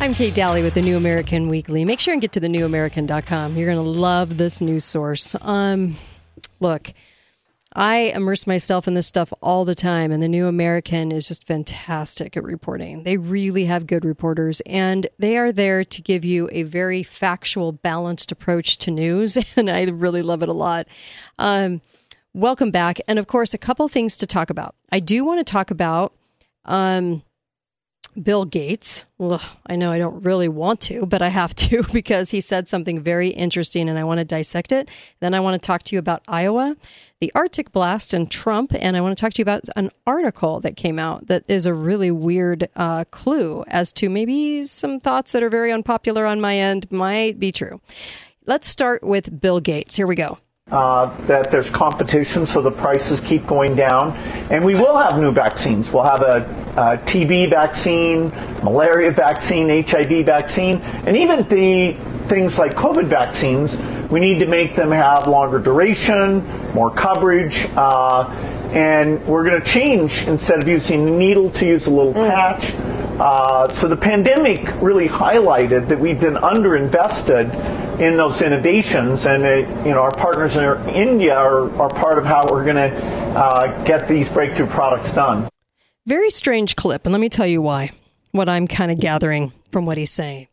I'm 0.00 0.12
Kate 0.14 0.34
Dalley 0.34 0.64
with 0.64 0.74
the 0.74 0.82
New 0.82 0.96
American 0.96 1.46
Weekly. 1.46 1.84
Make 1.84 2.00
sure 2.00 2.12
and 2.12 2.20
get 2.20 2.32
to 2.32 2.40
the 2.40 2.48
newamerican.com. 2.48 3.56
You're 3.56 3.72
going 3.72 3.84
to 3.84 3.88
love 3.88 4.38
this 4.38 4.60
news 4.60 4.84
source. 4.84 5.36
Um, 5.40 5.94
look, 6.58 6.92
I 7.74 8.12
immerse 8.14 8.46
myself 8.46 8.86
in 8.86 8.94
this 8.94 9.06
stuff 9.06 9.32
all 9.40 9.64
the 9.64 9.74
time, 9.74 10.12
and 10.12 10.22
the 10.22 10.28
New 10.28 10.46
American 10.46 11.10
is 11.10 11.28
just 11.28 11.46
fantastic 11.46 12.36
at 12.36 12.44
reporting. 12.44 13.04
They 13.04 13.16
really 13.16 13.64
have 13.64 13.86
good 13.86 14.04
reporters, 14.04 14.60
and 14.66 15.06
they 15.18 15.38
are 15.38 15.52
there 15.52 15.82
to 15.82 16.02
give 16.02 16.24
you 16.24 16.48
a 16.52 16.64
very 16.64 17.02
factual, 17.02 17.72
balanced 17.72 18.30
approach 18.30 18.76
to 18.78 18.90
news, 18.90 19.38
and 19.56 19.70
I 19.70 19.84
really 19.84 20.22
love 20.22 20.42
it 20.42 20.48
a 20.48 20.54
lot. 20.54 20.86
Um, 21.38 21.80
welcome 22.34 22.70
back. 22.70 23.00
And 23.08 23.18
of 23.18 23.26
course, 23.26 23.54
a 23.54 23.58
couple 23.58 23.88
things 23.88 24.16
to 24.18 24.26
talk 24.26 24.50
about. 24.50 24.74
I 24.90 25.00
do 25.00 25.24
want 25.24 25.44
to 25.44 25.50
talk 25.50 25.70
about. 25.70 26.12
Um, 26.64 27.22
Bill 28.20 28.44
Gates. 28.44 29.06
Ugh, 29.20 29.40
I 29.66 29.76
know 29.76 29.90
I 29.90 29.98
don't 29.98 30.22
really 30.22 30.48
want 30.48 30.80
to, 30.82 31.06
but 31.06 31.22
I 31.22 31.28
have 31.28 31.54
to 31.56 31.82
because 31.92 32.30
he 32.30 32.40
said 32.40 32.68
something 32.68 33.00
very 33.00 33.28
interesting 33.28 33.88
and 33.88 33.98
I 33.98 34.04
want 34.04 34.18
to 34.18 34.24
dissect 34.24 34.72
it. 34.72 34.90
Then 35.20 35.34
I 35.34 35.40
want 35.40 35.60
to 35.60 35.66
talk 35.66 35.82
to 35.84 35.94
you 35.94 35.98
about 35.98 36.22
Iowa, 36.28 36.76
the 37.20 37.32
Arctic 37.34 37.72
blast, 37.72 38.12
and 38.12 38.30
Trump. 38.30 38.72
And 38.74 38.96
I 38.96 39.00
want 39.00 39.16
to 39.16 39.20
talk 39.20 39.32
to 39.34 39.38
you 39.40 39.44
about 39.44 39.64
an 39.76 39.90
article 40.06 40.60
that 40.60 40.76
came 40.76 40.98
out 40.98 41.28
that 41.28 41.44
is 41.48 41.66
a 41.66 41.74
really 41.74 42.10
weird 42.10 42.68
uh, 42.76 43.04
clue 43.10 43.64
as 43.68 43.92
to 43.94 44.08
maybe 44.08 44.64
some 44.64 45.00
thoughts 45.00 45.32
that 45.32 45.42
are 45.42 45.50
very 45.50 45.72
unpopular 45.72 46.26
on 46.26 46.40
my 46.40 46.56
end 46.56 46.90
might 46.90 47.38
be 47.38 47.52
true. 47.52 47.80
Let's 48.44 48.66
start 48.66 49.02
with 49.02 49.40
Bill 49.40 49.60
Gates. 49.60 49.96
Here 49.96 50.06
we 50.06 50.16
go 50.16 50.38
uh, 50.72 51.14
that 51.26 51.50
there's 51.50 51.70
competition, 51.70 52.46
so 52.46 52.62
the 52.62 52.70
prices 52.70 53.20
keep 53.20 53.46
going 53.46 53.76
down. 53.76 54.12
And 54.50 54.64
we 54.64 54.74
will 54.74 54.96
have 54.96 55.18
new 55.18 55.30
vaccines. 55.30 55.92
We'll 55.92 56.04
have 56.04 56.22
a, 56.22 56.38
a 56.72 56.96
TB 56.96 57.50
vaccine, 57.50 58.30
malaria 58.64 59.10
vaccine, 59.10 59.84
HIV 59.84 60.24
vaccine, 60.24 60.78
and 61.06 61.14
even 61.16 61.46
the 61.48 61.94
things 62.26 62.58
like 62.58 62.74
COVID 62.74 63.04
vaccines. 63.04 63.76
We 64.10 64.20
need 64.20 64.38
to 64.40 64.46
make 64.46 64.74
them 64.74 64.90
have 64.90 65.26
longer 65.26 65.58
duration, 65.58 66.46
more 66.72 66.90
coverage. 66.90 67.66
Uh, 67.76 68.24
and 68.72 69.24
we're 69.26 69.44
going 69.44 69.60
to 69.60 69.66
change 69.66 70.26
instead 70.26 70.60
of 70.60 70.66
using 70.66 71.06
a 71.06 71.10
needle 71.10 71.50
to 71.50 71.66
use 71.66 71.86
a 71.86 71.90
little 71.90 72.14
mm. 72.14 72.28
patch. 72.28 72.74
Uh, 73.20 73.68
so 73.68 73.86
the 73.86 73.96
pandemic 73.96 74.60
really 74.80 75.08
highlighted 75.08 75.88
that 75.88 76.00
we've 76.00 76.18
been 76.18 76.34
underinvested 76.34 77.52
in 78.00 78.16
those 78.16 78.40
innovations, 78.40 79.26
and 79.26 79.44
uh, 79.44 79.84
you 79.84 79.92
know 79.92 80.00
our 80.00 80.10
partners 80.10 80.56
in 80.56 80.88
India 80.88 81.36
are, 81.36 81.70
are 81.80 81.90
part 81.90 82.18
of 82.18 82.24
how 82.24 82.50
we're 82.50 82.64
going 82.64 82.76
to 82.76 82.96
uh, 83.36 83.84
get 83.84 84.08
these 84.08 84.30
breakthrough 84.30 84.66
products 84.66 85.12
done. 85.12 85.48
Very 86.06 86.30
strange 86.30 86.74
clip, 86.74 87.04
and 87.04 87.12
let 87.12 87.20
me 87.20 87.28
tell 87.28 87.46
you 87.46 87.60
why. 87.60 87.92
What 88.32 88.48
I'm 88.48 88.66
kind 88.66 88.90
of 88.90 88.98
gathering 88.98 89.52
from 89.70 89.84
what 89.84 89.98
he's 89.98 90.10
saying. 90.10 90.48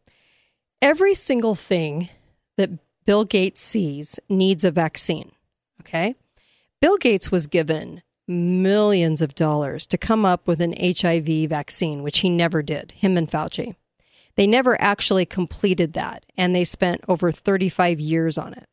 Every 0.81 1.13
single 1.13 1.55
thing 1.55 2.09
that 2.57 2.71
Bill 3.05 3.25
Gates 3.25 3.61
sees 3.61 4.19
needs 4.29 4.63
a 4.63 4.71
vaccine. 4.71 5.31
Okay, 5.81 6.15
Bill 6.81 6.97
Gates 6.97 7.31
was 7.31 7.47
given 7.47 8.01
millions 8.27 9.21
of 9.21 9.33
dollars 9.33 9.87
to 9.87 9.97
come 9.97 10.25
up 10.25 10.47
with 10.47 10.61
an 10.61 10.75
HIV 10.79 11.49
vaccine, 11.49 12.03
which 12.03 12.19
he 12.19 12.29
never 12.29 12.61
did, 12.61 12.91
him 12.91 13.17
and 13.17 13.29
Fauci. 13.29 13.75
They 14.35 14.45
never 14.47 14.79
actually 14.79 15.25
completed 15.25 15.93
that, 15.93 16.23
and 16.37 16.53
they 16.53 16.63
spent 16.63 17.01
over 17.07 17.31
35 17.31 17.99
years 17.99 18.37
on 18.37 18.53
it. 18.53 18.69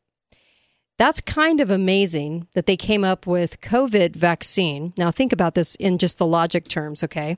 That's 0.97 1.21
kind 1.21 1.59
of 1.59 1.69
amazing 1.69 2.47
that 2.53 2.65
they 2.65 2.77
came 2.77 3.03
up 3.03 3.27
with 3.27 3.61
COVID 3.61 4.15
vaccine. 4.15 4.93
Now 4.97 5.11
think 5.11 5.33
about 5.33 5.55
this 5.55 5.75
in 5.75 5.97
just 5.97 6.17
the 6.17 6.25
logic 6.25 6.67
terms, 6.67 7.03
okay? 7.03 7.37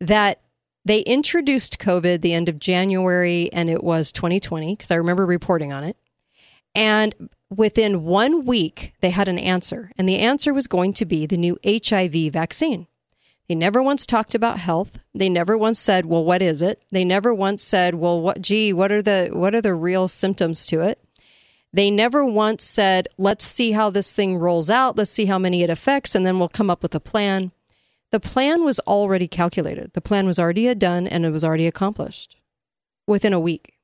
That 0.00 0.40
they 0.84 1.00
introduced 1.00 1.78
COVID 1.78 2.20
the 2.20 2.34
end 2.34 2.48
of 2.48 2.58
January 2.58 3.50
and 3.52 3.70
it 3.70 3.82
was 3.82 4.12
2020 4.12 4.76
because 4.76 4.90
I 4.90 4.96
remember 4.96 5.24
reporting 5.24 5.72
on 5.72 5.84
it. 5.84 5.96
And 6.74 7.30
within 7.54 8.04
one 8.04 8.44
week, 8.44 8.94
they 9.00 9.10
had 9.10 9.28
an 9.28 9.38
answer, 9.38 9.92
and 9.96 10.08
the 10.08 10.18
answer 10.18 10.52
was 10.52 10.66
going 10.66 10.92
to 10.94 11.04
be 11.04 11.24
the 11.24 11.36
new 11.36 11.56
HIV 11.64 12.32
vaccine. 12.32 12.88
They 13.48 13.54
never 13.54 13.82
once 13.82 14.06
talked 14.06 14.34
about 14.34 14.58
health. 14.58 14.98
They 15.14 15.28
never 15.28 15.56
once 15.56 15.78
said, 15.78 16.06
"Well, 16.06 16.24
what 16.24 16.42
is 16.42 16.62
it?" 16.62 16.82
They 16.90 17.04
never 17.04 17.32
once 17.32 17.62
said, 17.62 17.94
"Well, 17.94 18.20
what 18.20 18.40
gee, 18.40 18.72
what 18.72 18.90
are 18.90 19.02
the 19.02 19.30
what 19.32 19.54
are 19.54 19.60
the 19.60 19.74
real 19.74 20.08
symptoms 20.08 20.66
to 20.66 20.80
it?" 20.80 20.98
They 21.72 21.90
never 21.90 22.24
once 22.24 22.64
said, 22.64 23.06
"Let's 23.18 23.44
see 23.44 23.72
how 23.72 23.90
this 23.90 24.12
thing 24.12 24.36
rolls 24.36 24.70
out. 24.70 24.96
Let's 24.96 25.10
see 25.10 25.26
how 25.26 25.38
many 25.38 25.62
it 25.62 25.70
affects 25.70 26.14
and 26.14 26.24
then 26.24 26.38
we'll 26.38 26.48
come 26.48 26.70
up 26.70 26.82
with 26.82 26.94
a 26.94 27.00
plan." 27.00 27.52
The 28.14 28.20
plan 28.20 28.64
was 28.64 28.78
already 28.80 29.26
calculated. 29.26 29.92
The 29.92 30.00
plan 30.00 30.26
was 30.26 30.38
already 30.38 30.72
done 30.76 31.08
and 31.08 31.26
it 31.26 31.30
was 31.30 31.44
already 31.44 31.66
accomplished 31.66 32.36
within 33.06 33.32
a 33.32 33.40
week 33.40 33.74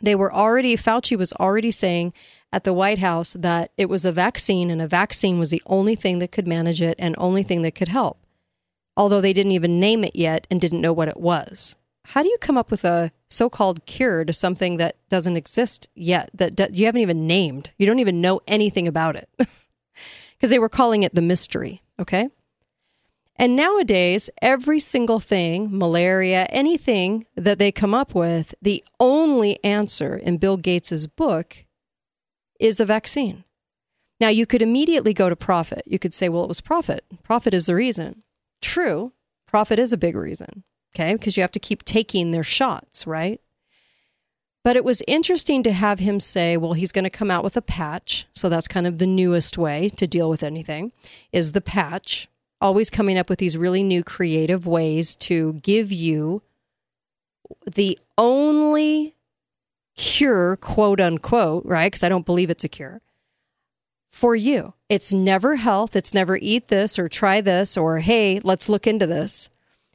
they 0.00 0.14
were 0.14 0.32
already, 0.32 0.76
Fauci 0.76 1.16
was 1.16 1.32
already 1.34 1.70
saying 1.70 2.12
at 2.52 2.64
the 2.64 2.72
White 2.72 2.98
House 2.98 3.34
that 3.34 3.72
it 3.76 3.88
was 3.88 4.04
a 4.04 4.12
vaccine 4.12 4.70
and 4.70 4.82
a 4.82 4.88
vaccine 4.88 5.38
was 5.38 5.50
the 5.50 5.62
only 5.66 5.94
thing 5.94 6.18
that 6.18 6.32
could 6.32 6.46
manage 6.46 6.82
it 6.82 6.96
and 6.98 7.14
only 7.18 7.42
thing 7.42 7.62
that 7.62 7.74
could 7.74 7.88
help. 7.88 8.18
Although 8.96 9.20
they 9.20 9.32
didn't 9.32 9.52
even 9.52 9.80
name 9.80 10.04
it 10.04 10.16
yet 10.16 10.46
and 10.50 10.60
didn't 10.60 10.80
know 10.80 10.92
what 10.92 11.08
it 11.08 11.18
was. 11.18 11.76
How 12.06 12.22
do 12.22 12.28
you 12.28 12.38
come 12.40 12.56
up 12.56 12.70
with 12.70 12.84
a 12.84 13.10
so 13.28 13.50
called 13.50 13.84
cure 13.84 14.24
to 14.24 14.32
something 14.32 14.76
that 14.76 14.96
doesn't 15.08 15.36
exist 15.36 15.88
yet, 15.94 16.30
that 16.34 16.74
you 16.74 16.86
haven't 16.86 17.02
even 17.02 17.26
named? 17.26 17.70
You 17.78 17.86
don't 17.86 17.98
even 17.98 18.20
know 18.20 18.40
anything 18.46 18.86
about 18.86 19.16
it. 19.16 19.28
Because 20.36 20.50
they 20.50 20.58
were 20.58 20.68
calling 20.68 21.02
it 21.02 21.14
the 21.14 21.22
mystery, 21.22 21.80
okay? 21.98 22.28
And 23.38 23.54
nowadays, 23.54 24.30
every 24.40 24.80
single 24.80 25.20
thing, 25.20 25.68
malaria, 25.70 26.46
anything 26.48 27.26
that 27.34 27.58
they 27.58 27.70
come 27.70 27.92
up 27.92 28.14
with, 28.14 28.54
the 28.62 28.82
only 28.98 29.62
answer 29.62 30.16
in 30.16 30.38
Bill 30.38 30.56
Gates's 30.56 31.06
book 31.06 31.66
is 32.58 32.80
a 32.80 32.86
vaccine. 32.86 33.44
Now, 34.18 34.28
you 34.28 34.46
could 34.46 34.62
immediately 34.62 35.12
go 35.12 35.28
to 35.28 35.36
profit. 35.36 35.82
You 35.84 35.98
could 35.98 36.14
say, 36.14 36.30
well, 36.30 36.44
it 36.44 36.48
was 36.48 36.62
profit. 36.62 37.04
Profit 37.22 37.52
is 37.52 37.66
the 37.66 37.74
reason. 37.74 38.22
True, 38.62 39.12
profit 39.46 39.78
is 39.78 39.92
a 39.92 39.98
big 39.98 40.16
reason, 40.16 40.64
okay? 40.94 41.14
Because 41.14 41.36
you 41.36 41.42
have 41.42 41.52
to 41.52 41.60
keep 41.60 41.84
taking 41.84 42.30
their 42.30 42.42
shots, 42.42 43.06
right? 43.06 43.40
But 44.64 44.76
it 44.76 44.84
was 44.84 45.02
interesting 45.06 45.62
to 45.62 45.72
have 45.72 45.98
him 45.98 46.18
say, 46.18 46.56
well, 46.56 46.72
he's 46.72 46.90
going 46.90 47.04
to 47.04 47.10
come 47.10 47.30
out 47.30 47.44
with 47.44 47.56
a 47.56 47.62
patch. 47.62 48.26
So 48.32 48.48
that's 48.48 48.66
kind 48.66 48.86
of 48.86 48.98
the 48.98 49.06
newest 49.06 49.58
way 49.58 49.90
to 49.90 50.06
deal 50.06 50.30
with 50.30 50.42
anything 50.42 50.92
is 51.30 51.52
the 51.52 51.60
patch 51.60 52.28
always 52.60 52.90
coming 52.90 53.18
up 53.18 53.28
with 53.28 53.38
these 53.38 53.56
really 53.56 53.82
new 53.82 54.02
creative 54.02 54.66
ways 54.66 55.14
to 55.16 55.54
give 55.54 55.92
you 55.92 56.42
the 57.66 57.98
only 58.18 59.14
cure, 59.96 60.56
quote 60.56 61.00
unquote, 61.00 61.64
right? 61.64 61.86
Because 61.86 62.02
I 62.02 62.08
don't 62.08 62.26
believe 62.26 62.50
it's 62.50 62.64
a 62.64 62.68
cure 62.68 63.00
for 64.10 64.34
you. 64.34 64.72
It's 64.88 65.12
never 65.12 65.56
health. 65.56 65.94
It's 65.94 66.14
never 66.14 66.38
eat 66.40 66.68
this 66.68 66.98
or 66.98 67.08
try 67.08 67.40
this 67.40 67.76
or 67.76 67.98
hey, 67.98 68.40
let's 68.42 68.68
look 68.68 68.86
into 68.86 69.06
this. 69.06 69.50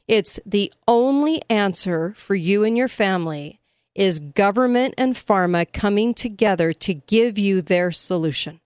It's 0.06 0.38
the 0.46 0.72
only 0.86 1.42
answer 1.48 2.14
for 2.16 2.34
you 2.34 2.64
and 2.64 2.76
your 2.76 2.88
family 2.88 3.60
is 3.94 4.20
government 4.20 4.94
and 4.96 5.14
pharma 5.14 5.70
coming 5.72 6.14
together 6.14 6.72
to 6.72 6.94
give 6.94 7.38
you 7.38 7.60
their 7.60 7.90
solution. 7.90 8.60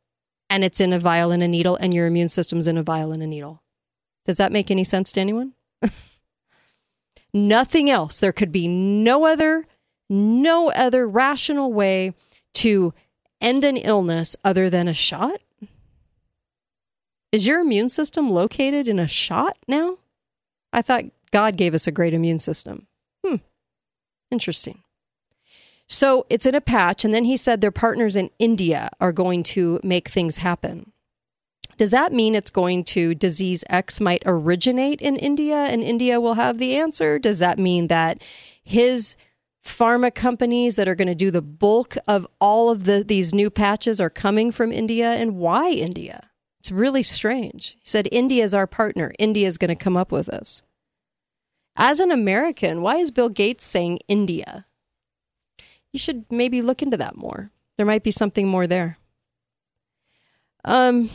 And 0.48 0.62
it's 0.62 0.80
in 0.80 0.92
a 0.92 0.98
vial 0.98 1.32
and 1.32 1.42
a 1.42 1.48
needle, 1.48 1.76
and 1.76 1.92
your 1.92 2.06
immune 2.06 2.28
system's 2.28 2.68
in 2.68 2.78
a 2.78 2.82
vial 2.82 3.10
and 3.10 3.22
a 3.22 3.26
needle. 3.26 3.62
Does 4.26 4.36
that 4.36 4.52
make 4.52 4.70
any 4.70 4.84
sense 4.84 5.12
to 5.12 5.20
anyone? 5.20 5.52
Nothing 7.32 7.88
else. 7.88 8.20
There 8.20 8.32
could 8.32 8.52
be 8.52 8.66
no 8.66 9.24
other, 9.24 9.66
no 10.10 10.70
other 10.72 11.06
rational 11.06 11.72
way 11.72 12.12
to 12.54 12.92
end 13.40 13.64
an 13.64 13.76
illness 13.76 14.36
other 14.44 14.68
than 14.68 14.88
a 14.88 14.94
shot. 14.94 15.40
Is 17.30 17.46
your 17.46 17.60
immune 17.60 17.88
system 17.88 18.30
located 18.30 18.88
in 18.88 18.98
a 18.98 19.06
shot 19.06 19.58
now? 19.68 19.98
I 20.72 20.82
thought 20.82 21.04
God 21.30 21.56
gave 21.56 21.74
us 21.74 21.86
a 21.86 21.92
great 21.92 22.14
immune 22.14 22.38
system. 22.38 22.86
Hmm. 23.24 23.36
Interesting. 24.30 24.82
So 25.86 26.26
it's 26.28 26.46
in 26.46 26.54
a 26.54 26.60
patch. 26.60 27.04
And 27.04 27.14
then 27.14 27.24
he 27.24 27.36
said 27.36 27.60
their 27.60 27.70
partners 27.70 28.16
in 28.16 28.30
India 28.38 28.88
are 29.00 29.12
going 29.12 29.42
to 29.44 29.78
make 29.82 30.08
things 30.08 30.38
happen. 30.38 30.92
Does 31.76 31.90
that 31.90 32.12
mean 32.12 32.34
it's 32.34 32.50
going 32.50 32.84
to 32.84 33.14
disease 33.14 33.64
X 33.68 34.00
might 34.00 34.22
originate 34.24 35.00
in 35.00 35.16
India 35.16 35.56
and 35.56 35.82
India 35.82 36.20
will 36.20 36.34
have 36.34 36.58
the 36.58 36.76
answer? 36.76 37.18
Does 37.18 37.38
that 37.38 37.58
mean 37.58 37.88
that 37.88 38.22
his 38.62 39.16
pharma 39.62 40.14
companies 40.14 40.76
that 40.76 40.88
are 40.88 40.94
going 40.94 41.08
to 41.08 41.14
do 41.14 41.30
the 41.30 41.42
bulk 41.42 41.96
of 42.06 42.26
all 42.40 42.70
of 42.70 42.84
the, 42.84 43.04
these 43.04 43.34
new 43.34 43.50
patches 43.50 44.00
are 44.00 44.10
coming 44.10 44.50
from 44.50 44.72
India? 44.72 45.12
And 45.12 45.36
why 45.36 45.70
India? 45.70 46.30
It's 46.58 46.72
really 46.72 47.02
strange. 47.02 47.76
He 47.82 47.88
said, 47.88 48.08
India 48.10 48.42
is 48.42 48.54
our 48.54 48.66
partner. 48.66 49.12
India 49.18 49.46
is 49.46 49.58
going 49.58 49.68
to 49.68 49.84
come 49.84 49.96
up 49.96 50.10
with 50.10 50.26
this. 50.26 50.62
As 51.76 52.00
an 52.00 52.10
American, 52.10 52.80
why 52.80 52.96
is 52.96 53.10
Bill 53.10 53.28
Gates 53.28 53.64
saying 53.64 53.98
India? 54.08 54.66
You 55.92 55.98
should 55.98 56.24
maybe 56.30 56.62
look 56.62 56.82
into 56.82 56.96
that 56.96 57.16
more. 57.16 57.50
There 57.76 57.86
might 57.86 58.02
be 58.02 58.10
something 58.10 58.48
more 58.48 58.66
there. 58.66 58.98
Um, 60.64 61.10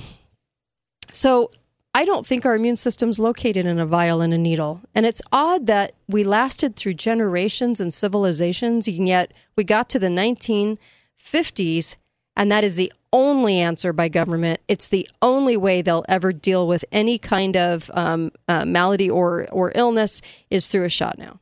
so 1.12 1.52
I 1.94 2.06
don't 2.06 2.26
think 2.26 2.46
our 2.46 2.56
immune 2.56 2.78
system's 2.78 3.20
located 3.20 3.66
in 3.66 3.78
a 3.78 3.86
vial 3.86 4.22
and 4.22 4.34
a 4.34 4.38
needle. 4.38 4.82
And 4.96 5.06
it's 5.06 5.22
odd 5.32 5.68
that 5.68 5.94
we 6.08 6.24
lasted 6.24 6.76
through 6.78 6.94
generations 6.94 7.82
and 7.82 7.94
civilizations, 7.94 8.88
and 8.88 9.08
yet 9.08 9.34
we 9.58 9.66
got 9.66 9.90
to 9.90 10.00
the 10.00 10.08
1950s, 10.08 11.98
and 12.38 12.50
that 12.50 12.64
is 12.64 12.78
the 12.78 12.94
only 13.12 13.60
answer 13.60 13.92
by 13.92 14.08
government. 14.08 14.62
It's 14.70 14.88
the 14.88 15.08
only 15.22 15.58
way 15.58 15.82
they'll 15.82 16.06
ever 16.08 16.32
deal 16.32 16.66
with 16.66 16.86
any 16.94 17.18
kind 17.18 17.58
of 17.58 17.92
um, 17.94 18.32
uh, 18.48 18.64
malady 18.64 19.10
or, 19.10 19.50
or 19.52 19.74
illness 19.76 20.22
is 20.50 20.70
through 20.70 20.86
a 20.86 20.90
shot 20.90 21.18
now. 21.18 21.42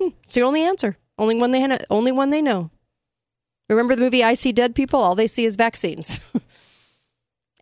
Hmm, 0.00 0.08
it's 0.24 0.34
the 0.34 0.42
only 0.42 0.62
answer. 0.62 0.96
Only 1.18 1.36
one 1.38 1.52
they 1.52 1.78
only 1.88 2.10
one 2.10 2.30
they 2.30 2.42
know. 2.42 2.70
Remember 3.68 3.94
the 3.94 4.00
movie 4.00 4.24
I 4.24 4.34
See 4.34 4.50
Dead 4.50 4.74
People? 4.74 5.00
All 5.00 5.14
they 5.14 5.28
see 5.28 5.44
is 5.44 5.54
vaccines. 5.54 6.20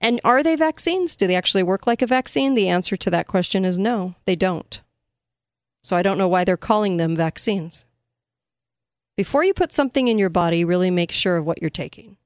and 0.00 0.20
are 0.24 0.42
they 0.42 0.56
vaccines? 0.56 1.16
Do 1.16 1.26
they 1.26 1.34
actually 1.34 1.62
work 1.62 1.86
like 1.86 2.02
a 2.02 2.06
vaccine? 2.06 2.54
The 2.54 2.68
answer 2.68 2.96
to 2.96 3.10
that 3.10 3.26
question 3.26 3.64
is 3.64 3.78
no, 3.78 4.14
they 4.24 4.36
don't. 4.36 4.80
So 5.82 5.96
I 5.96 6.02
don't 6.02 6.18
know 6.18 6.28
why 6.28 6.44
they're 6.44 6.56
calling 6.56 6.96
them 6.96 7.16
vaccines. 7.16 7.84
Before 9.16 9.42
you 9.42 9.52
put 9.52 9.72
something 9.72 10.06
in 10.06 10.18
your 10.18 10.28
body, 10.28 10.64
really 10.64 10.90
make 10.90 11.10
sure 11.10 11.36
of 11.36 11.44
what 11.44 11.60
you're 11.60 11.70
taking. 11.70 12.16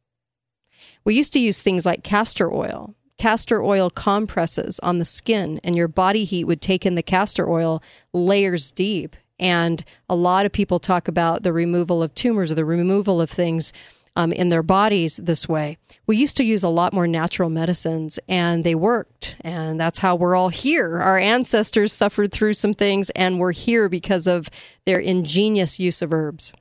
We 1.04 1.14
used 1.14 1.32
to 1.32 1.40
use 1.40 1.62
things 1.62 1.86
like 1.86 2.04
castor 2.04 2.52
oil, 2.52 2.94
castor 3.18 3.62
oil 3.62 3.88
compresses 3.88 4.78
on 4.80 4.98
the 4.98 5.04
skin, 5.04 5.60
and 5.64 5.74
your 5.74 5.88
body 5.88 6.24
heat 6.24 6.44
would 6.44 6.60
take 6.60 6.84
in 6.84 6.94
the 6.94 7.02
castor 7.02 7.48
oil 7.48 7.82
layers 8.12 8.70
deep. 8.70 9.16
And 9.38 9.82
a 10.08 10.14
lot 10.14 10.44
of 10.44 10.52
people 10.52 10.78
talk 10.78 11.08
about 11.08 11.42
the 11.42 11.52
removal 11.52 12.02
of 12.02 12.14
tumors 12.14 12.52
or 12.52 12.54
the 12.54 12.64
removal 12.64 13.20
of 13.20 13.30
things 13.30 13.72
um, 14.16 14.32
in 14.32 14.48
their 14.48 14.62
bodies 14.62 15.16
this 15.16 15.48
way. 15.48 15.78
We 16.06 16.16
used 16.16 16.36
to 16.36 16.44
use 16.44 16.62
a 16.62 16.68
lot 16.68 16.92
more 16.92 17.06
natural 17.06 17.48
medicines 17.48 18.18
and 18.28 18.64
they 18.64 18.74
worked. 18.74 19.36
And 19.40 19.80
that's 19.80 19.98
how 19.98 20.14
we're 20.14 20.36
all 20.36 20.50
here. 20.50 20.98
Our 20.98 21.18
ancestors 21.18 21.92
suffered 21.92 22.32
through 22.32 22.54
some 22.54 22.74
things 22.74 23.10
and 23.10 23.38
we're 23.38 23.52
here 23.52 23.88
because 23.88 24.26
of 24.26 24.50
their 24.84 24.98
ingenious 24.98 25.78
use 25.78 26.02
of 26.02 26.12
herbs. 26.12 26.52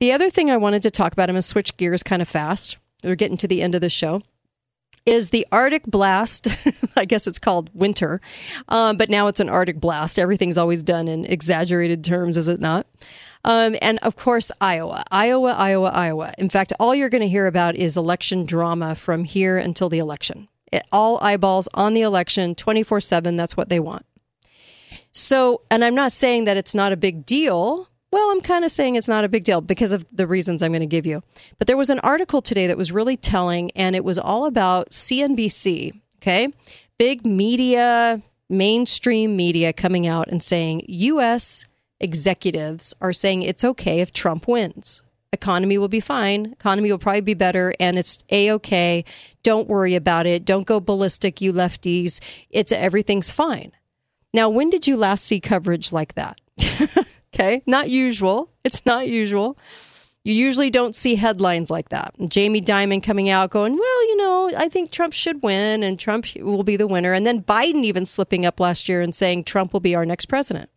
The 0.00 0.12
other 0.12 0.30
thing 0.30 0.50
I 0.50 0.56
wanted 0.56 0.82
to 0.82 0.90
talk 0.90 1.12
about, 1.12 1.28
I'm 1.28 1.34
going 1.34 1.42
to 1.42 1.48
switch 1.48 1.76
gears 1.76 2.02
kind 2.02 2.22
of 2.22 2.28
fast 2.28 2.76
we're 3.04 3.14
getting 3.14 3.36
to 3.38 3.48
the 3.48 3.62
end 3.62 3.74
of 3.74 3.80
the 3.80 3.88
show 3.88 4.22
is 5.06 5.30
the 5.30 5.46
Arctic 5.50 5.84
blast. 5.84 6.48
I 6.96 7.04
guess 7.04 7.26
it's 7.26 7.38
called 7.38 7.70
winter, 7.72 8.20
um, 8.68 8.96
but 8.96 9.08
now 9.08 9.26
it's 9.28 9.40
an 9.40 9.48
Arctic 9.48 9.80
blast. 9.80 10.18
Everything's 10.18 10.58
always 10.58 10.82
done 10.82 11.08
in 11.08 11.24
exaggerated 11.24 12.04
terms, 12.04 12.36
is 12.36 12.48
it 12.48 12.60
not? 12.60 12.86
Um, 13.44 13.76
and 13.80 13.98
of 14.00 14.16
course, 14.16 14.50
Iowa, 14.60 15.04
Iowa, 15.10 15.52
Iowa, 15.52 15.90
Iowa. 15.94 16.32
In 16.38 16.48
fact, 16.48 16.72
all 16.78 16.94
you're 16.94 17.08
going 17.08 17.22
to 17.22 17.28
hear 17.28 17.46
about 17.46 17.76
is 17.76 17.96
election 17.96 18.44
drama 18.44 18.94
from 18.94 19.24
here 19.24 19.56
until 19.56 19.88
the 19.88 19.98
election. 19.98 20.48
It, 20.72 20.82
all 20.92 21.18
eyeballs 21.22 21.68
on 21.74 21.94
the 21.94 22.02
election 22.02 22.54
24 22.54 23.00
7. 23.00 23.36
That's 23.36 23.56
what 23.56 23.68
they 23.68 23.80
want. 23.80 24.04
So, 25.12 25.62
and 25.70 25.84
I'm 25.84 25.94
not 25.94 26.12
saying 26.12 26.44
that 26.44 26.56
it's 26.56 26.74
not 26.74 26.92
a 26.92 26.96
big 26.96 27.24
deal 27.24 27.88
well, 28.10 28.30
I'm 28.30 28.40
kind 28.40 28.64
of 28.64 28.70
saying 28.70 28.96
it's 28.96 29.08
not 29.08 29.24
a 29.24 29.28
big 29.28 29.44
deal 29.44 29.60
because 29.60 29.92
of 29.92 30.04
the 30.10 30.26
reasons 30.26 30.62
I'm 30.62 30.72
going 30.72 30.80
to 30.80 30.86
give 30.86 31.06
you. 31.06 31.22
But 31.58 31.66
there 31.66 31.76
was 31.76 31.90
an 31.90 31.98
article 32.00 32.40
today 32.40 32.66
that 32.66 32.78
was 32.78 32.90
really 32.90 33.16
telling, 33.16 33.70
and 33.72 33.94
it 33.94 34.04
was 34.04 34.18
all 34.18 34.46
about 34.46 34.90
CNBC, 34.90 36.00
okay? 36.16 36.48
Big 36.98 37.26
media, 37.26 38.22
mainstream 38.48 39.36
media 39.36 39.74
coming 39.74 40.06
out 40.06 40.28
and 40.28 40.42
saying 40.42 40.86
U.S. 40.88 41.66
executives 42.00 42.94
are 43.00 43.12
saying 43.12 43.42
it's 43.42 43.64
okay 43.64 44.00
if 44.00 44.12
Trump 44.12 44.46
wins. 44.48 45.02
Economy 45.32 45.76
will 45.76 45.88
be 45.88 46.00
fine. 46.00 46.46
Economy 46.46 46.90
will 46.90 46.98
probably 46.98 47.20
be 47.20 47.34
better, 47.34 47.74
and 47.78 47.98
it's 47.98 48.18
a 48.30 48.50
okay. 48.52 49.04
Don't 49.42 49.68
worry 49.68 49.94
about 49.94 50.26
it. 50.26 50.44
Don't 50.44 50.66
go 50.66 50.80
ballistic, 50.80 51.40
you 51.40 51.52
lefties. 51.52 52.20
It's 52.50 52.72
everything's 52.72 53.30
fine. 53.30 53.72
Now, 54.32 54.48
when 54.48 54.70
did 54.70 54.86
you 54.86 54.96
last 54.96 55.24
see 55.24 55.40
coverage 55.40 55.92
like 55.92 56.14
that? 56.14 56.40
Okay. 57.34 57.62
Not 57.66 57.90
usual. 57.90 58.50
It's 58.64 58.84
not 58.84 59.08
usual. 59.08 59.56
You 60.24 60.34
usually 60.34 60.70
don't 60.70 60.94
see 60.94 61.14
headlines 61.14 61.70
like 61.70 61.90
that. 61.90 62.14
Jamie 62.28 62.60
Dimon 62.60 63.02
coming 63.02 63.30
out 63.30 63.50
going, 63.50 63.74
well, 63.74 64.08
you 64.08 64.16
know, 64.16 64.50
I 64.56 64.68
think 64.68 64.90
Trump 64.90 65.12
should 65.12 65.42
win 65.42 65.82
and 65.82 65.98
Trump 65.98 66.26
will 66.36 66.64
be 66.64 66.76
the 66.76 66.86
winner. 66.86 67.12
And 67.12 67.26
then 67.26 67.42
Biden 67.42 67.84
even 67.84 68.04
slipping 68.04 68.44
up 68.44 68.60
last 68.60 68.88
year 68.88 69.00
and 69.00 69.14
saying 69.14 69.44
Trump 69.44 69.72
will 69.72 69.80
be 69.80 69.94
our 69.94 70.04
next 70.04 70.26
president. 70.26 70.68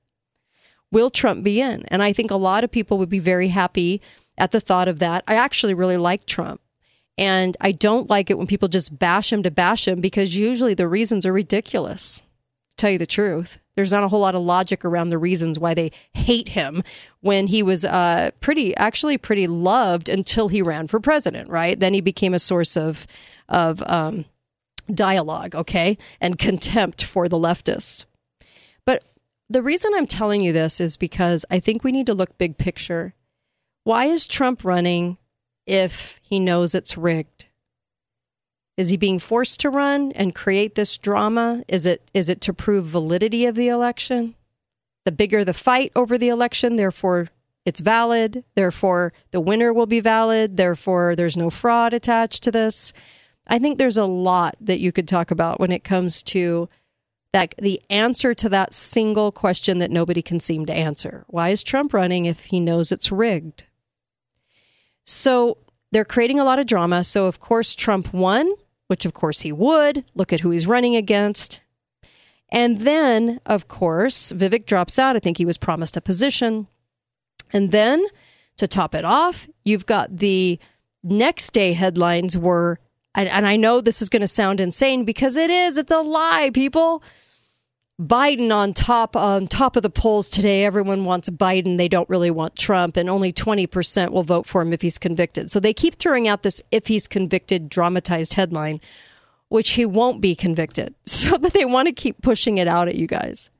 Will 0.91 1.09
Trump 1.09 1.43
be 1.43 1.61
in? 1.61 1.83
And 1.87 2.03
I 2.03 2.13
think 2.13 2.31
a 2.31 2.35
lot 2.35 2.63
of 2.63 2.71
people 2.71 2.97
would 2.97 3.09
be 3.09 3.19
very 3.19 3.47
happy 3.47 4.01
at 4.37 4.51
the 4.51 4.59
thought 4.59 4.87
of 4.87 4.99
that. 4.99 5.23
I 5.27 5.35
actually 5.35 5.73
really 5.73 5.97
like 5.97 6.25
Trump. 6.25 6.61
And 7.17 7.55
I 7.61 7.71
don't 7.71 8.09
like 8.09 8.29
it 8.29 8.37
when 8.37 8.47
people 8.47 8.67
just 8.67 8.97
bash 8.97 9.31
him 9.31 9.43
to 9.43 9.51
bash 9.51 9.87
him 9.87 10.01
because 10.01 10.35
usually 10.35 10.73
the 10.73 10.87
reasons 10.87 11.25
are 11.25 11.33
ridiculous, 11.33 12.17
to 12.69 12.75
tell 12.77 12.89
you 12.89 12.97
the 12.97 13.05
truth. 13.05 13.59
There's 13.75 13.91
not 13.91 14.03
a 14.03 14.07
whole 14.07 14.21
lot 14.21 14.35
of 14.35 14.41
logic 14.41 14.83
around 14.83 15.09
the 15.09 15.17
reasons 15.17 15.59
why 15.59 15.73
they 15.73 15.91
hate 16.13 16.49
him 16.49 16.83
when 17.19 17.47
he 17.47 17.61
was 17.61 17.85
uh, 17.85 18.31
pretty, 18.39 18.75
actually 18.75 19.17
pretty 19.17 19.47
loved 19.47 20.09
until 20.09 20.47
he 20.47 20.61
ran 20.61 20.87
for 20.87 20.99
president, 20.99 21.49
right? 21.49 21.79
Then 21.79 21.93
he 21.93 22.01
became 22.01 22.33
a 22.33 22.39
source 22.39 22.75
of, 22.75 23.05
of 23.47 23.83
um, 23.85 24.25
dialogue, 24.93 25.55
okay, 25.55 25.97
and 26.19 26.39
contempt 26.39 27.03
for 27.03 27.29
the 27.29 27.37
leftists. 27.37 28.05
The 29.51 29.61
reason 29.61 29.91
I'm 29.93 30.07
telling 30.07 30.39
you 30.39 30.53
this 30.53 30.79
is 30.79 30.95
because 30.95 31.45
I 31.51 31.59
think 31.59 31.83
we 31.83 31.91
need 31.91 32.05
to 32.05 32.13
look 32.13 32.37
big 32.37 32.57
picture. 32.57 33.15
Why 33.83 34.05
is 34.05 34.25
Trump 34.25 34.63
running 34.63 35.17
if 35.67 36.21
he 36.23 36.39
knows 36.39 36.73
it's 36.73 36.97
rigged? 36.97 37.47
Is 38.77 38.91
he 38.91 38.95
being 38.95 39.19
forced 39.19 39.59
to 39.59 39.69
run 39.69 40.13
and 40.13 40.33
create 40.33 40.75
this 40.75 40.97
drama? 40.97 41.65
Is 41.67 41.85
it 41.85 42.09
is 42.13 42.29
it 42.29 42.39
to 42.41 42.53
prove 42.53 42.85
validity 42.85 43.45
of 43.45 43.55
the 43.55 43.67
election? 43.67 44.35
The 45.03 45.11
bigger 45.11 45.43
the 45.43 45.53
fight 45.53 45.91
over 45.97 46.17
the 46.17 46.29
election, 46.29 46.77
therefore 46.77 47.27
it's 47.65 47.81
valid, 47.81 48.45
therefore 48.55 49.11
the 49.31 49.41
winner 49.41 49.73
will 49.73 49.85
be 49.85 49.99
valid, 49.99 50.55
therefore 50.55 51.13
there's 51.13 51.35
no 51.35 51.49
fraud 51.49 51.93
attached 51.93 52.41
to 52.43 52.51
this. 52.51 52.93
I 53.47 53.59
think 53.59 53.79
there's 53.79 53.97
a 53.97 54.05
lot 54.05 54.55
that 54.61 54.79
you 54.79 54.93
could 54.93 55.09
talk 55.09 55.29
about 55.29 55.59
when 55.59 55.73
it 55.73 55.83
comes 55.83 56.23
to 56.23 56.69
that 57.33 57.55
the 57.57 57.81
answer 57.89 58.33
to 58.33 58.49
that 58.49 58.73
single 58.73 59.31
question 59.31 59.79
that 59.79 59.91
nobody 59.91 60.21
can 60.21 60.39
seem 60.39 60.65
to 60.65 60.73
answer. 60.73 61.23
Why 61.27 61.49
is 61.49 61.63
Trump 61.63 61.93
running 61.93 62.25
if 62.25 62.45
he 62.45 62.59
knows 62.59 62.91
it's 62.91 63.11
rigged? 63.11 63.65
So 65.03 65.57
they're 65.91 66.05
creating 66.05 66.39
a 66.39 66.43
lot 66.43 66.59
of 66.59 66.65
drama. 66.65 67.03
So, 67.03 67.25
of 67.25 67.39
course, 67.39 67.75
Trump 67.75 68.13
won 68.13 68.53
which 68.91 69.05
of 69.05 69.13
course 69.13 69.39
he 69.39 69.53
would. 69.53 70.03
Look 70.15 70.33
at 70.33 70.41
who 70.41 70.49
he's 70.49 70.67
running 70.67 70.97
against. 70.97 71.61
And 72.49 72.81
then, 72.81 73.39
of 73.45 73.69
course, 73.69 74.33
Vivek 74.33 74.65
drops 74.65 74.99
out. 74.99 75.15
I 75.15 75.19
think 75.19 75.37
he 75.37 75.45
was 75.45 75.57
promised 75.57 75.95
a 75.95 76.01
position. 76.01 76.67
And 77.53 77.71
then, 77.71 78.05
to 78.57 78.67
top 78.67 78.93
it 78.93 79.05
off, 79.05 79.47
you've 79.63 79.85
got 79.85 80.17
the 80.17 80.59
next 81.03 81.53
day 81.53 81.71
headlines 81.71 82.37
were, 82.37 82.79
and, 83.15 83.27
and 83.29 83.45
I 83.45 83.55
know 83.55 83.81
this 83.81 84.01
is 84.01 84.09
going 84.09 84.21
to 84.21 84.27
sound 84.27 84.59
insane 84.59 85.05
because 85.05 85.37
it 85.37 85.49
is, 85.49 85.77
it's 85.77 85.91
a 85.91 85.99
lie, 86.01 86.51
people. 86.53 87.03
Biden 88.01 88.51
on 88.51 88.73
top 88.73 89.15
on 89.15 89.45
top 89.45 89.75
of 89.75 89.83
the 89.83 89.89
polls 89.89 90.29
today. 90.29 90.65
Everyone 90.65 91.05
wants 91.05 91.29
Biden. 91.29 91.77
They 91.77 91.87
don't 91.87 92.09
really 92.09 92.31
want 92.31 92.55
Trump, 92.55 92.97
and 92.97 93.07
only 93.07 93.31
twenty 93.31 93.67
percent 93.67 94.11
will 94.11 94.23
vote 94.23 94.47
for 94.47 94.63
him 94.63 94.73
if 94.73 94.81
he's 94.81 94.97
convicted. 94.97 95.51
So 95.51 95.59
they 95.59 95.73
keep 95.73 95.95
throwing 95.95 96.27
out 96.27 96.41
this 96.41 96.63
"if 96.71 96.87
he's 96.87 97.07
convicted" 97.07 97.69
dramatized 97.69 98.33
headline, 98.33 98.81
which 99.49 99.71
he 99.71 99.85
won't 99.85 100.19
be 100.19 100.35
convicted. 100.35 100.95
So, 101.05 101.37
but 101.37 101.53
they 101.53 101.65
want 101.65 101.87
to 101.87 101.93
keep 101.93 102.21
pushing 102.23 102.57
it 102.57 102.67
out 102.67 102.87
at 102.87 102.95
you 102.95 103.05
guys. 103.05 103.51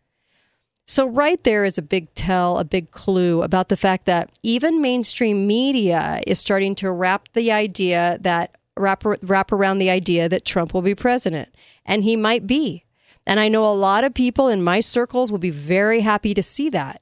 So 0.88 1.06
right 1.06 1.42
there 1.44 1.64
is 1.64 1.78
a 1.78 1.84
big 1.84 2.14
tell, 2.16 2.58
a 2.58 2.66
big 2.66 2.90
clue 2.92 3.44
about 3.44 3.70
the 3.70 3.78
fact 3.78 4.08
that 4.08 4.32
even 4.42 4.82
mainstream 4.82 5.46
media 5.46 6.20
is 6.26 6.40
starting 6.40 6.74
to 6.76 6.92
wrap 6.92 7.30
the 7.34 7.52
idea 7.52 8.18
that 8.22 8.58
wrap 8.78 9.04
wrap 9.22 9.52
around 9.52 9.78
the 9.78 9.90
idea 9.90 10.30
that 10.30 10.46
Trump 10.46 10.74
will 10.74 10.82
be 10.82 10.96
president, 10.96 11.50
and 11.86 12.04
he 12.04 12.16
might 12.16 12.48
be. 12.48 12.86
And 13.26 13.40
I 13.40 13.50
know 13.50 13.66
a 13.66 13.74
lot 13.74 14.04
of 14.04 14.14
people 14.14 14.48
in 14.48 14.64
my 14.64 14.80
circles 14.80 15.32
will 15.32 15.40
be 15.40 15.52
very 15.52 16.02
happy 16.02 16.34
to 16.34 16.42
see 16.42 16.70
that. 16.70 17.02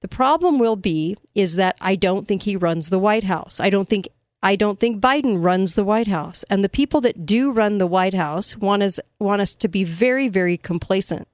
The 0.00 0.08
problem 0.08 0.58
will 0.58 0.76
be 0.76 1.16
is 1.34 1.56
that 1.56 1.76
I 1.80 1.96
don't 1.96 2.26
think 2.26 2.42
he 2.42 2.56
runs 2.56 2.90
the 2.90 2.98
White 2.98 3.24
House. 3.24 3.58
I 3.60 3.70
don't 3.70 3.88
think 3.88 4.08
I 4.42 4.54
don't 4.54 4.78
think 4.78 5.00
Biden 5.00 5.42
runs 5.42 5.74
the 5.74 5.84
White 5.84 6.06
House. 6.06 6.44
And 6.48 6.62
the 6.62 6.68
people 6.68 7.00
that 7.00 7.26
do 7.26 7.50
run 7.50 7.78
the 7.78 7.86
White 7.86 8.14
House 8.14 8.56
want 8.56 8.82
us 8.82 9.00
want 9.18 9.42
us 9.42 9.54
to 9.54 9.68
be 9.68 9.84
very 9.84 10.28
very 10.28 10.56
complacent. 10.56 11.26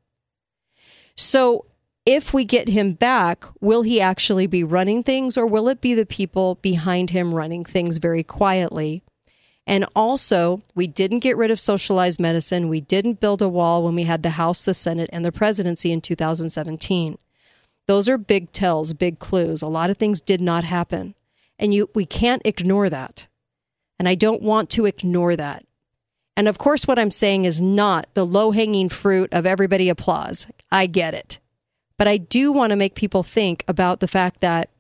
So 1.16 1.66
if 2.06 2.32
we 2.32 2.44
get 2.44 2.68
him 2.68 2.92
back, 2.92 3.44
will 3.60 3.82
he 3.82 4.00
actually 4.00 4.46
be 4.46 4.64
running 4.64 5.02
things 5.02 5.36
or 5.36 5.46
will 5.46 5.68
it 5.68 5.80
be 5.80 5.94
the 5.94 6.06
people 6.06 6.56
behind 6.56 7.10
him 7.10 7.34
running 7.34 7.64
things 7.64 7.98
very 7.98 8.24
quietly? 8.24 9.04
And 9.66 9.86
also, 9.94 10.62
we 10.74 10.86
didn't 10.86 11.20
get 11.20 11.36
rid 11.36 11.50
of 11.50 11.60
socialized 11.60 12.18
medicine. 12.18 12.68
We 12.68 12.80
didn't 12.80 13.20
build 13.20 13.42
a 13.42 13.48
wall 13.48 13.84
when 13.84 13.94
we 13.94 14.04
had 14.04 14.22
the 14.22 14.30
House, 14.30 14.62
the 14.62 14.74
Senate, 14.74 15.10
and 15.12 15.24
the 15.24 15.30
presidency 15.30 15.92
in 15.92 16.00
2017. 16.00 17.16
Those 17.86 18.08
are 18.08 18.18
big 18.18 18.52
tells, 18.52 18.92
big 18.92 19.18
clues. 19.18 19.62
A 19.62 19.68
lot 19.68 19.90
of 19.90 19.98
things 19.98 20.20
did 20.20 20.40
not 20.40 20.64
happen. 20.64 21.14
And 21.58 21.72
you 21.72 21.90
we 21.94 22.06
can't 22.06 22.42
ignore 22.44 22.90
that. 22.90 23.28
And 23.98 24.08
I 24.08 24.14
don't 24.14 24.42
want 24.42 24.68
to 24.70 24.86
ignore 24.86 25.36
that. 25.36 25.64
And 26.36 26.48
of 26.48 26.58
course 26.58 26.88
what 26.88 26.98
I'm 26.98 27.10
saying 27.10 27.44
is 27.44 27.60
not 27.60 28.08
the 28.14 28.26
low-hanging 28.26 28.88
fruit 28.88 29.32
of 29.32 29.46
everybody 29.46 29.88
applause. 29.88 30.46
I 30.70 30.86
get 30.86 31.14
it. 31.14 31.38
But 31.98 32.08
I 32.08 32.16
do 32.16 32.50
want 32.50 32.70
to 32.70 32.76
make 32.76 32.94
people 32.94 33.22
think 33.22 33.64
about 33.68 34.00
the 34.00 34.08
fact 34.08 34.40
that 34.40 34.70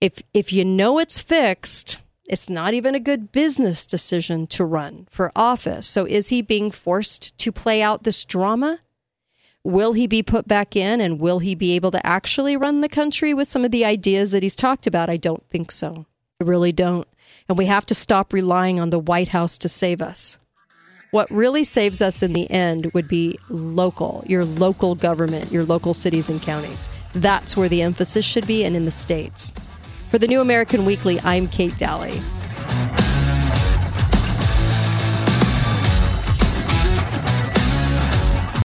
if 0.00 0.22
if 0.32 0.52
you 0.52 0.64
know 0.64 0.98
it's 0.98 1.20
fixed, 1.20 1.98
it's 2.26 2.48
not 2.48 2.74
even 2.74 2.94
a 2.94 3.00
good 3.00 3.32
business 3.32 3.86
decision 3.86 4.46
to 4.48 4.64
run 4.64 5.06
for 5.10 5.30
office. 5.36 5.86
So 5.86 6.06
is 6.06 6.28
he 6.28 6.40
being 6.40 6.70
forced 6.70 7.36
to 7.38 7.52
play 7.52 7.82
out 7.82 8.04
this 8.04 8.24
drama? 8.24 8.80
Will 9.62 9.92
he 9.92 10.06
be 10.06 10.22
put 10.22 10.48
back 10.48 10.76
in 10.76 11.00
and 11.00 11.20
will 11.20 11.38
he 11.38 11.54
be 11.54 11.72
able 11.74 11.90
to 11.90 12.06
actually 12.06 12.56
run 12.56 12.80
the 12.80 12.88
country 12.88 13.32
with 13.32 13.48
some 13.48 13.64
of 13.64 13.70
the 13.70 13.84
ideas 13.84 14.30
that 14.30 14.42
he's 14.42 14.56
talked 14.56 14.86
about? 14.86 15.10
I 15.10 15.16
don't 15.16 15.44
think 15.50 15.70
so. 15.70 16.06
I 16.40 16.44
really 16.44 16.72
don't. 16.72 17.06
And 17.48 17.58
we 17.58 17.66
have 17.66 17.86
to 17.86 17.94
stop 17.94 18.32
relying 18.32 18.80
on 18.80 18.90
the 18.90 18.98
White 18.98 19.28
House 19.28 19.58
to 19.58 19.68
save 19.68 20.00
us. 20.00 20.38
What 21.10 21.30
really 21.30 21.62
saves 21.62 22.02
us 22.02 22.22
in 22.22 22.32
the 22.32 22.50
end 22.50 22.92
would 22.92 23.06
be 23.06 23.38
local, 23.48 24.24
your 24.26 24.44
local 24.44 24.94
government, 24.94 25.52
your 25.52 25.64
local 25.64 25.94
cities 25.94 26.28
and 26.28 26.42
counties. 26.42 26.90
That's 27.14 27.56
where 27.56 27.68
the 27.68 27.82
emphasis 27.82 28.24
should 28.24 28.46
be 28.46 28.64
and 28.64 28.74
in 28.74 28.84
the 28.84 28.90
states. 28.90 29.54
For 30.14 30.20
the 30.20 30.28
New 30.28 30.40
American 30.40 30.84
Weekly, 30.84 31.18
I'm 31.24 31.48
Kate 31.48 31.76
Dalley. 31.76 32.22